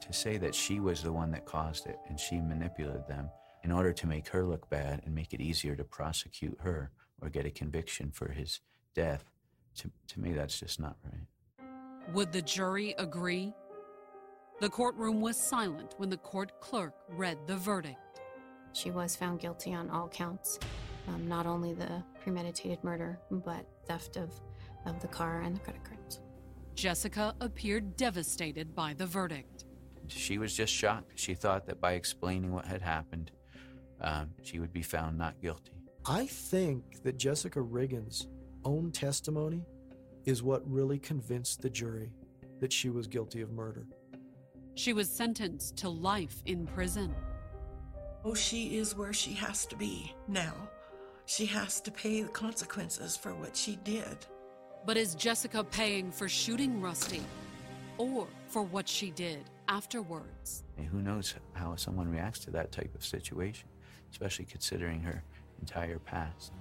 To 0.00 0.12
say 0.12 0.38
that 0.38 0.54
she 0.54 0.80
was 0.80 1.02
the 1.02 1.12
one 1.12 1.30
that 1.32 1.44
caused 1.44 1.86
it 1.86 1.98
and 2.08 2.18
she 2.18 2.40
manipulated 2.40 3.06
them 3.08 3.28
in 3.66 3.72
order 3.72 3.92
to 3.92 4.06
make 4.06 4.28
her 4.28 4.44
look 4.44 4.70
bad 4.70 5.02
and 5.04 5.12
make 5.12 5.34
it 5.34 5.40
easier 5.40 5.74
to 5.74 5.82
prosecute 5.82 6.56
her 6.60 6.92
or 7.20 7.28
get 7.28 7.44
a 7.44 7.50
conviction 7.50 8.12
for 8.12 8.30
his 8.30 8.60
death, 8.94 9.24
to, 9.74 9.90
to 10.06 10.20
me, 10.20 10.32
that's 10.32 10.60
just 10.60 10.78
not 10.78 10.94
right. 11.04 11.26
Would 12.14 12.30
the 12.30 12.42
jury 12.42 12.94
agree? 12.96 13.52
The 14.60 14.68
courtroom 14.68 15.20
was 15.20 15.36
silent 15.36 15.94
when 15.96 16.10
the 16.10 16.16
court 16.16 16.60
clerk 16.60 16.94
read 17.08 17.38
the 17.48 17.56
verdict. 17.56 18.20
She 18.72 18.92
was 18.92 19.16
found 19.16 19.40
guilty 19.40 19.74
on 19.74 19.90
all 19.90 20.06
counts, 20.06 20.60
um, 21.08 21.26
not 21.26 21.46
only 21.46 21.74
the 21.74 22.04
premeditated 22.22 22.84
murder, 22.84 23.18
but 23.32 23.66
theft 23.88 24.16
of, 24.16 24.30
of 24.84 25.00
the 25.00 25.08
car 25.08 25.40
and 25.40 25.56
the 25.56 25.60
credit 25.60 25.82
cards. 25.82 26.20
Jessica 26.76 27.34
appeared 27.40 27.96
devastated 27.96 28.76
by 28.76 28.94
the 28.94 29.06
verdict. 29.06 29.64
She 30.06 30.38
was 30.38 30.54
just 30.54 30.72
shocked. 30.72 31.14
She 31.16 31.34
thought 31.34 31.66
that 31.66 31.80
by 31.80 31.94
explaining 31.94 32.52
what 32.52 32.66
had 32.66 32.80
happened, 32.80 33.32
um, 34.00 34.30
she 34.42 34.58
would 34.58 34.72
be 34.72 34.82
found 34.82 35.16
not 35.16 35.40
guilty. 35.40 35.72
I 36.06 36.26
think 36.26 37.02
that 37.02 37.18
Jessica 37.18 37.60
Riggins' 37.60 38.26
own 38.64 38.92
testimony 38.92 39.64
is 40.24 40.42
what 40.42 40.68
really 40.70 40.98
convinced 40.98 41.62
the 41.62 41.70
jury 41.70 42.12
that 42.60 42.72
she 42.72 42.90
was 42.90 43.06
guilty 43.06 43.40
of 43.40 43.52
murder. 43.52 43.86
She 44.74 44.92
was 44.92 45.08
sentenced 45.08 45.76
to 45.78 45.88
life 45.88 46.42
in 46.46 46.66
prison. 46.66 47.14
Oh, 48.24 48.34
she 48.34 48.76
is 48.76 48.96
where 48.96 49.12
she 49.12 49.32
has 49.34 49.66
to 49.66 49.76
be 49.76 50.14
now. 50.28 50.54
She 51.26 51.46
has 51.46 51.80
to 51.80 51.90
pay 51.90 52.22
the 52.22 52.28
consequences 52.28 53.16
for 53.16 53.34
what 53.34 53.56
she 53.56 53.76
did. 53.84 54.26
But 54.84 54.96
is 54.96 55.14
Jessica 55.14 55.64
paying 55.64 56.12
for 56.12 56.28
shooting 56.28 56.80
Rusty 56.80 57.22
or 57.98 58.28
for 58.48 58.62
what 58.62 58.88
she 58.88 59.10
did 59.10 59.50
afterwards? 59.68 60.62
And 60.76 60.86
who 60.86 61.02
knows 61.02 61.34
how 61.54 61.74
someone 61.76 62.08
reacts 62.08 62.40
to 62.40 62.50
that 62.52 62.70
type 62.70 62.94
of 62.94 63.04
situation, 63.04 63.68
especially 64.16 64.46
considering 64.46 65.02
her 65.02 65.22
entire 65.60 65.98
past. 65.98 66.52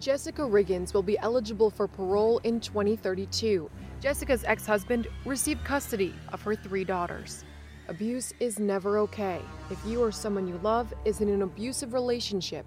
Jessica 0.00 0.42
Riggins 0.42 0.92
will 0.92 1.04
be 1.04 1.16
eligible 1.18 1.70
for 1.70 1.86
parole 1.86 2.38
in 2.38 2.58
2032. 2.58 3.70
Jessica's 4.00 4.42
ex 4.44 4.66
husband 4.66 5.06
received 5.24 5.64
custody 5.64 6.12
of 6.32 6.42
her 6.42 6.56
three 6.56 6.82
daughters. 6.82 7.44
Abuse 7.86 8.32
is 8.40 8.58
never 8.58 8.98
okay. 8.98 9.40
If 9.70 9.78
you 9.86 10.02
or 10.02 10.10
someone 10.10 10.48
you 10.48 10.58
love 10.64 10.92
is 11.04 11.20
in 11.20 11.28
an 11.28 11.42
abusive 11.42 11.94
relationship, 11.94 12.66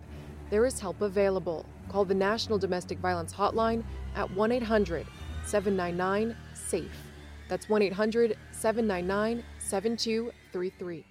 there 0.49 0.65
is 0.65 0.79
help 0.79 1.01
available. 1.01 1.65
Call 1.89 2.05
the 2.05 2.15
National 2.15 2.57
Domestic 2.57 2.99
Violence 2.99 3.33
Hotline 3.33 3.83
at 4.15 4.31
1 4.31 4.51
800 4.53 5.05
799 5.45 6.37
SAFE. 6.53 7.10
That's 7.51 7.67
1 7.67 7.81
800 7.81 8.37
799 8.53 9.43
7233. 9.59 11.10